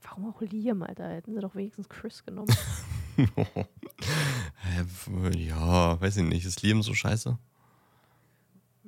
warum 0.02 0.30
auch 0.30 0.42
Liam, 0.42 0.84
Alter? 0.84 1.10
Hätten 1.10 1.34
sie 1.34 1.40
doch 1.40 1.56
wenigstens 1.56 1.90
Chris 1.90 2.24
genommen. 2.24 2.54
Ja, 5.36 6.00
weiß 6.00 6.18
ich 6.18 6.24
nicht. 6.24 6.46
Ist 6.46 6.62
Liam 6.62 6.82
so 6.82 6.94
scheiße? 6.94 7.38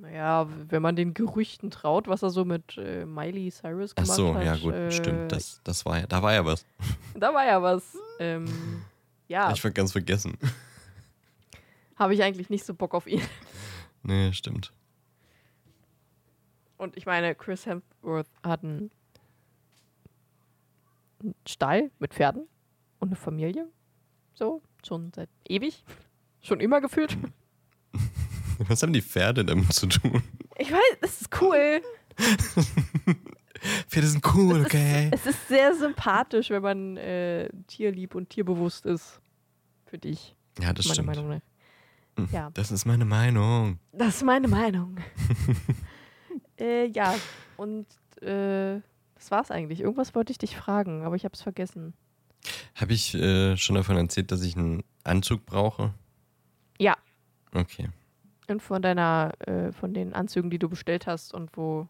Naja, 0.01 0.47
wenn 0.69 0.81
man 0.81 0.95
den 0.95 1.13
Gerüchten 1.13 1.69
traut, 1.69 2.07
was 2.07 2.23
er 2.23 2.31
so 2.31 2.43
mit 2.43 2.75
äh, 2.77 3.05
Miley 3.05 3.51
Cyrus 3.51 3.91
Ach 3.95 4.03
gemacht 4.03 4.15
so, 4.15 4.33
hat. 4.33 4.43
ja 4.43 4.55
gut, 4.55 4.73
äh, 4.73 4.91
stimmt. 4.91 5.31
Das, 5.31 5.61
das 5.63 5.85
war 5.85 5.99
ja, 5.99 6.07
da 6.07 6.23
war 6.23 6.33
ja 6.33 6.43
was. 6.43 6.65
Da 7.13 7.33
war 7.33 7.45
ja 7.45 7.61
was. 7.61 7.95
Ähm, 8.19 8.45
ja, 9.27 9.51
Ich 9.51 9.63
war 9.63 9.69
ganz 9.69 9.91
vergessen. 9.91 10.37
habe 11.95 12.15
ich 12.15 12.23
eigentlich 12.23 12.49
nicht 12.49 12.65
so 12.65 12.73
Bock 12.73 12.95
auf 12.95 13.05
ihn. 13.05 13.21
Nee, 14.01 14.33
stimmt. 14.33 14.73
Und 16.77 16.97
ich 16.97 17.05
meine, 17.05 17.35
Chris 17.35 17.67
Hemsworth 17.67 18.27
hat 18.43 18.63
einen 18.63 18.89
Stall 21.47 21.91
mit 21.99 22.15
Pferden 22.15 22.47
und 22.97 23.09
eine 23.09 23.15
Familie. 23.15 23.67
So, 24.33 24.63
schon 24.83 25.11
seit 25.13 25.29
ewig. 25.47 25.83
Schon 26.41 26.59
immer 26.59 26.81
gefühlt. 26.81 27.15
Was 28.69 28.83
haben 28.83 28.93
die 28.93 29.01
Pferde 29.01 29.43
damit 29.45 29.73
zu 29.73 29.87
tun? 29.87 30.21
Ich 30.57 30.71
weiß, 30.71 30.97
es 31.01 31.21
ist 31.21 31.41
cool. 31.41 31.81
Pferde 33.87 34.07
sind 34.07 34.25
cool, 34.35 34.59
Es 34.61 34.65
okay? 34.65 35.09
ist, 35.13 35.25
es 35.25 35.35
ist 35.35 35.47
sehr 35.47 35.75
sympathisch, 35.75 36.49
wenn 36.49 36.61
man 36.61 36.97
äh, 36.97 37.49
tierlieb 37.67 38.15
und 38.15 38.29
tierbewusst 38.29 38.85
ist. 38.85 39.19
Für 39.85 39.97
dich, 39.97 40.35
Ja, 40.61 40.71
das 40.73 40.85
meiner 40.85 40.93
stimmt. 40.95 41.07
Meinung 41.07 41.29
nach. 41.29 42.31
Ja, 42.31 42.49
Das 42.53 42.71
ist 42.71 42.85
meine 42.85 43.05
Meinung. 43.05 43.79
das 43.91 44.15
ist 44.17 44.23
meine 44.23 44.47
Meinung. 44.47 44.97
äh, 46.59 46.85
ja, 46.87 47.15
und 47.57 47.87
äh, 48.21 48.79
das 49.15 49.31
war's 49.31 49.51
eigentlich. 49.51 49.81
Irgendwas 49.81 50.15
wollte 50.15 50.31
ich 50.31 50.37
dich 50.37 50.55
fragen, 50.55 51.03
aber 51.03 51.15
ich 51.15 51.25
habe 51.25 51.33
es 51.33 51.41
vergessen. 51.41 51.93
Habe 52.75 52.93
ich 52.93 53.13
äh, 53.15 53.55
schon 53.57 53.75
davon 53.75 53.97
erzählt, 53.97 54.31
dass 54.31 54.43
ich 54.43 54.55
einen 54.55 54.83
Anzug 55.03 55.45
brauche? 55.45 55.93
Ja, 56.79 56.95
Okay. 57.53 57.89
Und 58.47 58.61
von 58.61 58.81
deiner, 58.81 59.31
äh, 59.47 59.71
von 59.71 59.93
den 59.93 60.13
Anzügen, 60.13 60.49
die 60.49 60.59
du 60.59 60.67
bestellt 60.69 61.07
hast 61.07 61.33
und 61.33 61.55
wo 61.55 61.87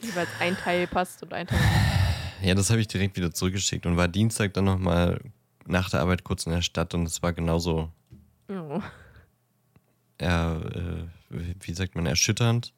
jeweils 0.00 0.28
ein 0.40 0.56
Teil 0.56 0.86
passt 0.86 1.22
und 1.22 1.32
ein 1.32 1.46
Teil 1.46 1.58
nicht. 1.60 2.48
Ja, 2.48 2.54
das 2.54 2.70
habe 2.70 2.80
ich 2.80 2.88
direkt 2.88 3.16
wieder 3.16 3.32
zurückgeschickt 3.32 3.86
und 3.86 3.96
war 3.96 4.08
Dienstag 4.08 4.52
dann 4.54 4.64
nochmal 4.64 5.20
nach 5.66 5.88
der 5.90 6.00
Arbeit 6.00 6.24
kurz 6.24 6.46
in 6.46 6.52
der 6.52 6.62
Stadt 6.62 6.92
und 6.94 7.06
es 7.06 7.22
war 7.22 7.32
genauso, 7.32 7.90
Oh. 8.48 8.82
ja, 10.20 10.56
äh, 10.58 11.06
wie 11.30 11.72
sagt 11.72 11.94
man, 11.94 12.04
erschütternd. 12.06 12.74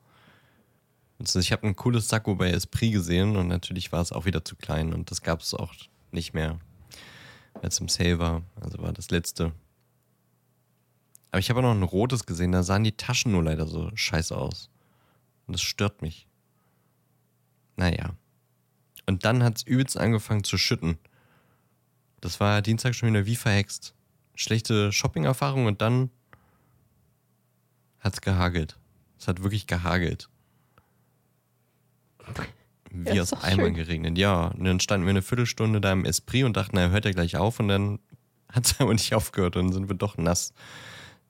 Also 1.19 1.41
ich 1.41 1.51
habe 1.51 1.67
ein 1.67 1.75
cooles 1.75 2.09
Sakko 2.09 2.35
bei 2.35 2.51
Esprit 2.51 2.93
gesehen 2.93 3.37
und 3.37 3.49
natürlich 3.49 3.91
war 3.91 4.03
es 4.03 4.13
auch 4.13 4.27
wieder 4.27 4.45
zu 4.45 4.55
klein 4.55 4.93
und 4.93 5.11
das 5.11 5.23
gab 5.23 5.41
es 5.41 5.55
auch 5.55 5.73
nicht 6.13 6.35
mehr, 6.35 6.59
weil 7.55 7.69
es 7.69 7.81
im 7.81 7.89
Sale 7.89 8.19
war. 8.19 8.43
Also 8.61 8.79
war 8.79 8.93
das 8.93 9.11
letzte. 9.11 9.53
Aber 11.31 11.41
ich 11.41 11.51
habe 11.51 11.61
auch 11.61 11.65
noch 11.65 11.75
ein 11.75 11.83
rotes 11.83 12.27
gesehen, 12.27 12.53
da 12.53 12.63
sahen 12.63 12.85
die 12.85 12.97
Taschen 12.97 13.33
nur 13.33 13.43
leider 13.43 13.67
so 13.67 13.91
scheiße 13.95 14.37
aus. 14.37 14.71
Und 15.47 15.55
das 15.55 15.63
stört 15.63 16.03
mich. 16.03 16.27
Naja. 17.77 18.17
Und 19.07 19.25
dann 19.25 19.43
hat 19.43 19.59
es 19.59 19.63
übelst 19.63 19.97
angefangen 19.97 20.45
zu 20.45 20.59
schütten. 20.59 20.99
Das 22.21 22.41
war 22.41 22.63
Dienstag 22.63 22.95
schon 22.95 23.11
wieder 23.11 23.27
wie 23.27 23.37
verhext. 23.37 23.95
Schlechte 24.35 24.93
Shopping-Erfahrung 24.93 25.67
und 25.67 25.81
dann 25.81 26.11
hat 28.01 28.15
es 28.15 28.21
gehagelt. 28.21 28.79
Es 29.19 29.29
hat 29.29 29.43
wirklich 29.43 29.67
gehagelt. 29.67 30.29
Wie 32.91 33.15
Ja, 33.15 33.23
aus 33.23 33.33
Eimern 33.33 33.75
geregnet. 33.75 34.19
Ja, 34.19 34.49
und 34.49 34.65
dann 34.65 34.81
standen 34.81 35.07
wir 35.07 35.11
eine 35.11 35.23
Viertelstunde 35.23 35.81
da 35.81 35.93
im 35.93 36.05
Esprit 36.05 36.45
und 36.45 36.57
dachten, 36.57 36.77
na, 36.77 36.89
hört 36.89 37.05
er 37.05 37.13
gleich 37.13 37.37
auf 37.37 37.61
und 37.61 37.69
dann 37.69 37.99
hat 38.51 38.67
es 38.67 38.75
aber 38.81 38.93
nicht 38.93 39.15
aufgehört 39.15 39.57
und 39.57 39.67
dann 39.67 39.73
sind 39.73 39.89
wir 39.89 39.97
doch 39.97 40.17
nass 40.17 40.53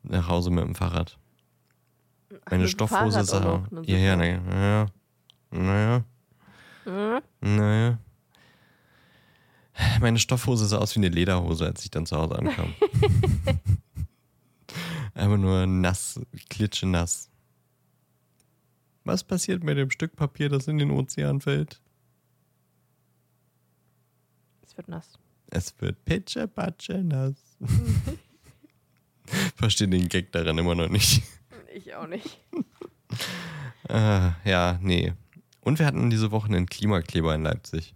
nach 0.08 0.28
Hause 0.28 0.50
mit 0.50 0.64
dem 0.64 0.74
Fahrrad. 0.74 1.18
Meine 2.50 2.64
dem 2.64 2.68
Stoffhose 2.68 3.24
sah. 3.24 3.66
Ja, 3.84 3.96
ja, 3.96 4.16
naja. 4.16 4.86
Naja. 5.50 6.04
Hm? 6.84 7.20
Naja. 7.40 7.98
Meine 10.00 10.18
Stoffhose 10.18 10.66
sah 10.66 10.78
aus 10.78 10.94
wie 10.94 11.00
eine 11.00 11.08
Lederhose, 11.08 11.66
als 11.66 11.84
ich 11.84 11.90
dann 11.90 12.06
zu 12.06 12.16
Hause 12.16 12.38
ankam. 12.38 12.74
Einfach 15.14 15.38
nur 15.38 15.66
nass, 15.66 16.20
klitschenass. 16.48 17.30
Was 19.04 19.24
passiert 19.24 19.62
mit 19.62 19.78
dem 19.78 19.90
Stück 19.90 20.16
Papier, 20.16 20.48
das 20.48 20.68
in 20.68 20.78
den 20.78 20.90
Ozean 20.90 21.40
fällt? 21.40 21.80
Es 24.62 24.76
wird 24.76 24.88
nass. 24.88 25.18
Es 25.50 25.74
wird 25.80 26.04
pitschepatsche 26.04 27.04
nass. 27.04 27.36
Verstehe 29.56 29.88
den 29.88 30.08
Gag 30.08 30.32
daran 30.32 30.58
immer 30.58 30.74
noch 30.74 30.88
nicht. 30.88 31.22
Ich 31.74 31.94
auch 31.94 32.06
nicht. 32.06 32.38
Ah, 33.88 34.32
ja, 34.44 34.78
nee. 34.82 35.12
Und 35.60 35.78
wir 35.78 35.86
hatten 35.86 36.10
diese 36.10 36.32
Woche 36.32 36.48
einen 36.48 36.66
Klimakleber 36.66 37.34
in 37.36 37.44
Leipzig. 37.44 37.94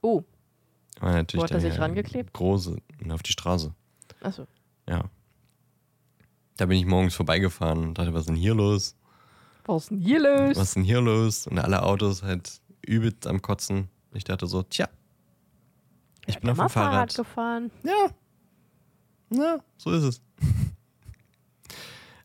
Oh, 0.00 0.24
War 1.00 1.12
natürlich 1.12 1.40
Wo 1.40 1.44
hat 1.44 1.50
er 1.50 1.60
sich 1.60 1.74
ja 1.74 1.80
rangeklebt? 1.80 2.32
Große, 2.32 2.76
auf 3.10 3.22
die 3.22 3.32
Straße. 3.32 3.74
achso. 4.22 4.46
Ja. 4.88 5.04
Da 6.56 6.64
bin 6.66 6.78
ich 6.78 6.86
morgens 6.86 7.14
vorbeigefahren 7.14 7.88
und 7.88 7.98
dachte, 7.98 8.14
was 8.14 8.20
ist 8.20 8.28
denn 8.30 8.36
hier 8.36 8.54
los? 8.54 8.96
Was 9.66 9.82
ist 9.82 9.90
denn 9.90 9.98
hier 10.00 10.20
los? 10.20 10.56
Was 10.56 10.68
ist 10.68 10.76
denn 10.76 10.84
hier 10.84 11.02
los? 11.02 11.46
Und 11.46 11.58
alle 11.58 11.82
Autos 11.82 12.22
halt 12.22 12.60
übelst 12.80 13.26
am 13.26 13.42
Kotzen. 13.42 13.88
Ich 14.14 14.24
dachte 14.24 14.46
so, 14.46 14.62
tja, 14.62 14.88
ich 16.26 16.38
bin 16.40 16.50
auf 16.50 16.58
dem 16.58 16.68
Fahrrad. 16.68 17.14
gefahren. 17.14 17.70
Ja. 17.84 18.08
Ja, 19.30 19.60
so 19.76 19.92
ist 19.92 20.02
es. 20.02 20.20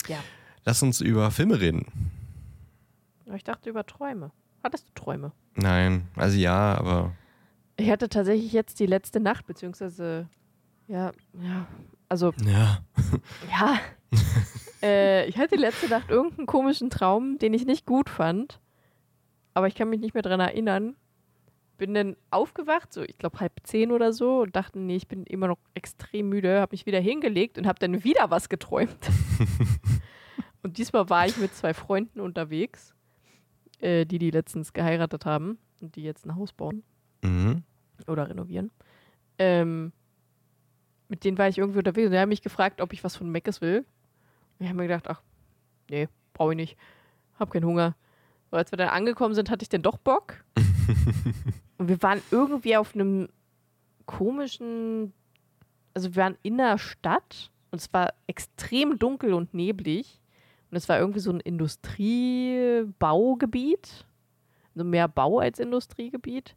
Ja. 0.08 0.18
Lass 0.64 0.82
uns 0.82 1.02
über 1.02 1.30
Filme 1.32 1.60
reden. 1.60 1.86
Ich 3.34 3.44
dachte 3.44 3.70
über 3.70 3.86
Träume. 3.86 4.32
Hattest 4.64 4.88
du 4.88 4.94
Träume? 4.94 5.32
Nein, 5.56 6.08
also 6.16 6.38
ja, 6.38 6.76
aber 6.78 7.14
Ich 7.78 7.90
hatte 7.90 8.10
tatsächlich 8.10 8.52
jetzt 8.54 8.80
die 8.80 8.86
letzte 8.88 9.20
Nacht, 9.20 9.46
beziehungsweise, 9.46 10.28
ja, 10.88 11.12
ja, 11.42 11.68
also, 12.10 12.34
ja. 12.46 12.80
ja. 13.52 13.80
äh, 14.82 15.26
ich 15.28 15.38
hatte 15.38 15.56
die 15.56 15.62
letzte 15.62 15.88
Nacht 15.90 16.10
irgendeinen 16.10 16.48
komischen 16.48 16.90
Traum, 16.90 17.38
den 17.38 17.54
ich 17.54 17.66
nicht 17.66 17.86
gut 17.86 18.10
fand. 18.10 18.60
Aber 19.56 19.68
ich 19.68 19.74
kann 19.74 19.90
mich 19.90 20.00
nicht 20.00 20.14
mehr 20.14 20.22
dran 20.22 20.40
erinnern. 20.40 20.96
Bin 21.78 21.94
dann 21.94 22.16
aufgewacht, 22.30 22.94
so 22.94 23.02
ich 23.02 23.18
glaube 23.18 23.40
halb 23.40 23.54
zehn 23.64 23.92
oder 23.92 24.14
so, 24.14 24.42
und 24.44 24.56
dachte, 24.56 24.80
nee, 24.80 24.96
ich 24.96 25.08
bin 25.08 25.24
immer 25.26 25.48
noch 25.48 25.58
extrem 25.74 26.30
müde, 26.30 26.62
habe 26.62 26.74
mich 26.74 26.86
wieder 26.86 27.00
hingelegt 27.00 27.58
und 27.58 27.66
habe 27.68 27.80
dann 27.80 28.04
wieder 28.04 28.30
was 28.30 28.48
geträumt. 28.48 28.96
und 30.64 30.78
diesmal 30.78 31.10
war 31.10 31.26
ich 31.26 31.38
mit 31.38 31.54
zwei 31.54 31.74
Freunden 31.74 32.20
unterwegs, 32.22 32.94
äh, 33.80 34.06
die 34.06 34.20
die 34.20 34.32
letztens 34.32 34.72
geheiratet 34.72 35.26
haben 35.26 35.58
und 35.82 35.96
die 35.96 36.04
jetzt 36.04 36.26
ein 36.26 36.36
Haus 36.36 36.54
bauen 36.54 36.84
Mhm. 37.24 37.64
oder 38.08 38.30
renovieren. 38.30 38.72
Ähm, 39.40 39.92
mit 41.10 41.24
denen 41.24 41.38
war 41.38 41.48
ich 41.50 41.58
irgendwie 41.58 41.80
unterwegs 41.80 42.06
und 42.06 42.12
die 42.14 42.20
haben 42.20 42.30
mich 42.30 42.42
gefragt, 42.42 42.80
ob 42.82 42.94
ich 42.94 43.04
was 43.04 43.16
von 43.16 43.30
Meckes 43.30 43.62
will. 43.62 43.80
Und 43.80 44.64
ich 44.64 44.68
habe 44.68 44.78
mir 44.78 44.84
gedacht, 44.88 45.08
ach, 45.10 45.22
nee, 45.90 46.08
brauche 46.34 46.52
ich 46.54 46.58
nicht. 46.58 46.78
Hab 47.40 47.52
keinen 47.52 47.66
Hunger. 47.66 47.96
So, 48.52 48.58
als 48.58 48.72
wir 48.72 48.78
dann 48.78 48.90
angekommen 48.90 49.34
sind, 49.34 49.50
hatte 49.50 49.64
ich 49.64 49.70
dann 49.70 49.82
doch 49.82 49.98
Bock. 49.98 50.44
und 51.78 51.88
wir 51.88 52.02
waren 52.02 52.22
irgendwie 52.32 52.78
auf 52.78 52.96
einem 52.96 53.30
komischen, 54.06 55.14
also 55.94 56.16
wir 56.16 56.24
waren 56.24 56.38
in 56.44 56.58
der 56.58 56.78
Stadt 56.78 57.52
und 57.72 57.82
es 57.82 57.92
war 57.94 58.14
extrem 58.28 59.00
dunkel 59.00 59.34
und 59.34 59.54
neblig. 59.54 60.22
Und 60.72 60.78
es 60.78 60.90
war 60.90 61.00
irgendwie 61.00 61.20
so 61.20 61.32
ein 61.32 61.40
Industriebaugebiet. 61.40 64.06
Also 64.74 64.86
mehr 64.86 65.08
Bau 65.08 65.40
als 65.40 65.60
Industriegebiet. 65.60 66.56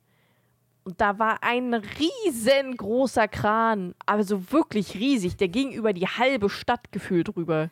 Und 0.85 1.01
da 1.01 1.19
war 1.19 1.43
ein 1.43 1.75
riesengroßer 1.75 3.29
Kran, 3.29 3.95
also 4.07 4.51
wirklich 4.51 4.95
riesig. 4.95 5.37
Der 5.37 5.49
ging 5.49 5.71
über 5.71 5.93
die 5.93 6.07
halbe 6.07 6.49
Stadt 6.49 6.91
gefühlt 6.93 7.37
rüber. 7.37 7.69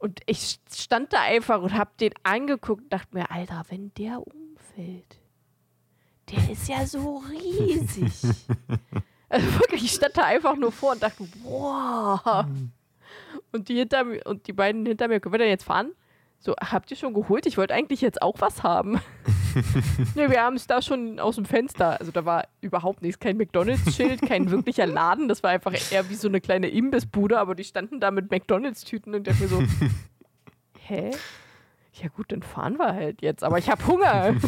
Und 0.00 0.20
ich 0.24 0.58
stand 0.74 1.12
da 1.12 1.20
einfach 1.20 1.60
und 1.60 1.76
hab 1.76 1.98
den 1.98 2.14
angeguckt 2.22 2.84
und 2.84 2.92
dachte 2.92 3.14
mir, 3.14 3.30
Alter, 3.30 3.64
wenn 3.68 3.92
der 3.94 4.18
umfällt, 4.26 5.20
der 6.30 6.50
ist 6.50 6.68
ja 6.68 6.86
so 6.86 7.22
riesig. 7.30 8.34
also 9.28 9.54
wirklich, 9.60 9.84
ich 9.84 9.92
stand 9.92 10.16
da 10.16 10.24
einfach 10.24 10.56
nur 10.56 10.72
vor 10.72 10.92
und 10.92 11.02
dachte, 11.02 11.22
boah. 11.42 12.48
Und 13.52 13.68
die 13.68 13.76
hinter 13.76 14.04
mir 14.04 14.22
und 14.24 14.46
die 14.46 14.54
beiden 14.54 14.86
hinter 14.86 15.06
mir, 15.06 15.20
können 15.20 15.34
wir 15.34 15.38
denn 15.38 15.48
jetzt 15.48 15.64
fahren? 15.64 15.92
So, 16.38 16.54
habt 16.56 16.90
ihr 16.90 16.96
schon 16.96 17.12
geholt? 17.12 17.44
Ich 17.44 17.58
wollte 17.58 17.74
eigentlich 17.74 18.00
jetzt 18.00 18.22
auch 18.22 18.36
was 18.38 18.62
haben. 18.62 19.02
ne, 20.14 20.30
wir 20.30 20.42
haben 20.42 20.56
es 20.56 20.66
da 20.66 20.82
schon 20.82 21.18
aus 21.18 21.36
dem 21.36 21.44
Fenster. 21.44 21.98
Also 21.98 22.12
da 22.12 22.24
war 22.24 22.46
überhaupt 22.60 23.02
nichts. 23.02 23.18
Kein 23.18 23.36
McDonalds-Schild, 23.36 24.22
kein 24.22 24.50
wirklicher 24.50 24.86
Laden. 24.86 25.28
Das 25.28 25.42
war 25.42 25.50
einfach 25.50 25.74
eher 25.92 26.08
wie 26.10 26.14
so 26.14 26.28
eine 26.28 26.40
kleine 26.40 26.68
Imbissbude, 26.68 27.38
aber 27.38 27.54
die 27.54 27.64
standen 27.64 28.00
da 28.00 28.10
mit 28.10 28.30
McDonalds-Tüten 28.30 29.14
und 29.14 29.26
der 29.26 29.34
mir 29.34 29.48
so, 29.48 29.62
hä? 30.78 31.10
Ja 31.94 32.08
gut, 32.08 32.32
dann 32.32 32.42
fahren 32.42 32.78
wir 32.78 32.94
halt 32.94 33.22
jetzt. 33.22 33.44
Aber 33.44 33.58
ich 33.58 33.68
habe 33.68 33.86
Hunger. 33.86 34.34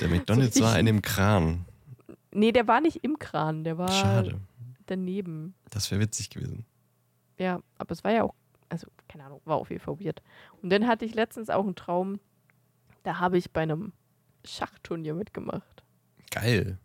Der 0.00 0.08
McDonalds 0.08 0.56
so 0.56 0.64
war 0.64 0.78
in 0.78 0.86
dem 0.86 1.02
Kran. 1.02 1.66
Nee, 2.32 2.52
der 2.52 2.66
war 2.66 2.80
nicht 2.80 3.04
im 3.04 3.18
Kran. 3.18 3.64
Der 3.64 3.76
war 3.76 3.90
Schade. 3.90 4.40
daneben. 4.86 5.54
Das 5.68 5.90
wäre 5.90 6.00
witzig 6.00 6.30
gewesen. 6.30 6.64
Ja, 7.38 7.60
aber 7.76 7.92
es 7.92 8.02
war 8.02 8.12
ja 8.12 8.22
auch 8.22 8.34
also 8.70 8.86
keine 9.08 9.24
Ahnung, 9.24 9.40
war 9.44 9.56
auf 9.56 9.70
jeden 9.70 9.82
Fall 9.82 10.00
weird. 10.00 10.22
Und 10.62 10.70
dann 10.70 10.86
hatte 10.86 11.04
ich 11.04 11.14
letztens 11.14 11.50
auch 11.50 11.64
einen 11.64 11.74
Traum, 11.74 12.20
da 13.02 13.18
habe 13.18 13.36
ich 13.36 13.50
bei 13.50 13.62
einem 13.62 13.92
Schachturnier 14.44 15.14
mitgemacht. 15.14 15.82
Geil. 16.30 16.78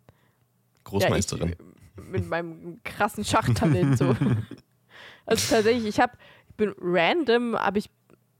Großmeisterin. 0.83 1.49
Ja, 1.49 1.55
ich, 1.97 2.03
mit 2.03 2.27
meinem 2.27 2.81
krassen 2.83 3.23
Schachtalent 3.23 3.97
so. 3.97 4.15
also 5.25 5.55
tatsächlich, 5.55 5.85
ich 5.85 5.99
habe, 5.99 6.13
ich 6.49 6.55
bin 6.55 6.73
random, 6.79 7.55
habe 7.55 7.79
ich 7.79 7.89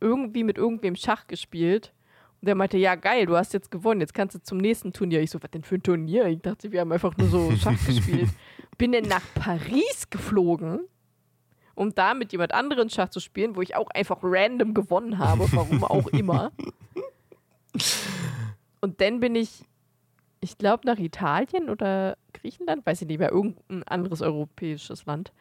irgendwie 0.02 0.44
mit 0.44 0.58
irgendwem 0.58 0.96
Schach 0.96 1.28
gespielt. 1.28 1.94
Und 2.42 2.48
der 2.48 2.56
meinte, 2.56 2.78
ja 2.78 2.96
geil, 2.96 3.26
du 3.26 3.38
hast 3.38 3.54
jetzt 3.54 3.72
gewonnen, 3.72 4.02
jetzt 4.02 4.14
kannst 4.14 4.36
du 4.36 4.42
zum 4.42 4.58
nächsten 4.58 4.94
Turnier. 4.94 5.22
Ich 5.22 5.32
so, 5.32 5.42
was 5.42 5.52
denn 5.52 5.64
für 5.64 5.76
ein 5.76 5.84
Turnier? 5.84 6.26
Ich 6.28 6.42
dachte, 6.42 6.72
wir 6.72 6.82
haben 6.82 6.92
einfach 6.92 7.16
nur 7.18 7.30
so 7.30 7.52
Schach 7.56 7.78
gespielt. 7.86 8.30
Bin 8.78 8.92
dann 8.92 9.04
nach 9.04 9.24
Paris 9.36 10.10
geflogen 10.10 10.82
um 11.76 11.94
da 11.94 12.14
mit 12.14 12.32
jemand 12.32 12.54
anderen 12.54 12.90
Schach 12.90 13.10
zu 13.10 13.20
spielen, 13.20 13.56
wo 13.56 13.62
ich 13.62 13.76
auch 13.76 13.90
einfach 13.92 14.20
random 14.24 14.74
gewonnen 14.74 15.20
habe, 15.20 15.48
warum 15.52 15.84
auch 15.84 16.08
immer. 16.08 16.52
Und 18.82 19.02
dann 19.02 19.20
bin 19.20 19.36
ich, 19.36 19.64
ich 20.40 20.58
glaube, 20.58 20.86
nach 20.86 20.98
Italien 20.98 21.70
oder 21.70 22.18
Griechenland, 22.34 22.86
weiß 22.86 23.02
ich 23.02 23.08
nicht 23.08 23.20
mehr, 23.20 23.32
irgendein 23.32 23.84
anderes 23.84 24.22
europäisches 24.22 25.06
Land. 25.06 25.34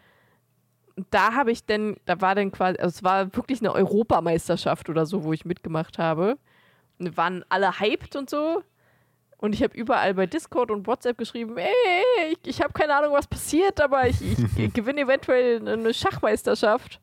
Und 0.96 1.06
da 1.10 1.34
habe 1.34 1.52
ich 1.52 1.64
dann, 1.64 1.96
da 2.04 2.20
war 2.20 2.34
dann 2.34 2.52
quasi, 2.52 2.78
also 2.78 2.88
es 2.88 3.02
war 3.04 3.34
wirklich 3.36 3.60
eine 3.60 3.72
Europameisterschaft 3.72 4.88
oder 4.88 5.06
so, 5.06 5.24
wo 5.24 5.32
ich 5.32 5.44
mitgemacht 5.44 5.98
habe. 5.98 6.38
Und 6.98 7.06
wir 7.06 7.16
waren 7.16 7.44
alle 7.48 7.80
hyped 7.80 8.16
und 8.16 8.30
so. 8.30 8.62
Und 9.38 9.54
ich 9.54 9.62
habe 9.62 9.76
überall 9.76 10.14
bei 10.14 10.26
Discord 10.26 10.70
und 10.70 10.86
WhatsApp 10.86 11.18
geschrieben, 11.18 11.56
ey, 11.58 11.68
ich, 12.32 12.38
ich 12.46 12.62
habe 12.62 12.72
keine 12.72 12.96
Ahnung, 12.96 13.12
was 13.12 13.26
passiert, 13.26 13.80
aber 13.80 14.06
ich, 14.08 14.20
ich 14.22 14.38
gewinne 14.72 15.02
eventuell 15.02 15.66
eine 15.68 15.92
Schachmeisterschaft. 15.92 17.00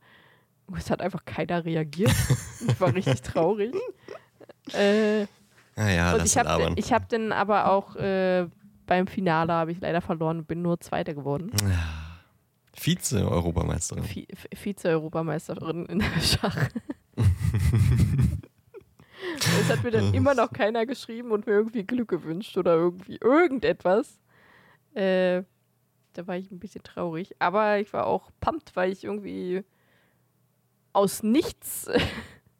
Und 0.67 0.77
es 0.77 0.89
hat 0.89 1.01
einfach 1.01 1.25
keiner 1.25 1.65
reagiert. 1.65 2.13
ich 2.67 2.79
war 2.79 2.93
richtig 2.93 3.21
traurig. 3.21 3.75
Äh, 4.73 5.25
naja, 5.75 6.15
und 6.15 6.25
ich 6.25 6.37
habe 6.37 6.75
hab 6.75 7.09
dann 7.09 7.31
aber 7.31 7.71
auch 7.71 7.95
äh, 7.95 8.47
beim 8.85 9.07
Finale 9.07 9.53
habe 9.53 9.71
ich 9.71 9.79
leider 9.79 10.01
verloren 10.01 10.39
und 10.39 10.47
bin 10.47 10.61
nur 10.61 10.79
Zweiter 10.79 11.13
geworden. 11.13 11.51
Vize-Europameisterin. 12.73 14.03
Vize-Europameisterin 14.53 15.85
in 15.85 15.99
der 15.99 16.21
Schach. 16.21 16.69
Es 19.61 19.69
hat 19.69 19.83
mir 19.83 19.91
dann 19.91 20.11
immer 20.15 20.33
noch 20.33 20.51
keiner 20.51 20.87
geschrieben 20.87 21.31
und 21.31 21.45
mir 21.45 21.53
irgendwie 21.53 21.83
Glück 21.83 22.07
gewünscht 22.07 22.57
oder 22.57 22.73
irgendwie 22.73 23.17
irgendetwas. 23.21 24.19
Äh, 24.95 25.43
da 26.13 26.25
war 26.25 26.35
ich 26.35 26.49
ein 26.49 26.59
bisschen 26.59 26.83
traurig. 26.83 27.35
Aber 27.37 27.77
ich 27.77 27.93
war 27.93 28.07
auch 28.07 28.31
pumped, 28.39 28.75
weil 28.75 28.91
ich 28.91 29.03
irgendwie 29.03 29.63
aus 30.93 31.21
nichts 31.21 31.87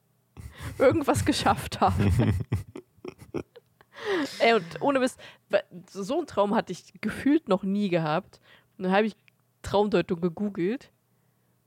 irgendwas 0.77 1.25
geschafft 1.25 1.81
habe. 1.81 2.11
Ey, 4.37 4.53
und 4.55 4.81
ohne 4.81 4.99
Mist, 4.99 5.19
so 5.89 6.19
einen 6.19 6.27
Traum 6.27 6.53
hatte 6.53 6.71
ich 6.71 6.93
gefühlt 7.01 7.49
noch 7.49 7.63
nie 7.63 7.89
gehabt. 7.89 8.39
Und 8.77 8.83
dann 8.83 8.91
habe 8.93 9.07
ich 9.07 9.15
Traumdeutung 9.63 10.21
gegoogelt. 10.21 10.91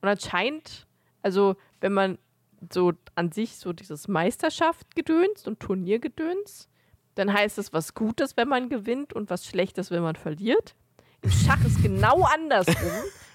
Und 0.01 0.09
anscheinend, 0.09 0.87
also 1.23 1.57
wenn 1.81 1.93
man 1.93 2.19
so 2.73 2.93
an 3.15 3.33
sich 3.33 3.57
so 3.57 3.73
dieses 3.73 4.09
Meisterschaft-Gedöns 4.09 5.47
und 5.47 5.61
Turniergedöns. 5.61 6.69
Dann 7.15 7.33
heißt 7.33 7.59
es 7.59 7.73
was 7.73 7.95
Gutes, 7.95 8.37
wenn 8.37 8.49
man 8.49 8.69
gewinnt 8.69 9.13
und 9.13 9.31
was 9.31 9.47
Schlechtes, 9.47 9.91
wenn 9.91 10.03
man 10.03 10.17
verliert. 10.17 10.75
Im 11.23 11.31
Schach 11.31 11.65
ist 11.65 11.83
genau 11.83 12.23
andersrum. 12.23 12.93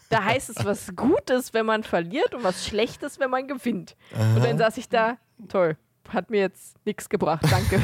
Da 0.09 0.23
heißt 0.23 0.49
es 0.49 0.65
was 0.65 0.95
Gutes, 0.95 1.53
wenn 1.53 1.65
man 1.65 1.83
verliert 1.83 2.33
und 2.33 2.43
was 2.43 2.65
Schlechtes, 2.65 3.19
wenn 3.19 3.29
man 3.29 3.47
gewinnt. 3.47 3.95
Aha. 4.13 4.35
Und 4.35 4.43
dann 4.43 4.57
saß 4.57 4.77
ich 4.77 4.89
da, 4.89 5.17
toll, 5.47 5.77
hat 6.09 6.29
mir 6.29 6.41
jetzt 6.41 6.83
nichts 6.85 7.09
gebracht, 7.09 7.45
danke. 7.49 7.81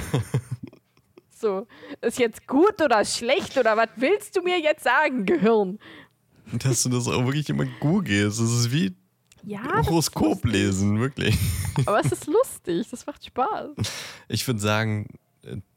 so, 1.29 1.67
ist 2.01 2.17
jetzt 2.17 2.47
gut 2.47 2.81
oder 2.81 3.05
schlecht 3.05 3.57
oder 3.57 3.77
was 3.77 3.89
willst 3.95 4.35
du 4.35 4.41
mir 4.41 4.59
jetzt 4.59 4.83
sagen, 4.83 5.25
Gehirn? 5.25 5.79
Dass 6.51 6.83
du 6.83 6.89
das 6.89 7.07
auch 7.07 7.25
wirklich 7.25 7.49
immer 7.49 7.65
googelst. 7.79 8.39
Das 8.39 8.51
ist 8.51 8.71
wie 8.71 8.95
ja, 9.45 9.85
Horoskop 9.85 10.45
lesen, 10.45 10.99
wirklich. 10.99 11.37
Aber 11.85 11.99
es 11.99 12.11
ist 12.11 12.27
lustig, 12.27 12.87
das 12.89 13.05
macht 13.05 13.25
Spaß. 13.25 13.69
Ich 14.27 14.47
würde 14.47 14.59
sagen, 14.59 15.07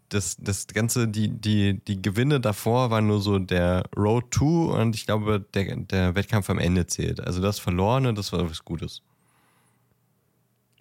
das, 0.09 0.37
das 0.39 0.66
Ganze, 0.66 1.09
die, 1.09 1.29
die, 1.29 1.81
die 1.81 2.01
Gewinne 2.01 2.41
davor 2.41 2.91
waren 2.91 3.07
nur 3.07 3.21
so 3.21 3.39
der 3.39 3.85
Road 3.97 4.31
to 4.31 4.75
und 4.75 4.95
ich 4.95 5.07
glaube, 5.07 5.45
der, 5.55 5.77
der 5.77 6.14
Wettkampf 6.14 6.49
am 6.51 6.59
Ende 6.59 6.87
zählt. 6.87 7.21
Also 7.21 7.43
das 7.43 7.59
Verlorene, 7.59 8.14
das 8.14 8.33
war 8.33 8.49
was 8.49 8.64
Gutes. 8.64 9.03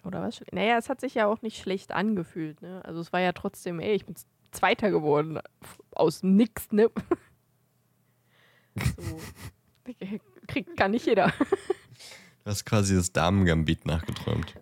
Oder 0.04 0.22
was? 0.22 0.40
Naja, 0.52 0.78
es 0.78 0.88
hat 0.88 1.00
sich 1.00 1.14
ja 1.14 1.26
auch 1.26 1.42
nicht 1.42 1.60
schlecht 1.60 1.92
angefühlt. 1.92 2.62
Ne? 2.62 2.82
Also 2.84 3.00
es 3.00 3.12
war 3.12 3.20
ja 3.20 3.32
trotzdem, 3.32 3.80
ey, 3.80 3.94
ich 3.94 4.06
bin 4.06 4.14
Zweiter 4.52 4.90
geworden. 4.90 5.40
Aus 5.92 6.22
nix, 6.22 6.72
ne? 6.72 6.90
So. 8.96 9.20
Kriegt 10.46 10.76
gar 10.76 10.86
nicht 10.86 11.04
jeder. 11.04 11.32
Du 12.48 12.52
hast 12.52 12.64
quasi 12.64 12.94
das 12.94 13.12
Damen-Gambit 13.12 13.84
nachgeträumt. 13.84 14.54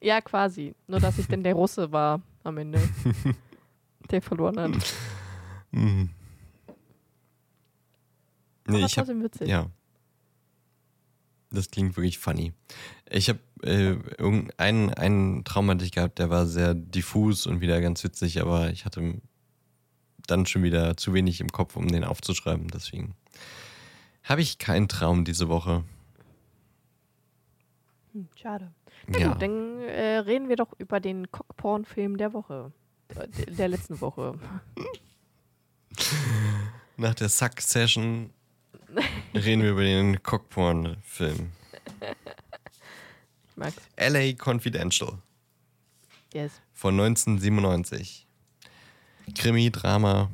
Ja, 0.00 0.22
quasi. 0.22 0.74
Nur, 0.86 0.98
dass 0.98 1.18
ich 1.18 1.26
denn 1.26 1.42
der 1.42 1.52
Russe 1.52 1.92
war 1.92 2.22
am 2.42 2.56
Ende. 2.56 2.80
der 4.10 4.22
verloren 4.22 4.58
hat. 4.58 4.94
Mhm. 5.70 6.08
Nee, 8.66 8.82
ich 8.82 8.96
hab, 8.96 9.08
witzig. 9.08 9.46
Ja. 9.46 9.66
Das 11.50 11.70
klingt 11.70 11.98
wirklich 11.98 12.16
funny. 12.16 12.54
Ich 13.10 13.28
habe 13.28 13.40
äh, 13.62 13.98
einen, 14.56 14.94
einen 14.94 15.44
Traum 15.44 15.68
hatte 15.68 15.84
ich 15.84 15.92
gehabt, 15.92 16.18
der 16.20 16.30
war 16.30 16.46
sehr 16.46 16.72
diffus 16.72 17.46
und 17.46 17.60
wieder 17.60 17.82
ganz 17.82 18.02
witzig, 18.04 18.40
aber 18.40 18.70
ich 18.70 18.86
hatte 18.86 19.20
dann 20.26 20.46
schon 20.46 20.62
wieder 20.62 20.96
zu 20.96 21.12
wenig 21.12 21.42
im 21.42 21.52
Kopf, 21.52 21.76
um 21.76 21.88
den 21.88 22.04
aufzuschreiben. 22.04 22.68
Deswegen 22.68 23.14
habe 24.22 24.40
ich 24.40 24.56
keinen 24.56 24.88
Traum 24.88 25.26
diese 25.26 25.50
Woche. 25.50 25.84
Hm, 28.18 28.28
schade. 28.34 28.72
Na 29.06 29.18
ja. 29.18 29.28
gut, 29.28 29.42
dann 29.42 29.78
äh, 29.80 30.18
reden 30.18 30.48
wir 30.48 30.56
doch 30.56 30.72
über 30.78 30.98
den 30.98 31.30
Cockporn-Film 31.30 32.16
der 32.16 32.32
Woche. 32.32 32.72
Der, 33.14 33.26
der 33.28 33.68
letzten 33.68 34.00
Woche. 34.00 34.38
Nach 36.96 37.14
der 37.14 37.28
Suck-Session 37.28 38.30
reden 39.34 39.62
wir 39.62 39.70
über 39.70 39.84
den 39.84 40.20
Cockporn-Film. 40.20 41.52
Ich 43.50 43.56
mag's. 43.56 43.76
LA 43.96 44.32
Confidential. 44.32 45.18
Yes. 46.34 46.60
Von 46.72 46.94
1997. 46.94 48.26
Krimi, 49.36 49.70
Drama. 49.70 50.28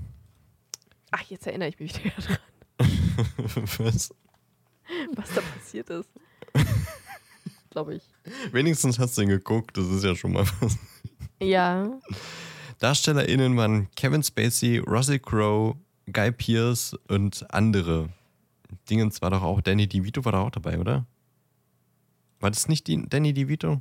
Ach, 1.11 1.23
jetzt 1.23 1.47
erinnere 1.47 1.69
ich 1.69 1.79
mich 1.79 2.03
wieder 2.03 2.15
dran. 2.17 2.39
Was? 3.79 4.15
Was 5.15 5.35
da 5.35 5.41
passiert 5.41 5.91
ist 5.91 6.09
glaube 7.75 7.97
ich. 7.97 8.03
Wenigstens 8.53 8.99
hast 8.99 9.19
du 9.19 9.23
ihn 9.23 9.29
geguckt, 9.29 9.77
das 9.77 9.87
ist 9.89 10.03
ja 10.05 10.15
schon 10.17 10.33
mal 10.33 10.47
was. 10.61 10.79
Ja. 11.43 11.91
DarstellerInnen 12.79 13.57
waren 13.57 13.91
Kevin 13.97 14.23
Spacey, 14.23 14.79
Russell 14.79 15.19
Crowe, 15.19 15.77
Guy 16.11 16.33
Pearce 16.33 16.97
und 17.09 17.45
andere. 17.53 18.09
Dingens 18.89 19.21
war 19.23 19.31
doch 19.31 19.43
auch, 19.43 19.61
Danny 19.61 19.87
DeVito 19.87 20.25
war 20.25 20.33
da 20.33 20.41
auch 20.41 20.51
dabei, 20.51 20.79
oder? 20.79 21.07
War 22.41 22.51
das 22.51 22.69
nicht 22.69 22.87
die, 22.87 23.03
Danny 23.09 23.33
DeVito? 23.35 23.81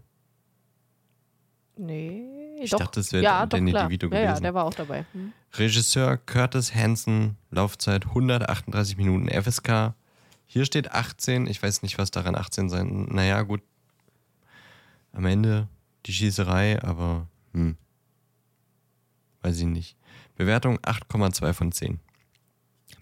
Nee, 1.76 2.58
Ich 2.62 2.72
doch. 2.72 2.80
dachte, 2.80 3.00
es 3.00 3.12
wäre 3.12 3.24
ja, 3.24 3.46
Danny 3.46 3.72
doch. 3.72 3.86
DeVito 3.88 4.08
Ja, 4.10 4.20
ja, 4.20 4.26
gewesen. 4.28 4.44
der 4.44 4.54
war 4.54 4.66
auch 4.66 4.74
dabei. 4.74 5.06
Hm. 5.14 5.34
Regisseur 5.56 6.18
Curtis 6.18 6.74
Hanson, 6.76 7.36
Laufzeit 7.52 8.06
138 8.08 8.98
Minuten 8.98 9.28
FSK. 9.30 9.94
Hier 10.46 10.66
steht 10.66 10.92
18, 10.92 11.48
ich 11.48 11.62
weiß 11.64 11.82
nicht, 11.82 11.98
was 11.98 12.12
daran 12.12 12.36
18 12.36 12.70
sein. 12.70 13.08
Naja, 13.12 13.42
gut. 13.42 13.62
Am 15.14 15.26
Ende 15.26 15.70
die 16.06 16.14
Schießerei, 16.14 16.84
aber 16.84 17.28
hm. 17.54 17.78
Weiß 19.44 19.60
ich 19.60 19.66
nicht. 19.66 19.98
Bewertung 20.36 20.80
8,2 20.80 21.54
von 21.54 21.72
10. 21.72 22.00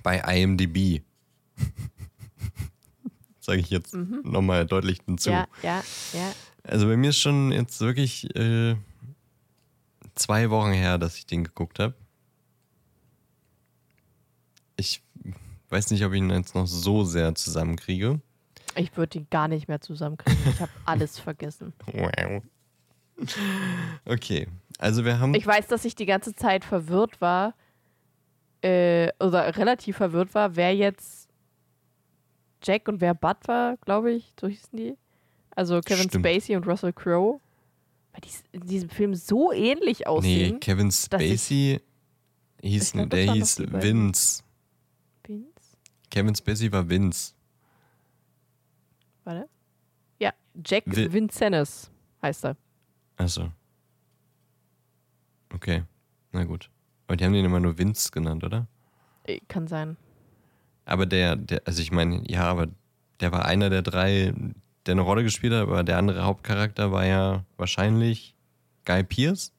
Bei 0.04 0.20
IMDb. 0.20 1.04
Sage 3.40 3.60
ich 3.60 3.70
jetzt 3.70 3.94
nochmal 3.94 4.66
deutlich 4.66 5.00
hinzu. 5.06 5.30
Mhm. 5.30 5.36
Ja, 5.36 5.48
ja, 5.64 5.84
ja. 6.14 6.34
Also 6.64 6.88
bei 6.88 6.98
mir 6.98 7.12
ist 7.12 7.20
schon 7.20 7.52
jetzt 7.52 7.80
wirklich 7.80 8.36
äh, 8.36 8.76
zwei 10.16 10.50
Wochen 10.50 10.72
her, 10.72 10.98
dass 10.98 11.18
ich 11.18 11.26
den 11.26 11.44
geguckt 11.44 11.80
habe. 11.80 11.96
Ich 14.76 15.04
weiß 15.70 15.92
nicht, 15.92 16.04
ob 16.04 16.14
ich 16.14 16.20
ihn 16.20 16.30
jetzt 16.30 16.56
noch 16.56 16.68
so 16.68 17.04
sehr 17.04 17.34
zusammenkriege. 17.36 18.20
Ich 18.76 18.96
würde 18.98 19.20
ihn 19.20 19.28
gar 19.30 19.48
nicht 19.48 19.68
mehr 19.68 19.82
zusammenkriegen. 19.82 20.40
Ich 20.54 20.60
habe 20.60 20.72
alles 20.86 21.20
vergessen. 21.20 21.74
Wow. 21.94 22.42
Okay, 24.06 24.48
also 24.80 25.06
wir 25.06 25.20
haben. 25.20 25.36
Ich 25.36 25.46
weiß, 25.46 25.68
dass 25.68 25.86
ich 25.86 25.96
die 25.96 26.06
ganze 26.06 26.34
Zeit 26.34 26.66
verwirrt 26.66 27.22
war, 27.22 27.54
äh, 28.64 29.10
oder 29.20 29.56
relativ 29.58 29.98
verwirrt 29.98 30.34
war, 30.34 30.56
wer 30.56 30.76
jetzt 30.76 31.30
Jack 32.64 32.88
und 32.88 33.02
wer 33.02 33.14
Bud 33.14 33.38
war, 33.46 33.78
glaube 33.78 34.12
ich, 34.14 34.34
so 34.40 34.48
hießen 34.48 34.78
die. 34.78 34.98
Also 35.56 35.82
Kevin 35.82 36.10
Stimmt. 36.10 36.26
Spacey 36.26 36.56
und 36.56 36.66
Russell 36.68 36.94
Crowe. 36.94 37.40
Weil 38.14 38.22
die 38.22 38.30
in 38.58 38.68
diesem 38.68 38.90
Film 38.90 39.16
so 39.16 39.52
ähnlich 39.52 40.00
nee, 40.00 40.06
aussehen. 40.06 40.60
Kevin 40.60 40.90
ich- 40.90 40.96
Spacey 40.96 41.80
hieß, 42.62 42.84
Ich 42.88 42.92
glaub, 42.94 43.10
der 43.10 43.34
hieß 43.34 43.56
die. 43.56 43.72
Vince. 43.72 44.44
Vince? 45.26 45.56
Kevin 46.10 46.36
Spacey 46.36 46.72
war 46.72 46.88
Vince. 46.90 47.34
Warte. 49.24 49.48
Ja, 50.20 50.34
Jack 50.66 50.84
Vi- 50.88 51.12
Vincennes 51.12 51.92
heißt 52.22 52.46
er. 52.46 52.58
Achso. 53.18 53.52
Okay, 55.54 55.84
na 56.32 56.44
gut. 56.44 56.70
Aber 57.08 57.18
die 57.18 57.26
haben 57.26 57.34
den 57.34 57.46
immer 57.46 57.60
nur 57.60 57.78
Vince 57.78 58.12
genannt, 58.12 58.44
oder? 58.44 58.68
Äh, 59.26 59.40
Kann 59.48 59.68
sein. 59.68 59.98
Aber 60.86 61.06
der, 61.06 61.36
der, 61.36 61.62
also 61.66 61.82
ich 61.82 61.92
meine, 61.92 62.24
ja, 62.30 62.46
aber 62.46 62.68
der 63.20 63.32
war 63.32 63.46
einer 63.46 63.70
der 63.70 63.82
drei, 63.82 64.34
der 64.86 64.94
eine 64.94 65.02
Rolle 65.02 65.24
gespielt 65.24 65.54
hat, 65.54 65.62
aber 65.62 65.84
der 65.84 65.98
andere 65.98 66.24
Hauptcharakter 66.24 66.92
war 66.92 67.06
ja 67.06 67.46
wahrscheinlich 67.58 68.36
Guy 68.86 69.04
Pearce. 69.04 69.52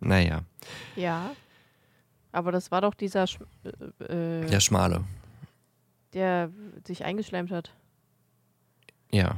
Naja, 0.00 0.42
Ja. 0.96 1.34
Aber 2.32 2.50
das 2.50 2.70
war 2.72 2.80
doch 2.80 2.94
dieser, 2.94 3.26
Sch 3.28 3.38
äh, 4.00 4.04
äh, 4.42 4.46
der 4.50 4.58
Schmale. 4.60 5.04
Der 6.14 6.50
sich 6.86 7.04
eingeschleimt 7.04 7.50
hat. 7.50 7.74
Ja. 9.10 9.36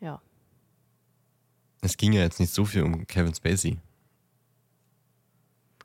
Ja. 0.00 0.20
Es 1.80 1.96
ging 1.96 2.12
ja 2.12 2.22
jetzt 2.22 2.40
nicht 2.40 2.52
so 2.52 2.64
viel 2.64 2.82
um 2.82 3.06
Kevin 3.06 3.34
Spacey. 3.34 3.78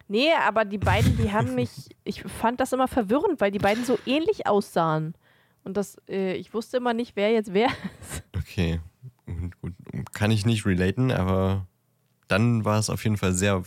Nee, 0.07 0.31
aber 0.45 0.65
die 0.65 0.77
beiden, 0.77 1.17
die 1.17 1.31
haben 1.31 1.55
mich, 1.55 1.89
ich 2.03 2.21
fand 2.23 2.59
das 2.59 2.73
immer 2.73 2.87
verwirrend, 2.87 3.41
weil 3.41 3.51
die 3.51 3.59
beiden 3.59 3.85
so 3.85 3.97
ähnlich 4.05 4.47
aussahen. 4.47 5.15
Und 5.63 5.77
das, 5.77 5.97
äh, 6.09 6.35
ich 6.35 6.53
wusste 6.53 6.77
immer 6.77 6.93
nicht, 6.93 7.15
wer 7.15 7.31
jetzt 7.31 7.53
wer 7.53 7.67
ist. 8.01 8.23
Okay, 8.35 8.79
gut. 9.61 9.73
Kann 10.11 10.31
ich 10.31 10.45
nicht 10.45 10.65
relaten, 10.65 11.11
aber 11.11 11.67
dann 12.27 12.65
war 12.65 12.79
es 12.79 12.89
auf 12.89 13.03
jeden 13.03 13.17
Fall 13.17 13.33
sehr, 13.33 13.63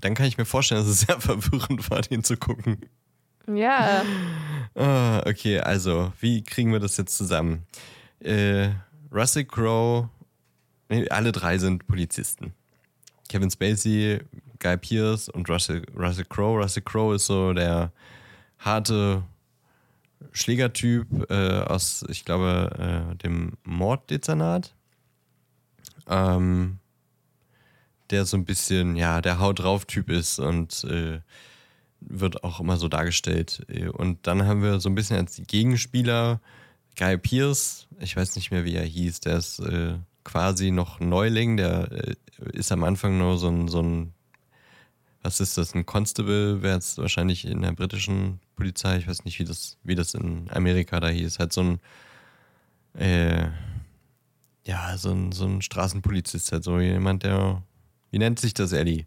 dann 0.00 0.14
kann 0.14 0.26
ich 0.26 0.36
mir 0.36 0.44
vorstellen, 0.44 0.82
dass 0.82 0.90
es 0.90 1.00
sehr 1.00 1.20
verwirrend 1.20 1.90
war, 1.90 2.02
den 2.02 2.24
zu 2.24 2.36
gucken. 2.36 2.78
Ja, 3.46 4.02
Ah, 4.74 5.22
okay, 5.26 5.58
also, 5.58 6.12
wie 6.20 6.42
kriegen 6.42 6.72
wir 6.72 6.80
das 6.80 6.96
jetzt 6.96 7.16
zusammen? 7.16 7.66
Äh, 8.20 8.70
Russell 9.12 9.44
Crowe, 9.44 10.08
nee, 10.88 11.08
alle 11.08 11.32
drei 11.32 11.58
sind 11.58 11.86
Polizisten. 11.86 12.54
Kevin 13.28 13.50
Spacey, 13.50 14.20
Guy 14.58 14.76
Pearce 14.76 15.28
und 15.28 15.48
Russell, 15.48 15.84
Russell 15.96 16.24
Crowe. 16.24 16.62
Russell 16.62 16.82
Crowe 16.82 17.14
ist 17.14 17.26
so 17.26 17.52
der 17.52 17.92
harte 18.58 19.22
Schlägertyp 20.32 21.06
äh, 21.30 21.60
aus, 21.62 22.04
ich 22.08 22.24
glaube, 22.24 23.10
äh, 23.12 23.16
dem 23.16 23.52
Morddezernat. 23.64 24.74
Ähm, 26.08 26.78
der 28.10 28.26
so 28.26 28.36
ein 28.36 28.44
bisschen, 28.44 28.96
ja, 28.96 29.20
der 29.20 29.38
Haut 29.38 29.60
drauf 29.60 29.84
Typ 29.86 30.10
ist 30.10 30.38
und 30.38 30.84
äh, 30.84 31.20
wird 32.00 32.44
auch 32.44 32.60
immer 32.60 32.76
so 32.76 32.88
dargestellt. 32.88 33.66
Und 33.92 34.26
dann 34.26 34.46
haben 34.46 34.62
wir 34.62 34.80
so 34.80 34.88
ein 34.88 34.94
bisschen 34.94 35.16
als 35.16 35.40
Gegenspieler 35.46 36.40
Guy 36.96 37.16
Pierce, 37.18 37.86
ich 38.00 38.16
weiß 38.16 38.36
nicht 38.36 38.50
mehr, 38.50 38.64
wie 38.64 38.74
er 38.74 38.84
hieß, 38.84 39.20
der 39.20 39.36
ist 39.36 39.58
äh, 39.60 39.94
quasi 40.24 40.70
noch 40.70 41.00
Neuling, 41.00 41.56
der 41.56 41.90
äh, 41.92 42.14
ist 42.52 42.72
am 42.72 42.84
Anfang 42.84 43.18
nur 43.18 43.38
so 43.38 43.48
ein, 43.48 43.68
so 43.68 43.82
ein, 43.82 44.12
was 45.22 45.40
ist 45.40 45.56
das, 45.56 45.74
ein 45.74 45.86
Constable, 45.86 46.62
wäre 46.62 46.78
es 46.78 46.98
wahrscheinlich 46.98 47.44
in 47.44 47.62
der 47.62 47.72
britischen 47.72 48.40
Polizei, 48.56 48.98
ich 48.98 49.08
weiß 49.08 49.24
nicht, 49.24 49.38
wie 49.38 49.44
das, 49.44 49.78
wie 49.82 49.94
das 49.94 50.14
in 50.14 50.50
Amerika 50.50 51.00
da 51.00 51.08
hieß, 51.08 51.38
halt 51.38 51.52
so 51.52 51.62
ein, 51.62 51.80
äh, 52.94 53.48
ja, 54.66 54.96
so 54.98 55.10
ein, 55.12 55.32
so 55.32 55.46
ein 55.46 55.62
Straßenpolizist, 55.62 56.52
halt 56.52 56.64
so 56.64 56.78
jemand, 56.80 57.22
der, 57.22 57.62
wie 58.10 58.18
nennt 58.18 58.38
sich 58.38 58.54
das, 58.54 58.72
Eddie? 58.72 59.06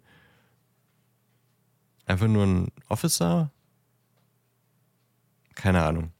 Einfach 2.05 2.27
nur 2.27 2.45
ein 2.45 2.71
Officer? 2.89 3.51
Keine 5.55 5.83
Ahnung. 5.83 6.11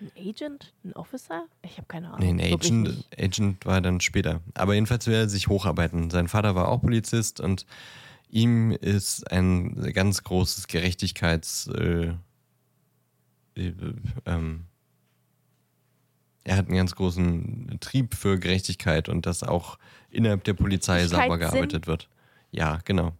ein 0.00 0.10
Agent? 0.16 0.72
Ein 0.84 0.92
Officer? 0.94 1.46
Ich 1.62 1.76
habe 1.76 1.86
keine 1.86 2.08
Ahnung. 2.08 2.36
Nee, 2.36 2.44
ein 2.44 2.52
Agent. 2.52 3.08
Agent 3.18 3.66
war 3.66 3.80
dann 3.80 4.00
später. 4.00 4.40
Aber 4.54 4.74
jedenfalls 4.74 5.06
will 5.06 5.14
er 5.14 5.28
sich 5.28 5.48
hocharbeiten. 5.48 6.10
Sein 6.10 6.28
Vater 6.28 6.54
war 6.54 6.68
auch 6.68 6.80
Polizist 6.80 7.40
und 7.40 7.66
ihm 8.28 8.72
ist 8.72 9.30
ein 9.30 9.92
ganz 9.92 10.22
großes 10.22 10.66
Gerechtigkeits. 10.68 11.68
Äh, 11.68 12.14
äh, 13.56 13.72
ähm, 14.26 14.66
er 16.44 16.56
hat 16.56 16.66
einen 16.66 16.76
ganz 16.76 16.94
großen 16.94 17.78
Trieb 17.80 18.14
für 18.14 18.38
Gerechtigkeit 18.38 19.08
und 19.08 19.26
dass 19.26 19.42
auch 19.42 19.78
innerhalb 20.10 20.44
der 20.44 20.54
Polizei 20.54 21.06
sauber 21.06 21.38
gearbeitet 21.38 21.86
wird. 21.86 22.08
Ja, 22.50 22.78
genau. 22.84 23.12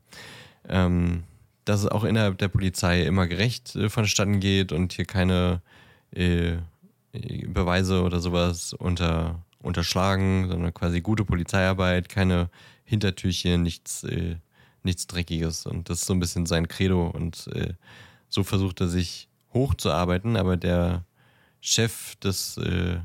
Ähm, 0.69 1.25
dass 1.71 1.85
es 1.85 1.87
auch 1.87 2.03
innerhalb 2.03 2.37
der 2.39 2.49
Polizei 2.49 3.03
immer 3.05 3.29
gerecht 3.29 3.77
äh, 3.77 3.89
vonstatten 3.89 4.41
geht 4.41 4.73
und 4.73 4.93
hier 4.93 5.05
keine 5.05 5.63
äh, 6.11 6.57
Beweise 7.13 8.03
oder 8.03 8.19
sowas 8.21 8.73
unter, 8.73 9.45
unterschlagen, 9.61 10.49
sondern 10.49 10.75
quasi 10.75 11.01
gute 11.01 11.25
Polizeiarbeit, 11.25 12.09
keine 12.09 12.51
Hintertürchen, 12.85 13.63
nichts, 13.63 14.03
äh, 14.03 14.37
nichts 14.83 15.07
Dreckiges. 15.07 15.67
Und 15.67 15.89
das 15.89 16.01
ist 16.01 16.07
so 16.07 16.13
ein 16.13 16.21
bisschen 16.21 16.47
sein 16.47 16.67
Credo. 16.67 17.07
Und 17.07 17.47
äh, 17.55 17.75
so 18.29 18.43
versucht 18.43 18.81
er 18.81 18.89
sich 18.89 19.29
hochzuarbeiten, 19.55 20.37
aber 20.37 20.57
der 20.57 21.05
Chef 21.61 22.17
des 22.17 22.57
äh, 22.59 22.99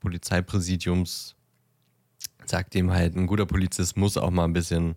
Polizeipräsidiums 0.00 1.36
sagt 2.44 2.74
ihm 2.74 2.90
halt, 2.92 3.14
ein 3.14 3.26
guter 3.26 3.46
Polizist 3.46 3.96
muss 3.96 4.16
auch 4.16 4.30
mal 4.30 4.44
ein 4.44 4.52
bisschen 4.52 4.96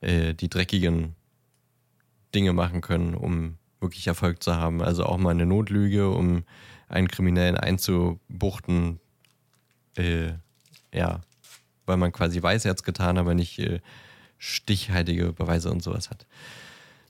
äh, 0.00 0.34
die 0.34 0.48
dreckigen 0.48 1.15
Dinge 2.36 2.52
machen 2.52 2.82
können, 2.82 3.14
um 3.14 3.56
wirklich 3.80 4.06
Erfolg 4.06 4.42
zu 4.42 4.56
haben. 4.56 4.82
Also 4.82 5.04
auch 5.04 5.16
mal 5.16 5.30
eine 5.30 5.46
Notlüge, 5.46 6.10
um 6.10 6.44
einen 6.86 7.08
Kriminellen 7.08 7.56
einzubuchten. 7.56 9.00
Äh, 9.96 10.34
ja, 10.92 11.22
weil 11.86 11.96
man 11.96 12.12
quasi 12.12 12.42
weiß, 12.42 12.66
er 12.66 12.70
hat 12.70 12.78
es 12.78 12.82
getan, 12.82 13.16
aber 13.16 13.32
nicht 13.32 13.58
äh, 13.58 13.80
stichhaltige 14.36 15.32
Beweise 15.32 15.70
und 15.70 15.82
sowas 15.82 16.10
hat. 16.10 16.26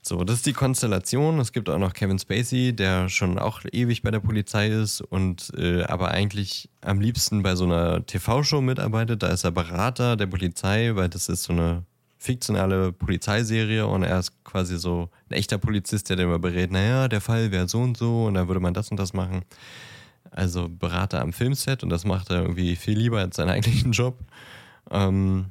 So, 0.01 0.23
das 0.23 0.37
ist 0.37 0.45
die 0.45 0.53
Konstellation. 0.53 1.37
Es 1.39 1.51
gibt 1.51 1.67
auch 1.67 1.77
noch 1.77 1.91
Kevin 1.91 2.17
Spacey, 2.17 2.73
der 2.73 3.09
schon 3.09 3.37
auch 3.37 3.61
ewig 3.69 4.03
bei 4.03 4.11
der 4.11 4.21
Polizei 4.21 4.69
ist 4.69 5.01
und 5.01 5.51
äh, 5.57 5.83
aber 5.83 6.11
eigentlich 6.11 6.69
am 6.79 7.01
liebsten 7.01 7.43
bei 7.43 7.55
so 7.55 7.65
einer 7.65 8.05
TV-Show 8.05 8.61
mitarbeitet. 8.61 9.21
Da 9.23 9.27
ist 9.27 9.43
er 9.43 9.51
Berater 9.51 10.15
der 10.15 10.27
Polizei, 10.27 10.91
weil 10.95 11.09
das 11.09 11.27
ist 11.27 11.43
so 11.43 11.51
eine 11.51 11.83
fiktionale 12.17 12.91
Polizeiserie 12.91 13.85
und 13.85 14.03
er 14.03 14.19
ist 14.19 14.43
quasi 14.43 14.77
so 14.77 15.09
ein 15.29 15.33
echter 15.35 15.57
Polizist, 15.57 16.09
der 16.09 16.17
immer 16.19 16.39
berät, 16.39 16.71
naja, 16.71 17.07
der 17.07 17.21
Fall 17.21 17.51
wäre 17.51 17.67
so 17.67 17.79
und 17.79 17.97
so 17.97 18.25
und 18.25 18.33
da 18.33 18.47
würde 18.47 18.59
man 18.59 18.73
das 18.73 18.89
und 18.89 18.97
das 18.97 19.13
machen. 19.13 19.43
Also 20.31 20.67
Berater 20.69 21.21
am 21.21 21.31
Filmset 21.33 21.83
und 21.83 21.89
das 21.89 22.05
macht 22.05 22.29
er 22.29 22.41
irgendwie 22.41 22.75
viel 22.75 22.97
lieber 22.97 23.19
als 23.19 23.35
seinen 23.37 23.49
eigentlichen 23.55 23.91
Job. 23.91 24.19
Ähm, 24.91 25.47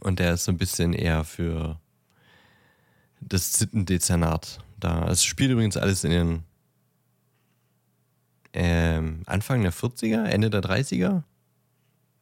Und 0.00 0.18
der 0.18 0.34
ist 0.34 0.44
so 0.44 0.52
ein 0.52 0.58
bisschen 0.58 0.92
eher 0.92 1.24
für 1.24 1.78
das 3.20 3.52
Zittendezernat 3.52 4.58
da. 4.80 5.06
Es 5.08 5.22
spielt 5.24 5.50
übrigens 5.52 5.76
alles 5.76 6.02
in 6.04 6.10
den 6.10 6.42
ähm, 8.52 9.22
Anfang 9.26 9.62
der 9.62 9.72
40er, 9.72 10.24
Ende 10.24 10.50
der 10.50 10.60
30er 10.62 11.22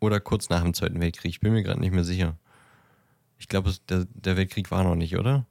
oder 0.01 0.20
kurz 0.20 0.48
nach 0.51 0.62
dem 0.62 0.74
Zweiten 0.74 1.01
Weltkrieg. 1.01 1.30
Ich 1.30 1.40
bin 1.40 1.53
mir 1.53 1.62
gerade 1.62 1.80
nicht 1.80 1.92
mehr 1.94 2.05
sicher. 2.05 2.36
Ich 3.41 3.49
glaube, 3.49 3.74
der, 3.88 4.07
der 4.12 4.36
Weltkrieg 4.36 4.70
war 4.70 4.84
noch 4.84 4.95
nicht, 4.95 5.16
oder? 5.16 5.47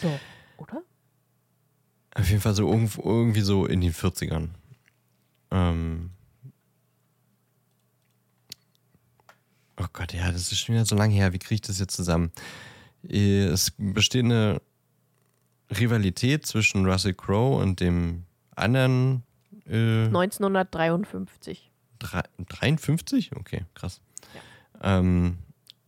So, 0.00 0.18
oder? 0.56 0.82
Auf 2.14 2.28
jeden 2.28 2.40
Fall 2.40 2.54
so 2.54 2.66
irgendwie 2.72 3.42
so 3.42 3.66
in 3.66 3.82
den 3.82 3.92
40ern. 3.92 4.48
Ähm 5.50 6.10
oh 9.78 9.86
Gott, 9.92 10.14
ja, 10.14 10.32
das 10.32 10.50
ist 10.50 10.58
schon 10.58 10.74
wieder 10.74 10.86
so 10.86 10.96
lange 10.96 11.14
her. 11.14 11.34
Wie 11.34 11.38
kriege 11.38 11.56
ich 11.56 11.60
das 11.60 11.78
jetzt 11.78 11.94
zusammen? 11.94 12.32
Es 13.02 13.72
besteht 13.76 14.24
eine 14.24 14.62
Rivalität 15.70 16.46
zwischen 16.46 16.86
Russell 16.86 17.14
Crowe 17.14 17.60
und 17.60 17.80
dem 17.80 18.24
anderen. 18.56 19.24
Äh, 19.66 20.06
1953. 20.06 21.70
53? 21.98 23.36
Okay, 23.36 23.66
krass. 23.74 24.00
Ja. 24.82 24.98
Ähm, 24.98 25.38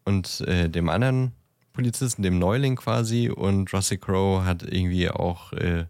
und 0.05 0.41
äh, 0.43 0.69
dem 0.69 0.89
anderen 0.89 1.33
Polizisten, 1.73 2.23
dem 2.23 2.39
Neuling 2.39 2.77
quasi. 2.77 3.29
Und 3.31 3.73
Russell 3.73 3.99
Crowe 3.99 4.45
hat 4.45 4.63
irgendwie 4.63 5.11
auch 5.11 5.53
äh, 5.53 5.87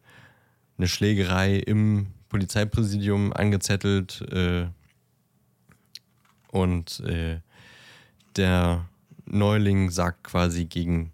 eine 0.79 0.89
Schlägerei 0.89 1.57
im 1.57 2.09
Polizeipräsidium 2.29 3.33
angezettelt. 3.33 4.23
Äh, 4.33 4.67
und 6.49 7.01
äh, 7.01 7.41
der 8.37 8.89
Neuling 9.27 9.91
sagt 9.91 10.25
quasi 10.25 10.67
gegen 10.67 11.13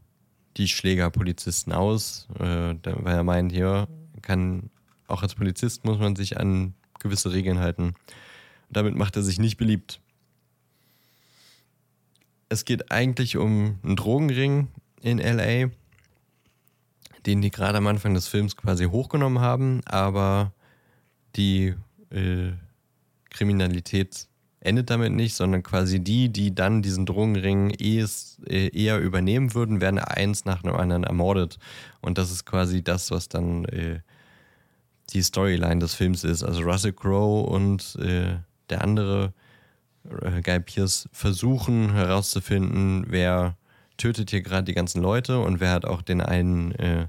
die 0.56 0.68
Schlägerpolizisten 0.68 1.72
aus, 1.72 2.28
äh, 2.38 2.74
weil 2.82 3.14
er 3.14 3.24
meint, 3.24 3.52
hier 3.52 3.88
kann 4.22 4.70
auch 5.06 5.22
als 5.22 5.34
Polizist 5.34 5.84
muss 5.84 5.98
man 5.98 6.16
sich 6.16 6.38
an 6.38 6.74
gewisse 6.98 7.32
Regeln 7.32 7.58
halten. 7.58 7.94
Damit 8.70 8.94
macht 8.94 9.16
er 9.16 9.22
sich 9.22 9.38
nicht 9.38 9.56
beliebt. 9.56 10.00
Es 12.50 12.64
geht 12.64 12.90
eigentlich 12.90 13.36
um 13.36 13.78
einen 13.84 13.94
Drogenring 13.94 14.68
in 15.00 15.18
LA, 15.18 15.70
den 17.24 17.40
die 17.40 17.50
gerade 17.50 17.78
am 17.78 17.86
Anfang 17.86 18.12
des 18.12 18.26
Films 18.26 18.56
quasi 18.56 18.86
hochgenommen 18.86 19.40
haben, 19.40 19.82
aber 19.86 20.52
die 21.36 21.74
äh, 22.10 22.50
Kriminalität 23.30 24.26
endet 24.58 24.90
damit 24.90 25.12
nicht, 25.12 25.34
sondern 25.34 25.62
quasi 25.62 26.00
die, 26.00 26.28
die 26.28 26.52
dann 26.52 26.82
diesen 26.82 27.06
Drogenring 27.06 27.70
eh 27.78 28.04
eher 28.46 28.98
übernehmen 28.98 29.54
würden, 29.54 29.80
werden 29.80 30.00
eins 30.00 30.44
nach 30.44 30.62
dem 30.62 30.74
anderen 30.74 31.04
ermordet. 31.04 31.58
Und 32.00 32.18
das 32.18 32.32
ist 32.32 32.44
quasi 32.44 32.82
das, 32.82 33.12
was 33.12 33.28
dann 33.28 33.64
äh, 33.66 34.00
die 35.10 35.22
Storyline 35.22 35.78
des 35.78 35.94
Films 35.94 36.24
ist. 36.24 36.42
Also 36.42 36.62
Russell 36.62 36.92
Crowe 36.92 37.48
und 37.48 37.96
äh, 38.00 38.38
der 38.68 38.82
andere 38.82 39.32
äh, 40.22 40.40
Guy 40.42 40.60
Pierce 40.60 41.08
versuchen 41.12 41.92
herauszufinden, 41.92 43.06
wer 43.08 43.56
tötet 43.96 44.30
hier 44.30 44.42
gerade 44.42 44.64
die 44.64 44.74
ganzen 44.74 45.02
Leute 45.02 45.40
und 45.40 45.60
wer 45.60 45.72
hat 45.72 45.84
auch 45.84 46.02
den 46.02 46.20
einen, 46.20 46.72
äh, 46.72 47.08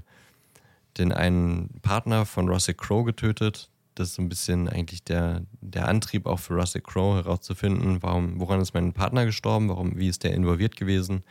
den 0.98 1.12
einen 1.12 1.70
Partner 1.82 2.26
von 2.26 2.48
Russell 2.48 2.74
Crowe 2.74 3.04
getötet. 3.04 3.70
Das 3.94 4.08
ist 4.08 4.14
so 4.14 4.22
ein 4.22 4.28
bisschen 4.28 4.68
eigentlich 4.68 5.04
der, 5.04 5.42
der 5.60 5.88
Antrieb 5.88 6.26
auch 6.26 6.38
für 6.38 6.54
Russell 6.54 6.80
Crowe 6.80 7.16
herauszufinden, 7.16 8.02
warum, 8.02 8.40
woran 8.40 8.60
ist 8.60 8.74
mein 8.74 8.92
Partner 8.92 9.26
gestorben, 9.26 9.68
warum, 9.68 9.98
wie 9.98 10.08
ist 10.08 10.24
der 10.24 10.34
involviert 10.34 10.76
gewesen. 10.76 11.22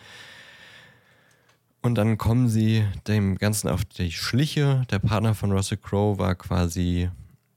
Und 1.81 1.95
dann 1.95 2.17
kommen 2.17 2.47
sie 2.47 2.85
dem 3.07 3.37
Ganzen 3.37 3.67
auf 3.67 3.83
die 3.85 4.11
Schliche. 4.11 4.85
Der 4.91 4.99
Partner 4.99 5.33
von 5.33 5.51
Russell 5.51 5.79
Crowe 5.79 6.19
war 6.19 6.35
quasi 6.35 7.09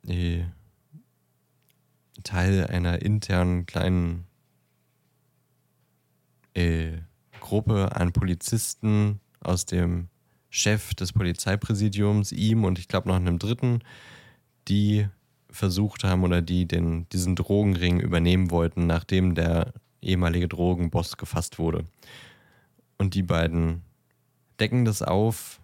äh, 0.07 0.45
Teil 2.23 2.67
einer 2.67 3.03
internen 3.03 3.67
kleinen 3.67 4.27
äh, 6.55 6.99
Gruppe 7.41 7.95
an 7.97 8.13
Polizisten 8.13 9.21
aus 9.41 9.67
dem 9.67 10.09
Chef 10.49 10.95
des 10.95 11.13
Polizeipräsidiums, 11.13 12.33
ihm 12.33 12.65
und 12.65 12.79
ich 12.79 12.89
glaube 12.89 13.09
noch 13.09 13.17
einem 13.17 13.39
dritten, 13.39 13.81
die 14.69 15.09
versucht 15.51 16.05
haben 16.05 16.25
oder 16.25 16.43
die 16.43 16.67
den, 16.67 17.09
diesen 17.11 17.37
Drogenring 17.37 18.01
übernehmen 18.01 18.51
wollten, 18.51 18.87
nachdem 18.87 19.35
der 19.35 19.73
ehemalige 20.01 20.49
Drogenboss 20.49 21.17
gefasst 21.17 21.59
wurde. 21.59 21.85
Und 22.99 23.15
die 23.15 23.23
beiden 23.23 23.83
decken 24.61 24.85
das 24.85 25.03
auf 25.03 25.61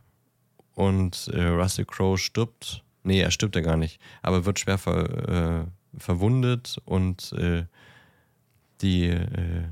und 0.74 1.28
äh, 1.28 1.46
Russell 1.46 1.84
Crowe 1.84 2.18
stirbt. 2.18 2.84
Nee, 3.02 3.20
er 3.20 3.30
stirbt 3.30 3.56
ja 3.56 3.62
gar 3.62 3.76
nicht, 3.76 4.00
aber 4.22 4.44
wird 4.44 4.58
schwer 4.58 4.78
ver, 4.78 5.64
äh, 5.64 5.66
verwundet 5.96 6.80
und 6.84 7.32
äh, 7.32 7.64
die 8.80 9.06
äh, 9.06 9.64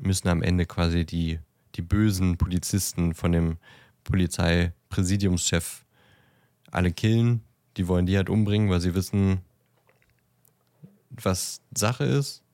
müssen 0.00 0.28
am 0.28 0.42
Ende 0.42 0.66
quasi 0.66 1.04
die, 1.04 1.40
die 1.74 1.82
bösen 1.82 2.36
Polizisten 2.36 3.14
von 3.14 3.32
dem 3.32 3.58
Polizeipräsidiumschef 4.04 5.84
alle 6.70 6.92
killen. 6.92 7.42
Die 7.76 7.88
wollen 7.88 8.06
die 8.06 8.16
halt 8.16 8.30
umbringen, 8.30 8.70
weil 8.70 8.80
sie 8.80 8.94
wissen, 8.94 9.40
was 11.10 11.60
Sache 11.76 12.04
ist. 12.04 12.44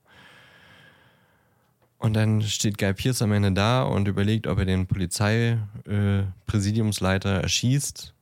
Und 1.98 2.14
dann 2.14 2.42
steht 2.42 2.76
Guy 2.76 2.92
Pierce 2.92 3.22
am 3.22 3.30
Ende 3.32 3.52
da 3.52 3.84
und 3.84 4.08
überlegt, 4.08 4.46
ob 4.46 4.58
er 4.58 4.66
den 4.66 4.86
Polizeipräsidiumsleiter 4.86 7.38
äh, 7.38 7.42
erschießt 7.42 8.12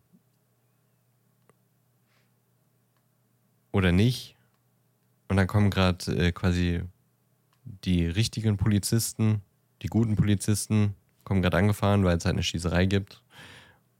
oder 3.72 3.90
nicht. 3.90 4.36
Und 5.32 5.38
dann 5.38 5.46
kommen 5.46 5.70
gerade 5.70 6.14
äh, 6.14 6.30
quasi 6.30 6.82
die 7.64 8.04
richtigen 8.04 8.58
Polizisten, 8.58 9.40
die 9.80 9.86
guten 9.86 10.14
Polizisten, 10.14 10.94
kommen 11.24 11.40
gerade 11.40 11.56
angefahren, 11.56 12.04
weil 12.04 12.18
es 12.18 12.26
halt 12.26 12.34
eine 12.34 12.42
Schießerei 12.42 12.84
gibt. 12.84 13.22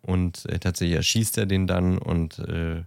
Und 0.03 0.45
äh, 0.51 0.59
tatsächlich 0.59 0.97
erschießt 0.97 1.39
er 1.39 1.47
den 1.47 1.67
dann 1.67 1.97
und 1.97 2.39
äh, 2.41 2.83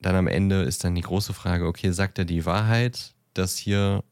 dann 0.00 0.16
am 0.16 0.26
Ende 0.26 0.62
ist 0.62 0.82
dann 0.82 0.96
die 0.96 1.02
große 1.02 1.34
Frage, 1.34 1.68
okay, 1.68 1.92
sagt 1.92 2.18
er 2.18 2.24
die 2.24 2.44
Wahrheit, 2.44 3.14
dass 3.34 3.56
hier 3.56 4.02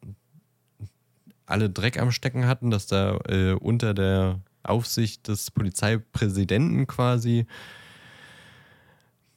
alle 1.45 1.70
Dreck 1.70 2.01
am 2.01 2.12
Stecken 2.12 2.47
hatten, 2.47 2.70
dass 2.70 2.87
da 2.87 3.18
äh, 3.26 3.55
unter 3.55 3.95
der 3.95 4.39
Aufsicht 4.62 5.26
des 5.26 5.51
Polizeipräsidenten 5.51 6.87
quasi 6.87 7.47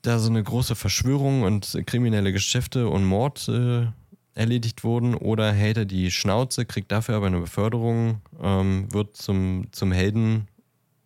da 0.04 0.20
so 0.20 0.30
eine 0.30 0.44
große 0.44 0.76
Verschwörung 0.76 1.42
und 1.42 1.82
kriminelle 1.88 2.32
Geschäfte 2.32 2.88
und 2.88 3.06
Mord 3.06 3.48
äh, 3.48 3.88
erledigt 4.36 4.84
wurden 4.84 5.16
oder 5.16 5.52
hält 5.52 5.78
er 5.78 5.86
die 5.86 6.12
Schnauze, 6.12 6.66
kriegt 6.66 6.92
dafür 6.92 7.16
aber 7.16 7.28
eine 7.28 7.40
Beförderung, 7.40 8.22
ähm, 8.42 8.92
wird 8.92 9.18
zum, 9.18 9.68
zum 9.72 9.92
Helden, 9.92 10.48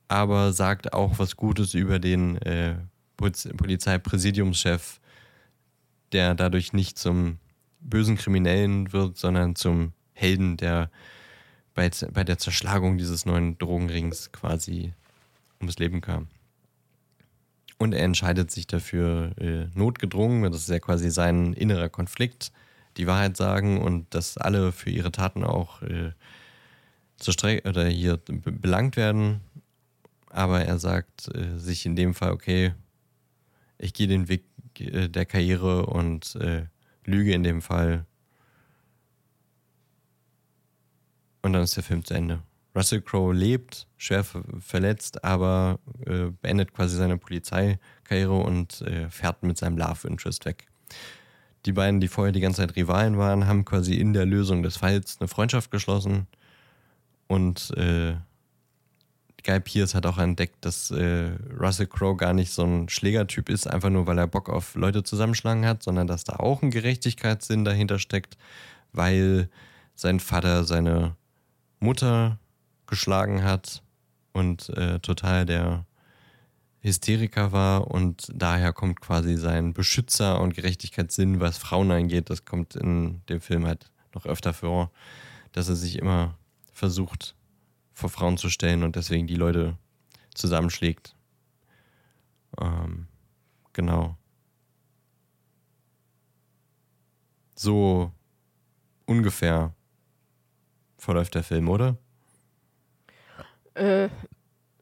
aber 0.07 0.51
sagt 0.51 0.93
auch 0.93 1.19
was 1.19 1.35
Gutes 1.35 1.73
über 1.73 1.99
den 1.99 2.37
äh, 2.41 2.75
Polizeipräsidiumschef 3.17 4.99
der 6.11 6.35
dadurch 6.35 6.73
nicht 6.73 6.97
zum 6.97 7.37
bösen 7.79 8.17
Kriminellen 8.17 8.91
wird, 8.93 9.17
sondern 9.17 9.55
zum 9.55 9.93
Helden, 10.13 10.57
der 10.57 10.89
bei, 11.73 11.89
bei 12.11 12.23
der 12.23 12.37
Zerschlagung 12.37 12.97
dieses 12.97 13.25
neuen 13.25 13.57
Drogenrings 13.57 14.31
quasi 14.31 14.93
ums 15.59 15.77
Leben 15.77 16.01
kam. 16.01 16.27
Und 17.77 17.93
er 17.93 18.03
entscheidet 18.03 18.49
sich 18.49 18.65
dafür 18.65 19.31
äh, 19.39 19.67
notgedrungen, 19.75 20.51
das 20.51 20.61
ist 20.61 20.69
ja 20.69 20.79
quasi 20.79 21.11
sein 21.11 21.53
innerer 21.53 21.89
Konflikt, 21.89 22.51
die 22.97 23.05
Wahrheit 23.05 23.37
sagen 23.37 23.79
und 23.79 24.13
dass 24.15 24.37
alle 24.37 24.71
für 24.71 24.89
ihre 24.89 25.11
Taten 25.11 25.43
auch 25.43 25.83
äh, 25.83 26.11
zur 27.17 27.33
Strecke 27.33 27.69
oder 27.69 27.87
hier 27.87 28.17
belangt 28.17 28.97
werden. 28.97 29.41
Aber 30.29 30.61
er 30.61 30.79
sagt 30.79 31.33
äh, 31.35 31.57
sich 31.57 31.85
in 31.85 31.95
dem 31.95 32.13
Fall, 32.13 32.31
okay, 32.31 32.73
ich 33.77 33.93
gehe 33.93 34.07
den 34.07 34.27
Weg 34.27 34.43
äh, 34.79 35.07
der 35.07 35.25
Karriere 35.25 35.85
und 35.85 36.35
äh, 36.35 36.65
Lüge 37.05 37.33
in 37.33 37.43
dem 37.43 37.61
Fall. 37.61 38.05
Und 41.41 41.53
dann 41.53 41.63
ist 41.63 41.75
der 41.75 41.83
Film 41.83 42.03
zu 42.03 42.13
Ende. 42.13 42.41
Russell 42.77 43.01
Crowe 43.01 43.33
lebt, 43.33 43.87
schwer 43.97 44.23
verletzt, 44.23 45.23
aber 45.23 45.79
äh, 46.05 46.27
beendet 46.41 46.73
quasi 46.73 46.95
seine 46.95 47.17
Polizeikarriere 47.17 48.37
und 48.37 48.81
äh, 48.81 49.09
fährt 49.09 49.41
mit 49.41 49.57
seinem 49.57 49.79
Love 49.79 50.07
Interest 50.07 50.45
weg. 50.45 50.67
Die 51.65 51.71
beiden, 51.71 51.99
die 51.99 52.07
vorher 52.07 52.31
die 52.31 52.39
ganze 52.39 52.61
Zeit 52.61 52.75
Rivalen 52.75 53.17
waren, 53.17 53.47
haben 53.47 53.65
quasi 53.65 53.95
in 53.95 54.13
der 54.13 54.27
Lösung 54.27 54.61
des 54.61 54.77
Falls 54.77 55.17
eine 55.19 55.27
Freundschaft 55.27 55.71
geschlossen 55.71 56.27
und 57.25 57.75
äh, 57.75 58.13
Guy 59.43 59.59
Pierce 59.59 59.95
hat 59.95 60.05
auch 60.05 60.19
entdeckt, 60.19 60.57
dass 60.61 60.91
äh, 60.91 61.31
Russell 61.59 61.87
Crowe 61.87 62.15
gar 62.15 62.33
nicht 62.33 62.51
so 62.51 62.63
ein 62.63 62.89
Schlägertyp 62.89 63.49
ist, 63.49 63.65
einfach 63.65 63.89
nur 63.89 64.05
weil 64.05 64.19
er 64.19 64.27
Bock 64.27 64.49
auf 64.49 64.75
Leute 64.75 65.01
zusammenschlagen 65.01 65.65
hat, 65.65 65.81
sondern 65.81 66.05
dass 66.05 66.25
da 66.25 66.35
auch 66.35 66.61
ein 66.61 66.69
Gerechtigkeitssinn 66.69 67.65
dahinter 67.65 67.97
steckt, 67.97 68.37
weil 68.93 69.49
sein 69.95 70.19
Vater 70.19 70.63
seine 70.63 71.15
Mutter 71.79 72.37
geschlagen 72.87 73.43
hat 73.43 73.83
und 74.33 74.69
äh, 74.69 74.99
total 74.99 75.45
der 75.45 75.85
Hysteriker 76.81 77.51
war 77.51 77.87
und 77.91 78.31
daher 78.33 78.71
kommt 78.71 79.01
quasi 79.01 79.35
sein 79.35 79.73
Beschützer 79.73 80.39
und 80.39 80.55
Gerechtigkeitssinn, 80.55 81.39
was 81.39 81.57
Frauen 81.57 81.91
angeht, 81.91 82.29
das 82.29 82.45
kommt 82.45 82.75
in 82.75 83.21
dem 83.29 83.41
Film 83.41 83.65
halt 83.65 83.91
noch 84.13 84.25
öfter 84.25 84.53
vor, 84.53 84.91
dass 85.51 85.69
er 85.69 85.75
sich 85.75 85.97
immer 85.97 86.37
versucht 86.71 87.35
vor 87.93 88.09
Frauen 88.09 88.37
zu 88.37 88.49
stellen 88.49 88.83
und 88.83 88.95
deswegen 88.95 89.27
die 89.27 89.35
Leute 89.35 89.75
zusammenschlägt. 90.33 91.15
Ähm, 92.61 93.07
genau. 93.73 94.17
So 97.55 98.11
ungefähr 99.05 99.73
verläuft 100.97 101.33
der 101.35 101.43
Film, 101.43 101.69
oder? 101.69 101.97
Äh, 103.77 104.09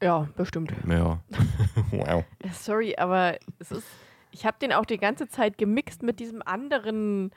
ja, 0.01 0.27
bestimmt. 0.35 0.73
Ja. 0.87 1.19
wow. 1.91 2.23
Sorry, 2.53 2.95
aber 2.97 3.37
es 3.59 3.71
ist. 3.71 3.87
Ich 4.31 4.45
habe 4.45 4.57
den 4.59 4.73
auch 4.73 4.85
die 4.85 4.97
ganze 4.97 5.29
Zeit 5.29 5.57
gemixt 5.57 6.03
mit 6.03 6.19
diesem 6.19 6.41
anderen 6.41 7.31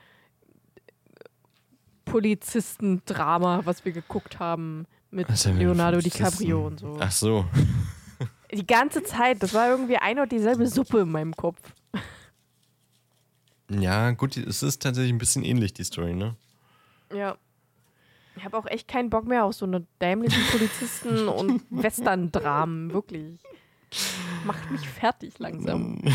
Polizistendrama, 2.04 3.60
was 3.64 3.84
wir 3.84 3.92
geguckt 3.92 4.40
haben 4.40 4.86
mit 5.10 5.28
Leonardo? 5.44 6.00
DiCaprio 6.00 6.66
und 6.66 6.80
so. 6.80 6.96
Ach 7.00 7.12
so. 7.12 7.44
Die 8.52 8.66
ganze 8.66 9.02
Zeit, 9.02 9.42
das 9.42 9.52
war 9.52 9.68
irgendwie 9.68 9.98
eine 9.98 10.22
und 10.22 10.32
dieselbe 10.32 10.66
Suppe 10.66 11.00
in 11.00 11.10
meinem 11.10 11.34
Kopf. 11.36 11.60
Ja, 13.70 14.12
gut, 14.12 14.38
es 14.38 14.62
ist 14.62 14.82
tatsächlich 14.82 15.12
ein 15.12 15.18
bisschen 15.18 15.44
ähnlich, 15.44 15.74
die 15.74 15.84
Story, 15.84 16.14
ne? 16.14 16.34
Ja. 17.14 17.36
Ich 18.38 18.44
habe 18.44 18.56
auch 18.56 18.66
echt 18.66 18.88
keinen 18.88 19.10
Bock 19.10 19.26
mehr 19.26 19.44
auf 19.44 19.54
so 19.54 19.66
eine 19.66 19.86
dämlichen 20.00 20.42
Polizisten- 20.50 21.28
und 21.38 21.62
Western-Dramen, 21.70 22.92
wirklich. 22.92 23.40
Macht 24.44 24.70
mich 24.70 24.88
fertig 24.88 25.38
langsam. 25.38 26.00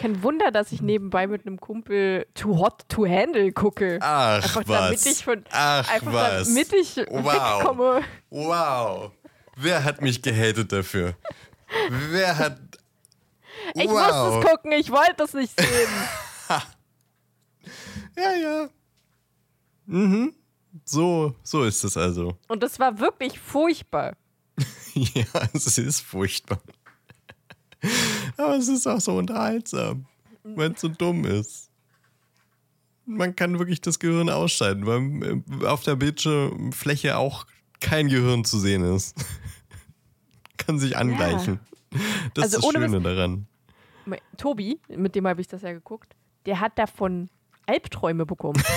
Kein 0.00 0.22
Wunder, 0.22 0.50
dass 0.50 0.70
ich 0.72 0.82
nebenbei 0.82 1.26
mit 1.26 1.46
einem 1.46 1.58
Kumpel 1.60 2.26
Too 2.34 2.58
Hot 2.58 2.82
to 2.88 3.06
Handle 3.06 3.52
gucke. 3.52 3.98
Ach, 4.02 4.42
Einfach 4.42 4.62
was. 4.66 4.66
damit 4.66 5.06
ich 5.06 5.24
von 5.24 5.44
Ach, 5.50 5.88
einfach 5.90 6.12
was. 6.12 6.48
damit 6.48 6.72
ich 6.72 6.96
Wow. 7.08 7.24
wegkomme. 7.60 8.02
Wow. 8.30 9.12
Wer 9.56 9.82
hat 9.84 10.02
mich 10.02 10.20
gehatet 10.20 10.72
dafür? 10.72 11.14
Wer 12.10 12.36
hat. 12.36 12.58
Ich 13.74 13.88
wow. 13.88 13.92
muss 13.92 14.44
es 14.44 14.50
gucken, 14.50 14.72
ich 14.72 14.90
wollte 14.90 15.24
es 15.24 15.32
nicht 15.34 15.58
sehen. 15.58 15.88
Ja, 18.16 18.32
ja. 18.34 18.68
Mhm. 19.86 20.34
So, 20.84 21.34
so 21.42 21.62
ist 21.64 21.84
es 21.84 21.96
also. 21.96 22.36
Und 22.48 22.62
das 22.62 22.78
war 22.78 22.98
wirklich 22.98 23.38
furchtbar. 23.38 24.16
Ja, 24.94 25.24
es 25.52 25.76
ist 25.76 26.02
furchtbar. 26.02 26.60
Aber 28.36 28.56
es 28.56 28.68
ist 28.68 28.86
auch 28.86 29.00
so 29.00 29.16
unterhaltsam, 29.18 30.06
weil 30.44 30.70
es 30.70 30.80
so 30.82 30.88
dumm 30.88 31.24
ist. 31.24 31.68
Man 33.04 33.34
kann 33.34 33.58
wirklich 33.58 33.80
das 33.80 33.98
Gehirn 33.98 34.30
ausschalten, 34.30 34.86
weil 34.86 35.42
äh, 35.62 35.66
auf 35.66 35.82
der 35.82 35.96
Bildschirmfläche 35.96 37.16
auch 37.16 37.44
kein 37.80 38.08
Gehirn 38.08 38.44
zu 38.44 38.60
sehen 38.60 38.84
ist. 38.84 39.16
kann 40.58 40.78
sich 40.78 40.96
angleichen. 40.96 41.58
Das 42.34 42.44
Also 42.44 42.44
ist 42.44 42.54
das 42.54 42.64
ohne 42.64 42.88
Schöne 42.88 43.00
daran. 43.00 43.46
Tobi, 44.36 44.80
mit 44.88 45.14
dem 45.14 45.26
habe 45.26 45.40
ich 45.40 45.48
das 45.48 45.62
ja 45.62 45.72
geguckt, 45.72 46.14
der 46.46 46.60
hat 46.60 46.78
davon 46.78 47.30
Albträume 47.66 48.26
bekommen. 48.26 48.62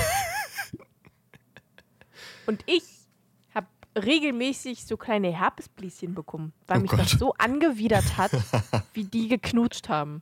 Und 2.47 2.63
ich 2.65 2.83
habe 3.53 3.67
regelmäßig 3.95 4.85
so 4.85 4.97
kleine 4.97 5.29
Herpesbläschen 5.37 6.15
bekommen, 6.15 6.53
weil 6.67 6.77
Oh 6.77 6.81
mich 6.81 6.91
Gott. 6.91 6.99
das 7.01 7.11
so 7.11 7.33
angewidert 7.33 8.17
hat, 8.17 8.31
wie 8.93 9.03
die 9.03 9.27
geknutscht 9.27 9.89
haben. 9.89 10.21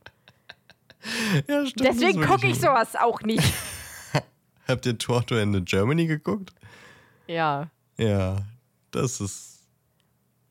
Ja, 1.48 1.64
stimmt, 1.66 1.88
Deswegen 1.88 2.22
gucke 2.22 2.46
ich 2.48 2.56
so. 2.56 2.62
sowas 2.68 2.96
auch 2.96 3.22
nicht. 3.22 3.44
Habt 4.68 4.84
ihr 4.86 4.98
Torto 4.98 5.36
in 5.36 5.64
Germany 5.64 6.06
geguckt? 6.06 6.52
Ja. 7.28 7.70
Ja, 7.96 8.38
das 8.90 9.20
ist 9.20 9.52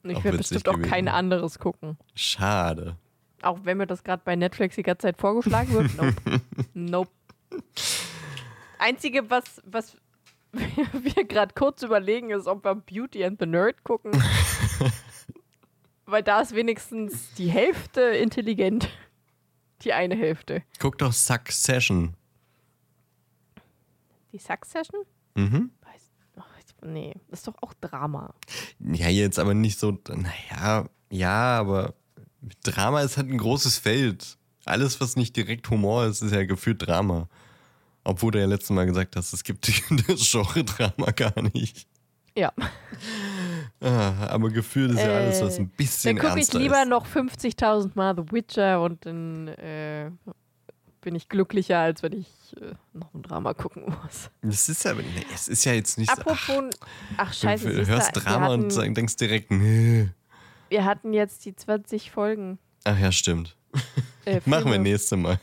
ich 0.04 0.16
Auch 0.18 0.24
werde 0.24 0.38
bestimmt 0.38 0.68
auch 0.70 0.74
gewesen. 0.74 0.90
kein 0.90 1.08
anderes 1.08 1.60
gucken. 1.60 1.98
schade. 2.16 2.96
Auch 3.42 3.60
wenn 3.64 3.78
mir 3.78 3.86
das 3.88 4.04
gerade 4.04 4.22
bei 4.26 4.36
Netflix 4.36 4.76
die 4.76 4.84
ganze 4.84 5.04
Zeit 5.08 5.18
vorgeschlagen 5.18 5.72
wird. 5.74 5.92
Nope. 5.96 6.42
nope. 6.74 7.12
Einzige, 8.80 9.30
was, 9.30 9.44
was 9.66 9.96
wir 10.94 11.26
gerade 11.26 11.54
kurz 11.54 11.84
überlegen, 11.84 12.30
ist, 12.30 12.48
ob 12.48 12.64
wir 12.64 12.76
Beauty 12.76 13.24
and 13.26 13.40
the 13.40 13.46
Nerd 13.46 13.84
gucken. 13.84 14.12
Weil 16.06 16.24
da 16.24 16.42
ist 16.42 16.54
wenigstens 16.54 17.34
die 17.34 17.50
Hälfte 17.50 18.02
intelligent. 18.02 18.90
Die 19.82 19.94
eine 19.94 20.16
Hälfte. 20.16 20.64
Guck 20.80 20.98
doch 20.98 21.12
Succession. 21.12 22.16
Die 24.32 24.38
Succession? 24.38 25.02
Mhm. 25.36 25.72
Weiß, 25.82 26.12
ach, 26.38 26.48
nee, 26.84 27.14
das 27.30 27.40
ist 27.40 27.48
doch 27.48 27.56
auch 27.62 27.74
Drama. 27.82 28.34
Ja, 28.80 29.10
jetzt 29.10 29.40
aber 29.40 29.54
nicht 29.54 29.80
so, 29.80 29.98
naja, 30.08 30.88
ja, 31.10 31.60
aber 31.60 31.96
Drama 32.64 33.02
ist 33.02 33.18
halt 33.18 33.30
ein 33.30 33.38
großes 33.38 33.80
Feld. 33.80 34.38
Alles, 34.66 35.00
was 35.02 35.16
nicht 35.16 35.36
direkt 35.36 35.70
Humor 35.70 36.06
ist, 36.06 36.22
ist 36.22 36.32
ja 36.32 36.46
gefühlt 36.46 36.86
Drama. 36.86 37.28
Obwohl 38.06 38.32
du 38.32 38.40
ja 38.40 38.46
letztes 38.46 38.70
Mal 38.70 38.86
gesagt 38.86 39.16
hast, 39.16 39.34
es 39.34 39.44
gibt 39.44 39.68
das 40.08 40.32
Genre-Drama 40.32 41.12
gar 41.12 41.34
nicht. 41.54 41.88
Ja. 42.38 42.52
Ah, 43.82 44.28
aber 44.28 44.50
gefühlt 44.50 44.92
ist 44.92 45.00
ja 45.00 45.16
alles, 45.18 45.42
was 45.42 45.58
ein 45.58 45.70
bisschen 45.70 46.16
Dann 46.18 46.28
gucke 46.28 46.40
ich 46.40 46.52
lieber 46.54 46.82
ist. 46.84 46.88
noch 46.90 47.06
50.000 47.08 47.92
Mal 47.96 48.16
The 48.16 48.32
Witcher 48.32 48.82
und 48.82 49.06
dann 49.06 49.48
äh, 49.48 50.12
bin 51.02 51.16
ich 51.16 51.30
glücklicher, 51.30 51.80
als 51.80 52.04
wenn 52.04 52.14
ich 52.14 52.28
äh, 52.62 52.74
noch 52.94 53.14
ein 53.14 53.22
Drama 53.22 53.54
gucken 53.54 53.84
muss. 53.86 54.30
Das 54.42 54.68
ist 54.70 54.84
ja, 54.84 54.94
nee, 54.94 55.04
es 55.34 55.48
ist 55.48 55.64
ja 55.66 55.74
jetzt 55.74 55.98
nicht 55.98 56.10
so, 56.14 56.22
Apropos, 56.22 56.64
ach, 57.16 57.30
ach, 57.30 57.34
scheiße, 57.34 57.70
du 57.74 57.88
hörst 57.88 58.16
du, 58.16 58.20
Drama 58.20 58.48
und 58.48 58.60
hatten, 58.60 58.70
sag- 58.72 58.94
denkst 58.96 59.16
direkt, 59.16 59.52
nee. 59.52 60.10
wir 60.70 60.84
hatten 60.86 61.14
jetzt 61.14 61.46
die 61.46 61.56
20 61.56 62.12
Folgen. 62.12 62.60
Ach 62.84 63.00
ja, 63.00 63.12
stimmt. 63.12 63.56
Äh, 64.26 64.42
Machen 64.46 64.72
wir 64.72 64.80
nächste 64.80 65.16
Mal. 65.16 65.40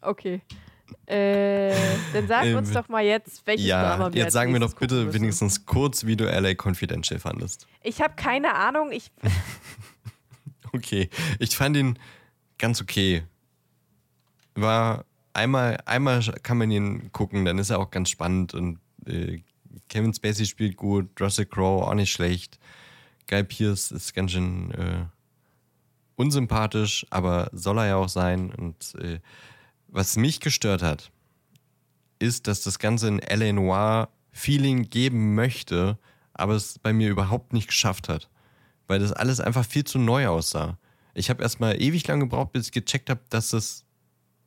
Okay. 0.00 0.42
Äh, 1.06 1.74
dann 2.12 2.26
sag 2.28 2.46
Ähm, 2.46 2.56
uns 2.56 2.70
doch 2.72 2.88
mal 2.88 3.04
jetzt, 3.04 3.46
welches 3.46 3.66
Drama 3.68 4.06
Ja, 4.06 4.14
wir 4.14 4.22
jetzt 4.22 4.32
sagen 4.32 4.52
wir 4.52 4.60
doch 4.60 4.74
bitte 4.74 5.12
wenigstens 5.12 5.66
kurz, 5.66 6.04
wie 6.06 6.16
du 6.16 6.24
LA 6.24 6.54
Confidential 6.54 7.20
fandest. 7.20 7.66
Ich 7.82 8.00
habe 8.00 8.14
keine 8.16 8.54
Ahnung. 8.54 8.90
Ich, 8.92 9.10
Okay, 10.72 11.08
ich 11.38 11.56
fand 11.56 11.76
ihn 11.76 11.98
ganz 12.58 12.80
okay. 12.82 13.22
War 14.54 15.04
einmal, 15.32 15.78
einmal 15.86 16.22
kann 16.42 16.58
man 16.58 16.70
ihn 16.70 17.12
gucken, 17.12 17.44
dann 17.44 17.58
ist 17.58 17.70
er 17.70 17.78
auch 17.78 17.90
ganz 17.90 18.10
spannend 18.10 18.54
und 18.54 18.78
äh, 19.06 19.40
Kevin 19.88 20.12
Spacey 20.12 20.46
spielt 20.46 20.76
gut, 20.76 21.20
Russell 21.20 21.46
Crowe 21.46 21.86
auch 21.86 21.94
nicht 21.94 22.10
schlecht. 22.12 22.58
Guy 23.28 23.44
Pierce 23.44 23.90
ist 23.90 24.14
ganz 24.14 24.32
schön 24.32 24.70
äh, 24.72 25.04
unsympathisch, 26.16 27.06
aber 27.10 27.48
soll 27.52 27.78
er 27.78 27.86
ja 27.86 27.96
auch 27.96 28.08
sein. 28.08 28.50
Und 28.50 28.94
äh, 28.96 29.20
was 29.88 30.16
mich 30.16 30.40
gestört 30.40 30.82
hat, 30.82 31.10
ist, 32.18 32.46
dass 32.46 32.62
das 32.62 32.78
Ganze 32.78 33.08
ein 33.08 33.18
L.A. 33.18 33.52
Noir-Feeling 33.52 34.88
geben 34.90 35.34
möchte, 35.34 35.98
aber 36.32 36.54
es 36.54 36.78
bei 36.78 36.92
mir 36.92 37.10
überhaupt 37.10 37.52
nicht 37.52 37.68
geschafft 37.68 38.08
hat. 38.08 38.28
Weil 38.86 39.00
das 39.00 39.12
alles 39.12 39.40
einfach 39.40 39.64
viel 39.64 39.84
zu 39.84 39.98
neu 39.98 40.28
aussah. 40.28 40.78
Ich 41.14 41.30
habe 41.30 41.42
erstmal 41.42 41.80
ewig 41.80 42.06
lang 42.06 42.20
gebraucht, 42.20 42.52
bis 42.52 42.66
ich 42.66 42.72
gecheckt 42.72 43.10
habe, 43.10 43.20
dass 43.30 43.50
das 43.50 43.84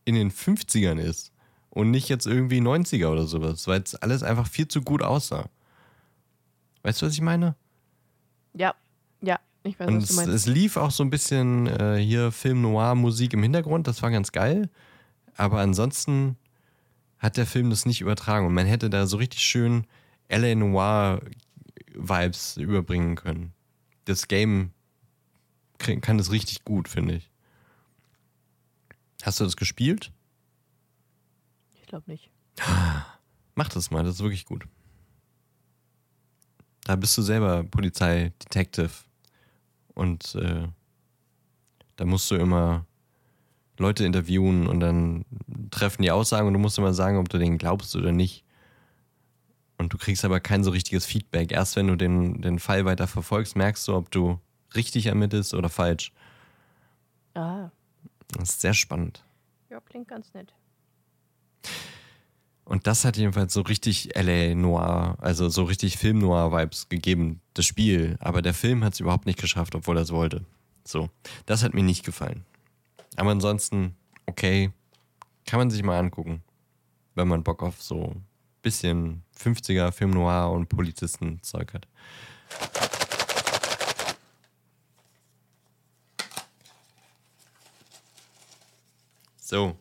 in 0.05 0.15
den 0.15 0.31
50ern 0.31 0.97
ist 0.99 1.31
und 1.69 1.91
nicht 1.91 2.09
jetzt 2.09 2.25
irgendwie 2.25 2.59
90er 2.59 3.07
oder 3.07 3.25
sowas, 3.25 3.67
weil 3.67 3.81
es 3.81 3.95
alles 3.95 4.23
einfach 4.23 4.47
viel 4.47 4.67
zu 4.67 4.81
gut 4.81 5.03
aussah. 5.03 5.49
Weißt 6.83 7.01
du, 7.01 7.05
was 7.05 7.13
ich 7.13 7.21
meine? 7.21 7.55
ja, 8.53 8.73
ja, 9.21 9.39
ich 9.63 9.79
weiß, 9.79 9.87
Und 9.87 9.97
was 9.97 10.03
es, 10.03 10.09
du 10.09 10.15
meinst. 10.15 10.33
es 10.33 10.45
lief 10.47 10.77
auch 10.77 10.91
so 10.91 11.03
ein 11.03 11.09
bisschen 11.09 11.67
äh, 11.67 11.97
hier 11.97 12.31
Film 12.31 12.61
Noir 12.61 12.95
Musik 12.95 13.33
im 13.33 13.43
Hintergrund, 13.43 13.87
das 13.87 14.01
war 14.01 14.11
ganz 14.11 14.31
geil. 14.31 14.69
Aber 15.39 15.61
ansonsten 15.61 16.35
hat 17.17 17.37
der 17.37 17.45
Film 17.45 17.69
das 17.69 17.85
nicht 17.85 18.01
übertragen 18.01 18.45
und 18.45 18.53
man 18.53 18.65
hätte 18.65 18.89
da 18.89 19.07
so 19.07 19.15
richtig 19.15 19.39
schön 19.39 19.87
LA 20.27 20.53
Noir 20.55 21.21
Vibes 21.93 22.57
überbringen 22.57 23.15
können. 23.15 23.53
Das 24.03 24.27
Game 24.27 24.73
kann 25.77 26.17
das 26.17 26.31
richtig 26.31 26.65
gut, 26.65 26.89
finde 26.89 27.15
ich. 27.15 27.31
Hast 29.23 29.39
du 29.39 29.45
das 29.45 29.55
gespielt? 29.55 30.11
Ich 31.73 31.87
glaube 31.87 32.11
nicht. 32.11 32.29
Mach 33.55 33.69
das 33.69 33.91
mal, 33.91 34.03
das 34.03 34.15
ist 34.15 34.21
wirklich 34.21 34.43
gut. 34.43 34.67
Da 36.83 36.97
bist 36.97 37.17
du 37.17 37.21
selber 37.21 37.63
Polizei, 37.63 38.33
Detective. 38.43 38.91
Und 39.93 40.35
äh, 40.35 40.67
da 41.95 42.03
musst 42.03 42.29
du 42.29 42.35
immer 42.35 42.85
Leute 43.79 44.05
interviewen 44.05 44.67
und 44.67 44.79
dann 44.79 45.25
treffen 45.71 46.01
die 46.03 46.11
Aussagen 46.11 46.47
und 46.47 46.53
du 46.53 46.59
musst 46.59 46.77
immer 46.77 46.93
sagen, 46.93 47.17
ob 47.17 47.29
du 47.29 47.37
denen 47.37 47.57
glaubst 47.57 47.95
oder 47.95 48.11
nicht. 48.11 48.43
Und 49.77 49.93
du 49.93 49.97
kriegst 49.97 50.25
aber 50.25 50.39
kein 50.41 50.63
so 50.63 50.71
richtiges 50.71 51.05
Feedback. 51.05 51.51
Erst 51.51 51.75
wenn 51.77 51.87
du 51.87 51.95
den, 51.95 52.41
den 52.41 52.59
Fall 52.59 52.83
weiter 52.85 53.07
verfolgst, 53.07 53.55
merkst 53.55 53.87
du, 53.87 53.95
ob 53.95 54.11
du 54.11 54.39
richtig 54.75 55.05
ermittelst 55.05 55.53
oder 55.53 55.69
falsch. 55.69 56.11
Ah, 57.33 57.69
Das 58.37 58.49
ist 58.51 58.61
sehr 58.61 58.73
spannend. 58.73 59.23
ja, 59.69 59.79
klingt 59.79 60.07
ganz 60.09 60.33
nett. 60.33 60.53
Und 62.65 62.85
das 62.85 63.03
hat 63.03 63.17
jedenfalls 63.17 63.53
so 63.53 63.61
richtig 63.61 64.09
LA 64.15 64.53
Noir, 64.53 65.17
also 65.21 65.49
so 65.49 65.63
richtig 65.63 65.97
Film 65.97 66.19
Noir 66.19 66.51
Vibes 66.51 66.87
gegeben, 66.89 67.41
das 67.55 67.65
Spiel. 67.65 68.15
Aber 68.19 68.41
der 68.43 68.53
Film 68.53 68.83
hat 68.83 68.93
es 68.93 68.99
überhaupt 68.99 69.25
nicht 69.25 69.39
geschafft, 69.39 69.73
obwohl 69.73 69.97
er 69.97 70.03
es 70.03 70.11
wollte. 70.11 70.45
So, 70.85 71.09
das 71.47 71.63
hat 71.63 71.73
mir 71.73 71.81
nicht 71.83 72.05
gefallen. 72.05 72.45
Aber 73.15 73.31
ansonsten, 73.31 73.95
okay, 74.25 74.71
kann 75.45 75.59
man 75.59 75.69
sich 75.69 75.83
mal 75.83 75.99
angucken, 75.99 76.43
wenn 77.15 77.27
man 77.27 77.43
Bock 77.43 77.63
auf 77.63 77.81
so 77.81 78.11
ein 78.11 78.25
bisschen 78.61 79.23
50er 79.37 79.91
Film 79.91 80.11
Noir 80.11 80.51
und 80.51 80.69
Polizisten-Zeug 80.69 81.73
hat. 81.73 81.87
So, 89.41 89.75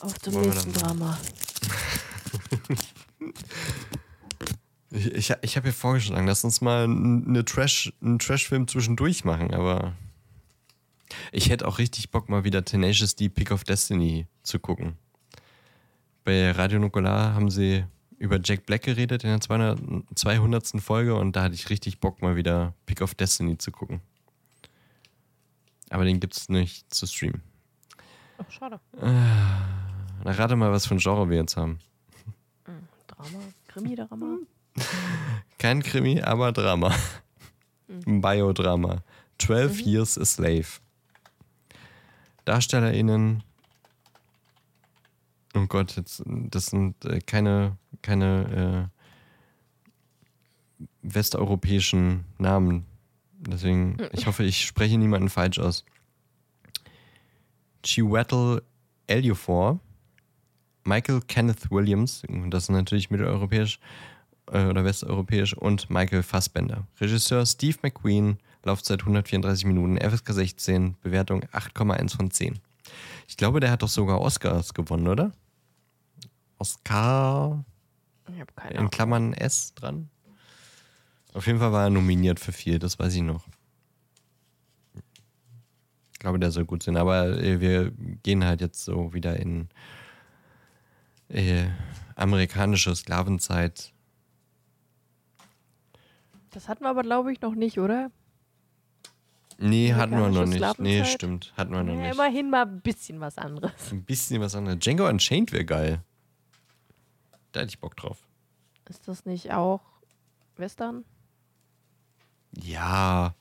Auf 0.00 0.18
zum 0.20 0.34
Wollen 0.34 0.50
nächsten 0.50 0.72
Drama. 0.72 1.18
Ich, 4.90 5.12
ich, 5.12 5.34
ich 5.42 5.56
habe 5.56 5.66
ja 5.66 5.72
vorgeschlagen, 5.72 6.28
lass 6.28 6.44
uns 6.44 6.60
mal 6.60 6.84
eine 6.84 7.44
Trash, 7.44 7.92
einen 8.00 8.20
Trash-Film 8.20 8.68
zwischendurch 8.68 9.24
machen, 9.24 9.52
aber 9.52 9.92
ich 11.32 11.50
hätte 11.50 11.66
auch 11.66 11.78
richtig 11.78 12.10
Bock, 12.10 12.28
mal 12.28 12.44
wieder 12.44 12.64
Tenacious 12.64 13.16
D 13.16 13.28
Pick 13.28 13.50
of 13.50 13.64
Destiny 13.64 14.26
zu 14.42 14.58
gucken. 14.58 14.96
Bei 16.24 16.50
Radio 16.52 16.78
Nukular 16.78 17.34
haben 17.34 17.50
sie 17.50 17.84
über 18.18 18.40
Jack 18.42 18.66
Black 18.66 18.82
geredet 18.82 19.24
in 19.24 19.30
der 19.30 19.40
200. 19.40 19.78
200. 20.14 20.80
Folge 20.80 21.14
und 21.14 21.36
da 21.36 21.42
hatte 21.42 21.54
ich 21.54 21.70
richtig 21.70 22.00
Bock, 22.00 22.22
mal 22.22 22.36
wieder 22.36 22.74
Pick 22.86 23.02
of 23.02 23.14
Destiny 23.14 23.58
zu 23.58 23.70
gucken. 23.70 24.00
Aber 25.90 26.04
den 26.04 26.20
gibt 26.20 26.36
es 26.36 26.48
nicht 26.48 26.92
zu 26.92 27.06
streamen. 27.06 27.42
Ach, 28.38 28.50
schade. 28.50 28.80
Na, 29.00 30.30
rate 30.32 30.56
mal, 30.56 30.72
was 30.72 30.86
für 30.86 30.94
ein 30.94 30.98
Genre 30.98 31.28
wir 31.28 31.36
jetzt 31.36 31.56
haben. 31.56 31.78
Drama, 33.06 33.38
Krimi-Drama. 33.68 34.38
Kein 35.58 35.82
Krimi, 35.82 36.20
aber 36.20 36.52
Drama. 36.52 36.94
Ein 38.06 38.20
Biodrama. 38.20 39.02
12 39.38 39.80
Years 39.80 40.18
a 40.18 40.24
Slave. 40.24 40.66
DarstellerInnen. 42.44 43.42
Oh 45.54 45.66
Gott, 45.66 45.96
jetzt, 45.96 46.22
das 46.26 46.66
sind 46.66 47.04
äh, 47.04 47.20
keine, 47.20 47.76
keine 48.02 48.90
äh, 50.80 50.84
westeuropäischen 51.02 52.24
Namen. 52.38 52.86
Deswegen, 53.38 53.98
ich 54.12 54.26
hoffe, 54.26 54.44
ich 54.44 54.64
spreche 54.64 54.98
niemanden 54.98 55.28
falsch 55.28 55.58
aus. 55.58 55.84
Chiwetel 57.84 58.62
Ejiofor, 59.06 59.78
Michael 60.84 61.20
Kenneth 61.28 61.70
Williams, 61.70 62.22
das 62.48 62.64
ist 62.64 62.70
natürlich 62.70 63.10
mitteleuropäisch 63.10 63.78
äh, 64.50 64.64
oder 64.64 64.84
westeuropäisch, 64.84 65.54
und 65.54 65.90
Michael 65.90 66.22
Fassbender. 66.22 66.86
Regisseur 67.00 67.44
Steve 67.44 67.78
McQueen, 67.82 68.38
Laufzeit 68.64 69.00
134 69.00 69.66
Minuten, 69.66 69.98
FSK 69.98 70.32
16, 70.32 70.96
Bewertung 71.02 71.42
8,1 71.52 72.16
von 72.16 72.30
10. 72.30 72.58
Ich 73.28 73.36
glaube, 73.36 73.60
der 73.60 73.70
hat 73.70 73.82
doch 73.82 73.88
sogar 73.88 74.20
Oscars 74.20 74.74
gewonnen, 74.74 75.06
oder? 75.08 75.32
Oscar 76.58 77.64
Ich 78.32 78.40
habe 78.40 78.52
keine 78.56 78.70
in 78.72 78.78
Ahnung. 78.78 78.90
Klammern 78.90 79.32
S 79.34 79.74
dran. 79.74 80.08
Auf 81.34 81.46
jeden 81.46 81.58
Fall 81.58 81.72
war 81.72 81.84
er 81.84 81.90
nominiert 81.90 82.40
für 82.40 82.52
viel, 82.52 82.78
das 82.78 82.98
weiß 82.98 83.14
ich 83.14 83.22
noch. 83.22 83.44
Ich 86.12 86.18
glaube, 86.20 86.38
der 86.38 86.50
soll 86.50 86.64
gut 86.64 86.82
sein, 86.82 86.96
aber 86.96 87.38
äh, 87.38 87.60
wir 87.60 87.90
gehen 88.22 88.44
halt 88.44 88.62
jetzt 88.62 88.84
so 88.84 89.12
wieder 89.12 89.38
in 89.38 89.68
äh, 91.28 91.66
amerikanische 92.16 92.94
Sklavenzeit. 92.96 93.92
Das 96.50 96.68
hatten 96.68 96.84
wir 96.84 96.88
aber, 96.88 97.02
glaube 97.02 97.32
ich, 97.32 97.42
noch 97.42 97.54
nicht, 97.54 97.78
oder? 97.78 98.10
Nee, 99.58 99.94
hatten 99.94 100.12
wir 100.12 100.28
noch 100.28 100.46
nicht. 100.46 100.78
Nee, 100.78 101.04
stimmt, 101.04 101.52
hatten 101.56 101.72
wir 101.72 101.82
noch 101.82 101.94
Ja, 101.94 102.00
nicht. 102.00 102.14
immerhin 102.14 102.50
mal 102.50 102.62
ein 102.66 102.80
bisschen 102.80 103.20
was 103.20 103.38
anderes. 103.38 103.72
Ein 103.92 104.02
bisschen 104.02 104.40
was 104.40 104.54
anderes. 104.54 104.78
Django 104.80 105.08
Unchained 105.08 105.52
wäre 105.52 105.64
geil. 105.64 106.00
Da 107.52 107.60
hätte 107.60 107.70
ich 107.70 107.78
Bock 107.78 107.96
drauf. 107.96 108.18
Ist 108.88 109.06
das 109.08 109.24
nicht 109.24 109.52
auch 109.52 109.80
Western? 110.56 111.04
Ja, 112.56 113.34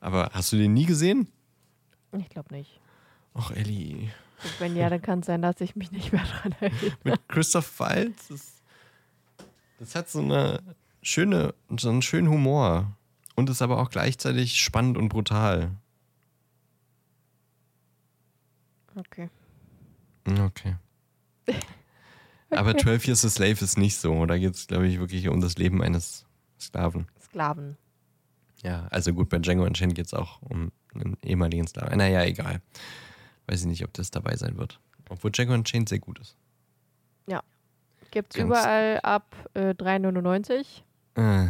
aber 0.00 0.30
hast 0.32 0.52
du 0.52 0.56
den 0.56 0.74
nie 0.74 0.86
gesehen? 0.86 1.28
Ich 2.16 2.28
glaube 2.28 2.54
nicht. 2.54 2.80
Och, 3.34 3.50
Ellie. 3.50 4.10
Und 4.42 4.60
wenn 4.60 4.76
ja, 4.76 4.88
dann 4.90 5.02
kann 5.02 5.20
es 5.20 5.26
sein, 5.26 5.42
dass 5.42 5.60
ich 5.60 5.74
mich 5.76 5.90
nicht 5.90 6.12
mehr 6.12 6.22
dran 6.24 6.54
erinnere. 6.60 6.96
mit 7.04 7.28
Christoph 7.28 7.80
Waltz. 7.80 8.28
Das, 8.28 8.62
das 9.78 9.94
hat 9.94 10.08
so 10.08 10.20
eine 10.20 10.62
schöne, 11.02 11.54
so 11.78 11.88
einen 11.88 12.02
schönen 12.02 12.28
Humor. 12.28 12.96
Und 13.36 13.50
ist 13.50 13.62
aber 13.62 13.78
auch 13.80 13.90
gleichzeitig 13.90 14.60
spannend 14.60 14.96
und 14.96 15.08
brutal. 15.08 15.72
Okay. 18.94 19.28
Okay. 20.40 20.76
Aber 22.50 22.76
12 22.78 23.06
Years 23.08 23.24
a 23.24 23.28
Slave 23.30 23.64
ist 23.64 23.76
nicht 23.76 23.96
so. 23.96 24.24
Da 24.26 24.38
geht 24.38 24.54
es, 24.54 24.68
glaube 24.68 24.86
ich, 24.86 25.00
wirklich 25.00 25.28
um 25.28 25.40
das 25.40 25.56
Leben 25.56 25.82
eines 25.82 26.24
Sklaven. 26.60 27.08
Sklaven. 27.20 27.76
Ja, 28.62 28.86
also 28.90 29.12
gut, 29.12 29.28
bei 29.28 29.38
Django 29.38 29.64
Unchained 29.64 29.96
geht 29.96 30.06
es 30.06 30.14
auch 30.14 30.40
um 30.42 30.70
einen 30.94 31.16
ehemaligen 31.24 31.66
Sklaven. 31.66 31.98
Naja, 31.98 32.22
egal. 32.22 32.62
Weiß 33.48 33.60
ich 33.62 33.66
nicht, 33.66 33.84
ob 33.84 33.92
das 33.94 34.12
dabei 34.12 34.36
sein 34.36 34.56
wird. 34.56 34.78
Obwohl 35.08 35.32
Django 35.32 35.54
Unchained 35.54 35.88
sehr 35.88 35.98
gut 35.98 36.20
ist. 36.20 36.36
Gibt's 38.14 38.36
Ganz- 38.36 38.46
überall 38.46 39.00
ab 39.02 39.34
äh, 39.54 39.70
3,99. 39.74 40.82
Äh, 41.16 41.48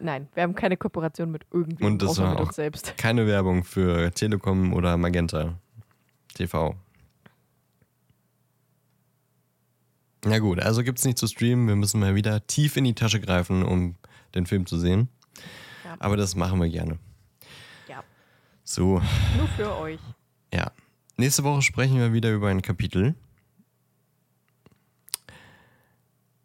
Nein, 0.00 0.28
wir 0.34 0.42
haben 0.42 0.54
keine 0.54 0.76
Kooperation 0.76 1.30
mit 1.30 1.46
irgendwem, 1.52 1.86
Und 1.86 2.02
das 2.02 2.18
war 2.18 2.30
mit 2.30 2.38
auch- 2.40 2.46
uns 2.46 2.56
selbst. 2.56 2.96
Keine 2.96 3.26
Werbung 3.26 3.64
für 3.64 4.10
Telekom 4.12 4.72
oder 4.72 4.96
Magenta 4.96 5.58
TV. 6.34 6.74
Na 10.26 10.38
gut, 10.38 10.58
also 10.60 10.82
gibt 10.82 10.98
es 10.98 11.04
nicht 11.04 11.18
zu 11.18 11.26
streamen. 11.26 11.66
Wir 11.68 11.76
müssen 11.76 12.00
mal 12.00 12.14
wieder 12.14 12.46
tief 12.46 12.76
in 12.76 12.84
die 12.84 12.94
Tasche 12.94 13.20
greifen, 13.20 13.62
um 13.62 13.96
den 14.34 14.46
Film 14.46 14.66
zu 14.66 14.78
sehen. 14.78 15.08
Ja. 15.84 15.96
Aber 15.98 16.16
das 16.16 16.34
machen 16.34 16.60
wir 16.60 16.68
gerne. 16.68 16.98
Ja, 17.88 18.02
So, 18.64 19.00
nur 19.36 19.48
für 19.56 19.76
euch. 19.76 20.00
ja. 20.52 20.70
Nächste 21.16 21.44
Woche 21.44 21.62
sprechen 21.62 21.96
wir 21.98 22.12
wieder 22.12 22.32
über 22.32 22.48
ein 22.48 22.60
Kapitel. 22.60 23.14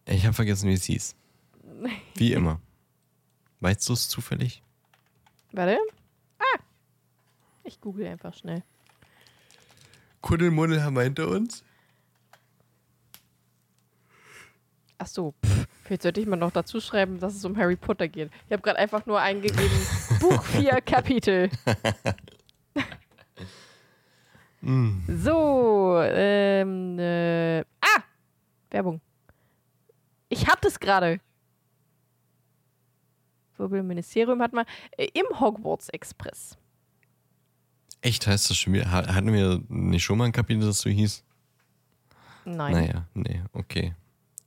Ich 0.06 0.26
habe 0.26 0.34
vergessen, 0.34 0.70
wie 0.70 0.74
es 0.74 0.84
hieß. 0.84 1.16
Wie 2.16 2.34
immer. 2.34 2.60
Weißt 3.62 3.88
du 3.90 3.94
es 3.94 4.08
zufällig? 4.10 4.62
Warte. 5.54 5.78
Ah! 6.38 6.60
Ich 7.64 7.82
google 7.82 8.06
einfach 8.08 8.34
schnell. 8.36 8.64
Kuddelmuddel 10.22 10.84
haben 10.84 10.96
wir 10.96 11.04
hinter 11.04 11.28
uns. 11.30 11.64
Ach 15.02 15.08
so, 15.08 15.34
pff, 15.46 15.66
vielleicht 15.84 16.02
sollte 16.04 16.20
ich 16.22 16.28
mal 16.28 16.36
noch 16.36 16.52
dazu 16.52 16.80
schreiben, 16.82 17.20
dass 17.20 17.34
es 17.34 17.44
um 17.46 17.56
Harry 17.58 17.76
Potter 17.78 18.08
geht. 18.08 18.30
Ich 18.48 18.52
habe 18.52 18.62
gerade 18.62 18.78
einfach 18.78 19.06
nur 19.06 19.20
eingegeben, 19.20 19.70
Buch 20.20 20.44
4 20.44 20.82
Kapitel. 20.82 21.50
Mm. 24.62 25.00
So, 25.08 26.00
ähm, 26.04 27.00
äh, 27.00 27.62
ah! 27.62 28.04
Werbung. 28.72 29.00
Ich 30.28 30.48
hatte 30.48 30.68
es 30.68 30.80
gerade. 30.80 31.20
Wirbelministerium 33.58 34.42
hat 34.42 34.54
mal 34.54 34.66
äh, 34.98 35.08
im 35.14 35.40
Hogwarts 35.40 35.90
Express. 35.90 36.58
Echt 38.02 38.28
heißt 38.28 38.50
das 38.50 38.58
schon 38.58 38.74
wieder? 38.74 38.92
Ha- 38.92 39.14
Hatten 39.14 39.32
wir 39.34 39.62
nicht 39.70 40.04
schon 40.04 40.18
mal 40.18 40.26
ein 40.26 40.32
Kapitel, 40.32 40.66
das 40.66 40.80
so 40.80 40.90
hieß? 40.90 41.24
Nein. 42.46 42.74
Naja, 42.74 43.06
nee, 43.14 43.42
okay. 43.54 43.96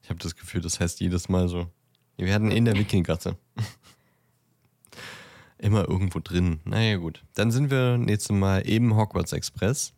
Ich 0.03 0.11
habe 0.11 0.19
das 0.19 0.37
Gefühl, 0.37 0.61
das 0.61 0.81
heißt 0.81 1.01
jedes 1.01 1.29
Mal 1.29 1.49
so. 1.49 1.71
Wir 2.17 2.35
hatten 2.35 2.51
in 2.51 2.65
der 2.65 2.77
Wickelgasse. 2.77 3.37
Immer 5.59 5.89
irgendwo 5.89 6.19
drin. 6.19 6.61
Naja, 6.65 6.97
gut. 6.97 7.25
Dann 7.35 7.51
sind 7.51 7.71
wir 7.71 7.97
nächstes 7.97 8.37
Mal 8.37 8.69
eben 8.69 8.97
Hogwarts 8.97 9.33
Express. 9.33 9.95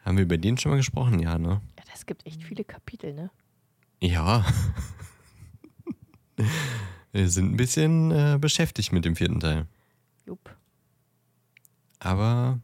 Haben 0.00 0.16
wir 0.16 0.24
über 0.24 0.38
den 0.38 0.58
schon 0.58 0.70
mal 0.70 0.76
gesprochen? 0.76 1.20
Ja, 1.20 1.38
ne? 1.38 1.60
Ja, 1.78 1.84
das 1.92 2.06
gibt 2.06 2.26
echt 2.26 2.42
viele 2.42 2.64
Kapitel, 2.64 3.14
ne? 3.14 3.30
Ja. 4.00 4.44
wir 7.12 7.28
sind 7.28 7.52
ein 7.52 7.56
bisschen 7.56 8.10
äh, 8.10 8.38
beschäftigt 8.40 8.92
mit 8.92 9.04
dem 9.04 9.16
vierten 9.16 9.40
Teil. 9.40 9.66
Jupp. 10.26 10.54
Aber 11.98 12.60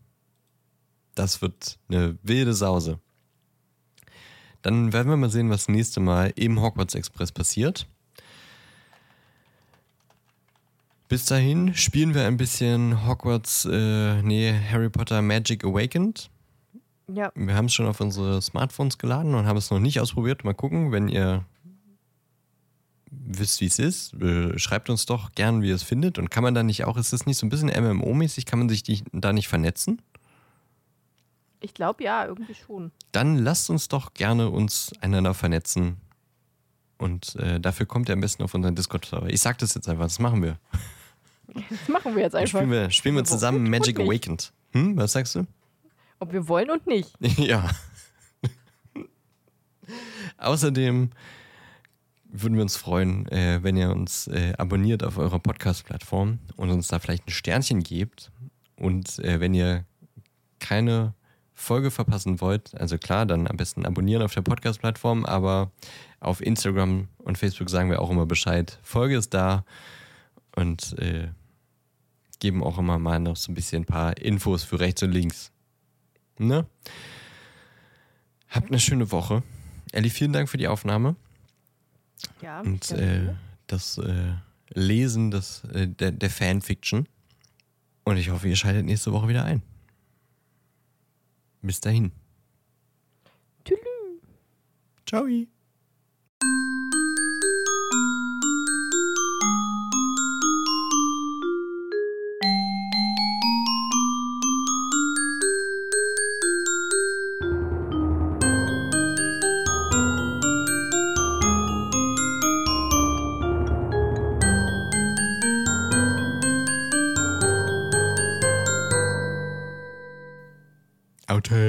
das 1.14 1.42
wird 1.42 1.78
eine 1.88 2.18
wilde 2.22 2.54
Sause. 2.54 3.00
Dann 4.62 4.92
werden 4.92 5.08
wir 5.08 5.16
mal 5.16 5.30
sehen, 5.30 5.50
was 5.50 5.68
nächste 5.68 6.00
Mal 6.00 6.32
im 6.36 6.60
Hogwarts 6.60 6.94
Express 6.94 7.32
passiert. 7.32 7.86
Bis 11.08 11.24
dahin 11.24 11.74
spielen 11.74 12.14
wir 12.14 12.26
ein 12.26 12.36
bisschen 12.36 13.06
Hogwarts, 13.06 13.64
äh, 13.64 14.22
nee, 14.22 14.54
Harry 14.70 14.90
Potter 14.90 15.22
Magic 15.22 15.64
Awakened. 15.64 16.30
Ja, 17.12 17.32
Wir 17.34 17.56
haben 17.56 17.64
es 17.64 17.74
schon 17.74 17.86
auf 17.86 18.00
unsere 18.00 18.40
Smartphones 18.40 18.96
geladen 18.96 19.34
und 19.34 19.46
haben 19.46 19.56
es 19.56 19.70
noch 19.70 19.80
nicht 19.80 19.98
ausprobiert. 19.98 20.44
Mal 20.44 20.54
gucken, 20.54 20.92
wenn 20.92 21.08
ihr 21.08 21.44
wisst, 23.10 23.60
wie 23.60 23.66
es 23.66 23.78
ist, 23.78 24.14
äh, 24.14 24.56
schreibt 24.58 24.88
uns 24.88 25.06
doch 25.06 25.32
gern, 25.32 25.62
wie 25.62 25.68
ihr 25.70 25.74
es 25.74 25.82
findet. 25.82 26.18
Und 26.18 26.30
kann 26.30 26.44
man 26.44 26.54
da 26.54 26.62
nicht 26.62 26.84
auch, 26.84 26.96
ist 26.96 27.12
das 27.12 27.26
nicht 27.26 27.38
so 27.38 27.46
ein 27.46 27.50
bisschen 27.50 27.70
MMO-mäßig, 27.70 28.44
kann 28.44 28.60
man 28.60 28.68
sich 28.68 28.82
die, 28.82 29.02
da 29.12 29.32
nicht 29.32 29.48
vernetzen? 29.48 30.00
Ich 31.60 31.74
glaube 31.74 32.04
ja, 32.04 32.26
irgendwie 32.26 32.54
schon. 32.54 32.90
Dann 33.12 33.36
lasst 33.36 33.70
uns 33.70 33.88
doch 33.88 34.14
gerne 34.14 34.50
uns 34.50 34.92
einander 35.00 35.34
vernetzen. 35.34 35.98
Und 36.98 37.36
äh, 37.36 37.60
dafür 37.60 37.86
kommt 37.86 38.08
ihr 38.08 38.12
am 38.12 38.20
besten 38.20 38.42
auf 38.42 38.54
unseren 38.54 38.74
Discord-Server. 38.74 39.28
Ich 39.28 39.40
sag 39.40 39.58
das 39.58 39.74
jetzt 39.74 39.88
einfach, 39.88 40.04
das 40.04 40.18
machen 40.18 40.42
wir. 40.42 40.58
Das 41.52 41.88
machen 41.88 42.14
wir 42.14 42.22
jetzt 42.22 42.34
einfach. 42.34 42.58
spielen 42.58 42.70
wir, 42.70 42.90
spielen 42.90 43.16
wir 43.16 43.24
zusammen 43.24 43.64
und 43.64 43.70
Magic 43.70 43.98
nicht. 43.98 44.06
Awakened. 44.06 44.52
Hm, 44.72 44.96
was 44.96 45.12
sagst 45.12 45.34
du? 45.34 45.46
Ob 46.18 46.32
wir 46.32 46.46
wollen 46.48 46.70
und 46.70 46.86
nicht. 46.86 47.12
Ja. 47.38 47.68
Außerdem 50.36 51.10
würden 52.24 52.54
wir 52.54 52.62
uns 52.62 52.76
freuen, 52.76 53.26
äh, 53.28 53.62
wenn 53.62 53.76
ihr 53.76 53.90
uns 53.90 54.28
äh, 54.28 54.52
abonniert 54.56 55.02
auf 55.02 55.18
eurer 55.18 55.40
Podcast-Plattform 55.40 56.38
und 56.56 56.70
uns 56.70 56.88
da 56.88 56.98
vielleicht 56.98 57.26
ein 57.26 57.32
Sternchen 57.32 57.82
gebt. 57.82 58.30
Und 58.76 59.18
äh, 59.18 59.40
wenn 59.40 59.52
ihr 59.52 59.84
keine 60.60 61.14
Folge 61.60 61.90
verpassen 61.90 62.40
wollt, 62.40 62.74
also 62.80 62.96
klar, 62.98 63.26
dann 63.26 63.46
am 63.46 63.56
besten 63.56 63.84
abonnieren 63.84 64.22
auf 64.22 64.32
der 64.34 64.42
Podcast-Plattform, 64.42 65.24
aber 65.26 65.70
auf 66.18 66.40
Instagram 66.40 67.08
und 67.18 67.38
Facebook 67.38 67.68
sagen 67.70 67.90
wir 67.90 68.00
auch 68.00 68.10
immer 68.10 68.26
Bescheid. 68.26 68.78
Folge 68.82 69.16
ist 69.16 69.34
da 69.34 69.64
und 70.56 70.98
äh, 70.98 71.28
geben 72.38 72.64
auch 72.64 72.78
immer 72.78 72.98
mal 72.98 73.20
noch 73.20 73.36
so 73.36 73.52
ein 73.52 73.54
bisschen 73.54 73.82
ein 73.82 73.86
paar 73.86 74.16
Infos 74.16 74.64
für 74.64 74.80
rechts 74.80 75.02
und 75.02 75.12
links. 75.12 75.52
Ne? 76.38 76.66
Habt 78.48 78.68
eine 78.68 78.80
schöne 78.80 79.12
Woche. 79.12 79.42
Elli, 79.92 80.08
vielen 80.10 80.32
Dank 80.32 80.48
für 80.48 80.56
die 80.56 80.68
Aufnahme 80.68 81.14
Ja. 82.40 82.60
und 82.60 82.90
äh, 82.92 83.34
das 83.66 83.98
äh, 83.98 84.32
Lesen 84.72 85.30
des, 85.30 85.64
äh, 85.74 85.88
der, 85.88 86.12
der 86.12 86.30
Fanfiction. 86.30 87.06
Und 88.04 88.16
ich 88.16 88.30
hoffe, 88.30 88.48
ihr 88.48 88.56
schaltet 88.56 88.86
nächste 88.86 89.12
Woche 89.12 89.28
wieder 89.28 89.44
ein. 89.44 89.62
Bis 91.62 91.80
dahin. 91.80 92.12
Tschüss. 93.64 93.78
Ciao. 95.06 95.26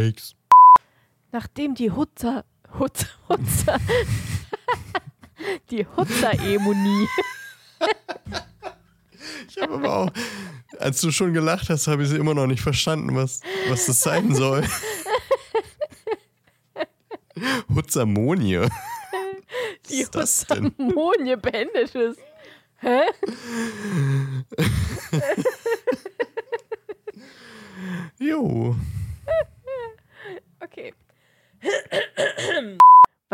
Outtakes. 0.02 0.36
Nachdem 1.32 1.76
die 1.76 1.92
Hutzer, 1.92 2.44
Hutzer, 2.78 3.08
Hutzer, 3.30 3.78
die 5.72 5.86
Hutzer-Emonie, 5.86 7.08
Ich 9.48 9.58
habe 9.62 9.74
aber 9.76 9.94
auch, 9.94 10.12
als 10.80 11.02
du 11.02 11.12
schon 11.12 11.34
gelacht 11.34 11.70
hast, 11.70 11.88
habe 11.88 12.04
ich 12.04 12.10
sie 12.10 12.18
immer 12.18 12.34
noch 12.34 12.48
nicht 12.48 12.62
verstanden, 12.62 13.16
was, 13.16 13.42
was 13.70 13.86
das 13.86 14.00
sein 14.02 14.34
soll. 14.36 14.64
Hutzermonie. 17.74 18.68
die? 19.90 20.06
Hutzer-Monie 20.06 21.36
beendet 21.38 21.96
ist. 21.96 22.20
Hä? 22.78 23.02
Jo. 28.20 28.76
Okay. 30.60 30.94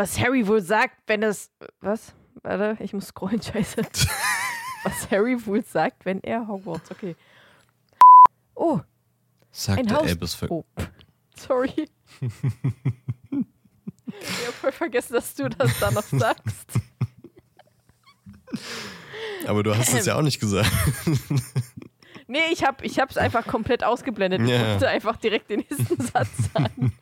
Was 0.08 0.18
Harry 0.20 0.46
wohl 0.46 0.62
sagt, 0.62 0.96
wenn 1.06 1.22
es. 1.22 1.50
Was? 1.82 2.14
Warte, 2.42 2.82
ich 2.82 2.94
muss 2.94 3.08
scrollen, 3.08 3.42
scheiße. 3.42 3.82
Was 4.84 5.10
Harry 5.10 5.36
wohl 5.44 5.62
sagt, 5.62 6.06
wenn 6.06 6.22
er 6.22 6.48
Hogwarts. 6.48 6.90
Okay. 6.90 7.14
Oh, 8.54 8.80
Sagt 9.50 9.80
ein 9.80 9.86
der 9.86 9.96
Haus. 9.98 10.06
Elbes 10.08 10.42
Oh, 10.48 10.64
sorry. 11.36 11.88
ich 12.20 12.30
hab 14.46 14.54
voll 14.54 14.72
vergessen, 14.72 15.12
dass 15.12 15.34
du 15.34 15.50
das 15.50 15.78
da 15.78 15.90
noch 15.90 16.02
sagst. 16.04 16.80
Aber 19.46 19.62
du 19.62 19.76
hast 19.76 19.92
es 19.92 20.06
ja 20.06 20.14
auch 20.16 20.22
nicht 20.22 20.40
gesagt. 20.40 20.70
Nee, 22.28 22.38
ich 22.52 22.64
hab, 22.64 22.82
ich 22.82 22.98
hab's 22.98 23.16
einfach 23.18 23.46
komplett 23.46 23.84
ausgeblendet. 23.84 24.40
Ich 24.42 24.48
Ja. 24.48 24.72
musste 24.72 24.88
einfach 24.88 25.16
direkt 25.16 25.50
den 25.50 25.60
nächsten 25.60 26.00
Satz 26.02 26.30
sagen. 26.54 26.94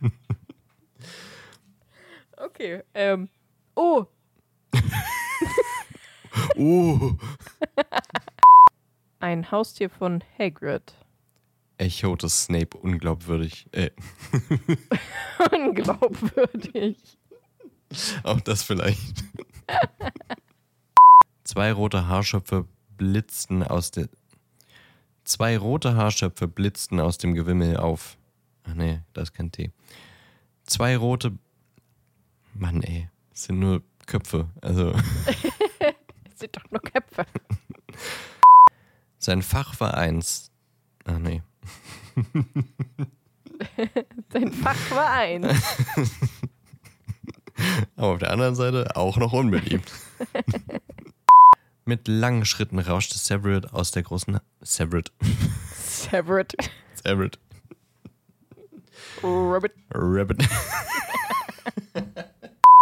Okay, 2.47 2.83
ähm. 2.95 3.29
Oh, 3.75 4.05
Oh. 6.57 7.13
ein 9.21 9.51
Haustier 9.51 9.91
von 9.91 10.23
Hagrid. 10.39 10.95
Echo 11.79 12.15
des 12.17 12.45
Snape 12.45 12.77
unglaubwürdig. 12.79 13.67
Äh, 13.73 13.91
Unglaubwürdig. 15.53 17.19
auch 18.23 18.41
das 18.41 18.63
vielleicht. 18.63 19.25
Zwei 21.45 21.73
rote 21.73 22.07
Haarschöpfe 22.07 22.67
blitzten 22.97 23.63
aus 23.63 23.91
der. 23.91 24.09
Zwei 25.25 25.59
rote 25.59 25.97
Haarschöpfe 25.97 26.49
blitzten 26.49 27.01
aus 27.01 27.19
dem 27.19 27.35
Gewimmel 27.35 27.77
auf. 27.77 28.17
Ach 28.65 28.75
nee, 28.75 29.01
das 29.13 29.25
ist 29.31 29.35
kein 29.35 29.53
T. 29.53 29.71
Zwei 30.65 30.97
rote. 30.97 31.37
Mann, 32.59 32.83
ey. 32.83 33.09
Das 33.31 33.45
sind 33.45 33.59
nur 33.59 33.83
Köpfe. 34.07 34.49
Also. 34.63 34.93
Es 36.33 36.41
sind 36.41 36.55
doch 36.55 36.71
nur 36.71 36.83
Köpfe. 36.83 37.25
Sein 39.19 39.41
Fach 39.41 39.81
war 39.81 39.95
eins. 39.97 40.53
Ach 41.07 41.19
nee. 41.19 41.43
Sein 44.31 44.53
Fach 44.53 44.91
war 44.91 45.11
eins. 45.13 45.47
Aber 47.97 48.09
auf 48.09 48.19
der 48.19 48.33
anderen 48.33 48.55
Seite 48.55 48.97
auch 48.97 49.17
noch 49.17 49.33
unbeliebt. 49.33 49.91
Mit 51.87 52.07
langen 52.07 52.45
Schritten 52.45 52.79
rauschte 52.79 53.17
Severus 53.17 53.73
aus 53.73 53.93
der 53.93 54.03
großen. 54.03 54.39
Severus. 54.61 55.05
Severed. 55.75 56.55
Severus. 57.03 57.31
Rabbit. 59.23 59.73
Rabbit. 59.95 60.47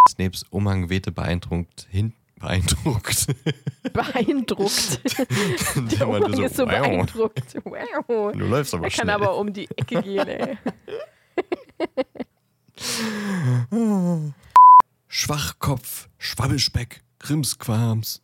Snapes 0.08 0.44
Umhang 0.50 0.88
wehte 0.90 1.12
beeindruckt 1.12 1.86
hin. 1.90 2.12
Beeindruckt. 2.38 3.26
Beeindruckt. 3.92 5.00
Der 5.92 6.08
Umhang 6.08 6.42
ist 6.42 6.56
so 6.56 6.64
"Wow, 6.64 6.70
beeindruckt. 6.70 7.56
Wow. 7.64 8.32
Du 8.32 8.38
läufst 8.44 8.74
aber 8.74 8.84
Er 8.84 8.90
kann 8.90 9.04
schnell. 9.06 9.14
aber 9.14 9.36
um 9.38 9.52
die 9.52 9.68
Ecke 9.76 10.02
gehen, 10.02 10.28
ey. 10.28 10.58
Schwachkopf, 15.08 16.08
Schwabbelspeck, 16.18 17.02
Krimsquams. 17.18 18.20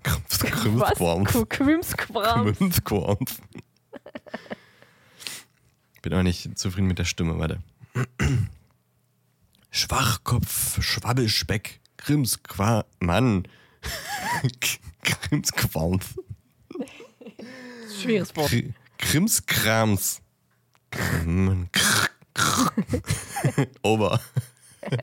Krimsquams. 0.00 1.30
Qu- 1.32 1.46
Quimsquam. 1.46 2.54
Krimsquams. 2.54 3.42
Bin 6.02 6.14
auch 6.14 6.22
nicht 6.22 6.58
zufrieden 6.58 6.86
mit 6.88 6.98
der 6.98 7.04
Stimme, 7.04 7.38
warte. 7.38 7.58
Schwachkopf, 9.74 10.82
Schwabbelspeck, 10.82 11.80
Krimsquam. 11.96 12.82
Mann. 13.00 13.48
Krimsquams. 15.02 16.04
Schweres 18.00 18.36
Wort. 18.36 18.50
Kri- 18.50 18.74
Krimskrams. 18.98 20.20
Ober. 23.82 24.20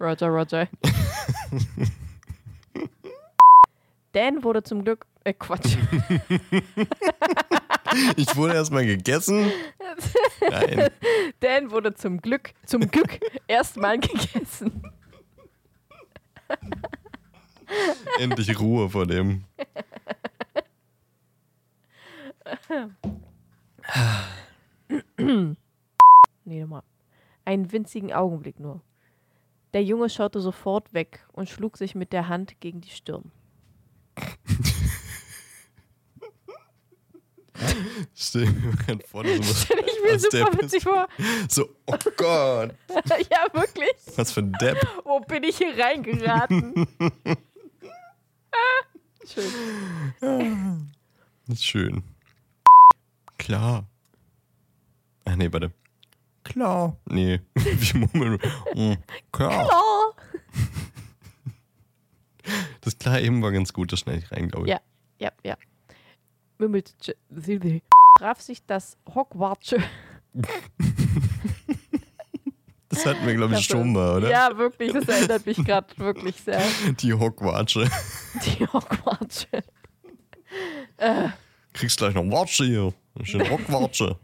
Roger, 0.00 0.26
Roger. 0.28 0.68
Dan 4.12 4.42
wurde 4.42 4.62
zum 4.64 4.82
Glück. 4.84 5.06
Äh, 5.24 5.32
Quatsch. 5.34 5.76
Ich 8.16 8.34
wurde 8.36 8.54
erstmal 8.54 8.86
gegessen. 8.86 9.50
Nein. 10.50 10.90
Dan 11.40 11.70
wurde 11.70 11.94
zum 11.94 12.20
Glück, 12.20 12.52
zum 12.64 12.90
Glück 12.90 13.20
erstmal 13.48 13.98
gegessen. 13.98 14.82
Endlich 18.18 18.58
Ruhe 18.58 18.88
vor 18.88 19.06
dem. 19.06 19.44
Nee, 26.44 26.60
nochmal. 26.60 26.82
Einen 27.44 27.70
winzigen 27.70 28.12
Augenblick 28.12 28.58
nur. 28.58 28.80
Der 29.74 29.84
Junge 29.84 30.08
schaute 30.08 30.40
sofort 30.40 30.94
weg 30.94 31.26
und 31.32 31.50
schlug 31.50 31.76
sich 31.76 31.94
mit 31.94 32.12
der 32.12 32.28
Hand 32.28 32.58
gegen 32.60 32.80
die 32.80 32.90
Stirn. 32.90 33.30
Stell 38.14 38.46
mir 38.46 38.72
gerade 38.76 39.04
vor, 39.06 39.22
du 39.24 39.42
so, 39.42 39.54
Stell 39.64 39.78
ich 39.86 40.02
mir 40.02 40.18
super 40.18 40.50
Piss- 40.50 40.62
witzig 40.62 40.82
vor. 40.82 41.08
so, 41.48 41.68
oh 41.86 41.96
Gott, 42.16 42.74
ja, 43.30 43.46
wirklich. 43.52 43.90
was 44.16 44.32
für 44.32 44.40
ein 44.40 44.52
Depp. 44.60 44.78
Wo 45.04 45.20
bin 45.20 45.42
ich 45.44 45.58
hier 45.58 45.76
reingeraten? 45.78 46.86
ah, 48.52 48.84
schön. 49.26 50.90
Das 51.46 51.58
ist 51.58 51.64
schön. 51.64 52.02
Klar. 53.38 53.86
Ach 55.24 55.36
nee, 55.36 55.52
warte. 55.52 55.72
Klar. 56.44 56.96
Nee, 57.06 57.40
wie 57.54 57.98
murmeln. 57.98 58.38
Mm, 58.74 58.94
Klar. 59.32 59.68
Oh. 59.70 60.14
Das 62.80 62.98
klar 62.98 63.20
eben 63.20 63.42
war 63.42 63.52
ganz 63.52 63.72
gut, 63.74 63.92
das 63.92 64.00
schneide 64.00 64.18
ich 64.20 64.32
rein, 64.32 64.48
glaube 64.48 64.66
ich. 64.66 64.70
Ja, 64.72 64.80
ja, 65.18 65.30
ja. 65.44 65.56
Silvi. 67.30 67.82
Traf 68.18 68.40
sich 68.40 68.64
das 68.66 68.96
Hogwartsche. 69.14 69.82
Das 72.90 73.04
hatten 73.04 73.26
wir, 73.26 73.34
glaube 73.34 73.54
ich, 73.54 73.64
schon 73.64 73.92
mal, 73.92 74.16
oder? 74.16 74.30
Ja, 74.30 74.56
wirklich, 74.56 74.92
das 74.92 75.06
erinnert 75.06 75.46
mich 75.46 75.58
gerade 75.58 75.86
wirklich 75.98 76.34
sehr. 76.36 76.60
Die 77.00 77.12
Hogwatsche. 77.12 77.88
Die 78.44 78.66
Hogwartsche. 78.66 79.62
Kriegst 81.74 81.98
gleich 81.98 82.14
noch 82.14 82.28
Watsche 82.30 82.64
hier. 82.64 82.94
Schön 83.22 83.48
Hogwatsche. 83.48 84.18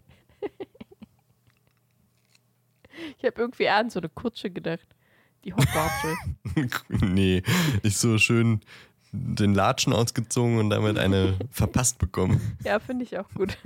Ich 3.18 3.24
habe 3.24 3.40
irgendwie 3.40 3.68
an 3.68 3.90
so 3.90 4.00
eine 4.00 4.08
Kutsche 4.08 4.50
gedacht. 4.50 4.88
Die 5.44 5.52
Hogwartsche. 5.52 6.16
nee, 6.88 7.42
nicht 7.82 7.96
so 7.96 8.18
schön 8.18 8.60
den 9.14 9.54
Latschen 9.54 9.92
ausgezogen 9.92 10.58
und 10.58 10.70
damit 10.70 10.98
eine 10.98 11.38
verpasst 11.50 11.98
bekommen. 11.98 12.58
ja, 12.64 12.78
finde 12.80 13.04
ich 13.04 13.16
auch 13.18 13.28
gut. 13.34 13.56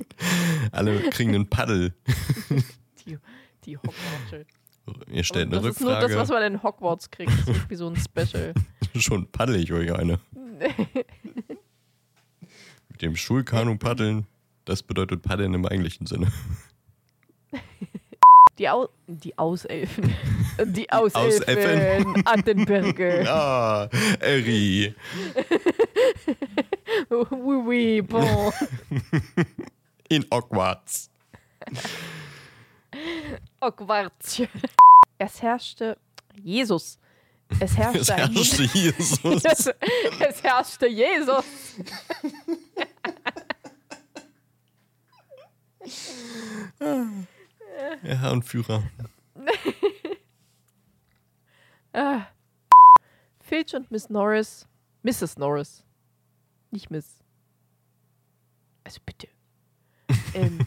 Alle 0.72 1.10
kriegen 1.10 1.34
einen 1.34 1.48
Paddel. 1.48 1.94
Die, 3.06 3.18
die 3.64 3.76
Hogwartsche. 3.76 4.46
Ihr 5.08 5.22
stellt 5.22 5.52
eine 5.52 5.62
das 5.62 5.76
ist 5.76 5.80
nur 5.80 5.92
das, 5.92 6.04
Rückfrage. 6.04 6.20
was 6.20 6.28
man 6.30 6.42
in 6.42 6.62
Hogwarts 6.62 7.10
kriegt. 7.10 7.30
Das 7.30 7.40
ist 7.40 7.48
irgendwie 7.48 7.76
so 7.76 7.88
ein 7.88 7.96
Special. 7.96 8.52
Schon 8.96 9.26
paddel 9.30 9.56
ich 9.56 9.72
euch 9.72 9.92
eine. 9.94 10.18
Mit 12.88 13.02
dem 13.02 13.14
Schulkanu 13.14 13.78
paddeln, 13.78 14.26
das 14.64 14.82
bedeutet 14.82 15.22
paddeln 15.22 15.54
im 15.54 15.64
eigentlichen 15.64 16.06
Sinne. 16.06 16.32
Die, 18.58 18.68
Au 18.68 18.88
die 19.06 19.38
Auselfen. 19.38 20.12
Die 20.64 20.90
Auselfen, 20.90 22.24
den 22.46 22.64
Bergen. 22.64 23.26
Ah, 23.28 23.88
Eri. 24.20 24.94
Oui, 27.08 27.56
oui, 27.66 28.02
bon. 28.02 28.52
In 30.08 30.24
Hogwarts. 30.32 31.10
Hogwarts. 33.62 34.42
Es 35.18 35.42
herrschte 35.42 35.96
Jesus. 36.42 36.98
Es 37.60 37.76
herrschte 37.76 38.00
Es 38.00 38.10
herrschte 38.10 38.62
Jesus. 38.64 39.44
es, 39.44 39.66
es 40.20 40.42
herrschte 40.42 40.86
Jesus. 40.86 41.44
Ja, 46.80 47.06
Herr 48.02 48.32
und 48.32 48.44
Ah. 51.92 52.26
Filch 53.40 53.74
und 53.74 53.90
Miss 53.90 54.08
Norris. 54.08 54.66
Mrs. 55.02 55.36
Norris. 55.36 55.84
Nicht 56.70 56.90
Miss. 56.90 57.18
Also 58.84 59.00
bitte. 59.04 59.28
ähm, 60.34 60.58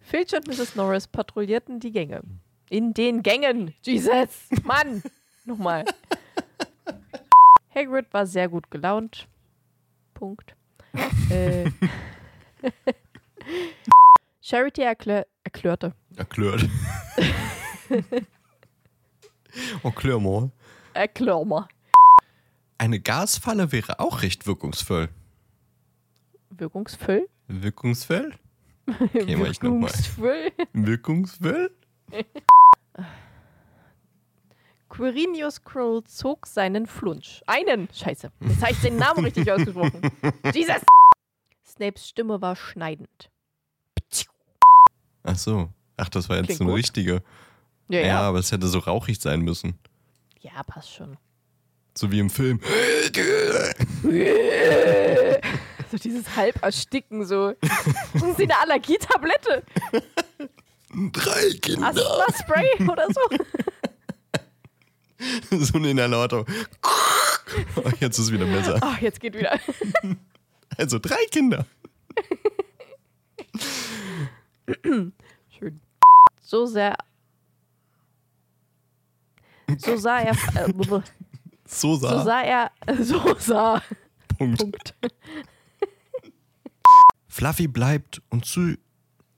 Filch 0.00 0.34
und 0.34 0.46
Mrs. 0.48 0.74
Norris 0.74 1.06
patrouillierten 1.06 1.80
die 1.80 1.92
Gänge. 1.92 2.22
In 2.70 2.94
den 2.94 3.22
Gängen. 3.22 3.74
Jesus. 3.82 4.48
Mann. 4.64 5.02
Nochmal. 5.44 5.84
Hagrid 7.74 8.12
war 8.12 8.26
sehr 8.26 8.48
gut 8.48 8.70
gelaunt. 8.70 9.28
Punkt. 10.14 10.56
äh, 11.30 11.70
Charity 14.40 14.82
erklär 14.82 15.26
erklärte. 15.44 15.94
Erklärt. 16.16 16.68
Erklär 19.82 20.18
mal. 20.18 20.50
Erklär 20.94 21.44
mal. 21.44 21.68
Eine 22.78 23.00
Gasfalle 23.00 23.72
wäre 23.72 24.00
auch 24.00 24.22
recht 24.22 24.46
wirkungsvoll. 24.46 25.08
Wirkungsvoll? 26.50 27.28
Wirkungsvoll? 27.48 28.34
Okay, 28.88 29.36
mach 29.36 29.50
ich. 29.50 29.62
Wirkungsvoll? 29.62 30.52
Wirkungsvoll? 30.72 31.70
Quirinius 34.88 35.64
Kroll 35.64 36.04
zog 36.04 36.46
seinen 36.46 36.86
Flunsch. 36.86 37.42
Einen! 37.46 37.88
Scheiße. 37.92 38.30
Jetzt 38.40 38.62
habe 38.62 38.72
ich 38.72 38.80
den 38.80 38.96
Namen 38.96 39.24
richtig 39.24 39.50
ausgesprochen. 39.50 40.00
Jesus! 40.54 40.76
Snapes 41.66 42.08
Stimme 42.08 42.40
war 42.40 42.56
schneidend. 42.56 43.30
Ach 45.24 45.36
so. 45.36 45.68
Ach, 45.96 46.08
das 46.08 46.28
war 46.28 46.36
jetzt 46.36 46.46
Klingt 46.46 46.58
so 46.58 46.64
eine 46.64 46.72
gut. 46.72 46.78
richtige. 46.78 47.22
Ja, 47.88 48.00
Ja, 48.00 48.06
ja. 48.06 48.20
aber 48.20 48.38
es 48.38 48.52
hätte 48.52 48.66
so 48.68 48.78
rauchig 48.80 49.20
sein 49.20 49.40
müssen. 49.40 49.78
Ja, 50.40 50.62
passt 50.64 50.92
schon. 50.94 51.16
So 51.96 52.10
wie 52.10 52.18
im 52.18 52.30
Film. 52.30 52.60
So 55.90 55.96
dieses 55.98 56.34
halb 56.34 56.60
ersticken, 56.64 57.24
so. 57.24 57.52
Das 58.12 58.22
ist 58.22 58.40
eine 58.40 58.58
Allergietablette. 58.58 59.62
Drei 61.12 61.50
Kinder. 61.62 61.86
Asthma-Spray 61.88 62.88
oder 62.88 63.06
so. 63.12 63.20
So 65.64 65.78
eine 65.78 65.90
Inhalator. 65.92 66.44
Oh, 66.82 67.90
Jetzt 68.00 68.18
ist 68.18 68.26
es 68.26 68.32
wieder 68.32 68.44
besser. 68.46 68.78
Ach, 68.82 69.00
jetzt 69.00 69.20
geht 69.20 69.34
wieder. 69.34 69.58
Also 70.76 70.98
drei 70.98 71.24
Kinder. 71.30 71.64
Schön. 74.84 75.12
So 76.42 76.66
sehr. 76.66 76.96
So 79.78 79.96
sah 79.96 80.20
er. 80.20 80.32
Äh, 80.54 80.72
So 81.68 81.96
so 81.96 81.96
sah. 81.96 82.24
sah 82.24 82.42
er. 82.42 82.70
So 83.02 83.34
sah. 83.38 83.82
Punkt. 84.38 84.60
Punkt. 84.60 84.94
Fluffy 87.28 87.66
bleibt 87.68 88.22
und 88.30 88.44
zu, 88.46 88.76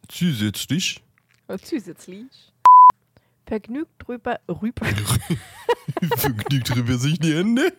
zusätzlich 0.09 1.03
Zusätzlich. 1.63 2.53
Vergnügt 3.47 3.91
drüber. 3.99 4.39
Rüber. 4.49 4.87
vergnügt 6.19 6.69
drüber 6.69 6.99
sich 6.99 7.19
die 7.19 7.35
Hände. 7.35 7.73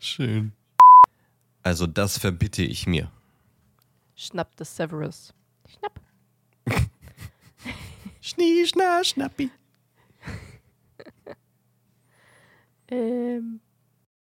schön. 0.00 0.52
Also 1.62 1.86
das 1.86 2.18
verbitte 2.18 2.62
ich 2.62 2.86
mir. 2.86 3.10
Schnappte 4.14 4.64
Severus. 4.64 5.32
Schnie, 8.26 8.66
schna, 8.66 9.04
schnappi. 9.04 9.50
Ähm, 12.88 13.60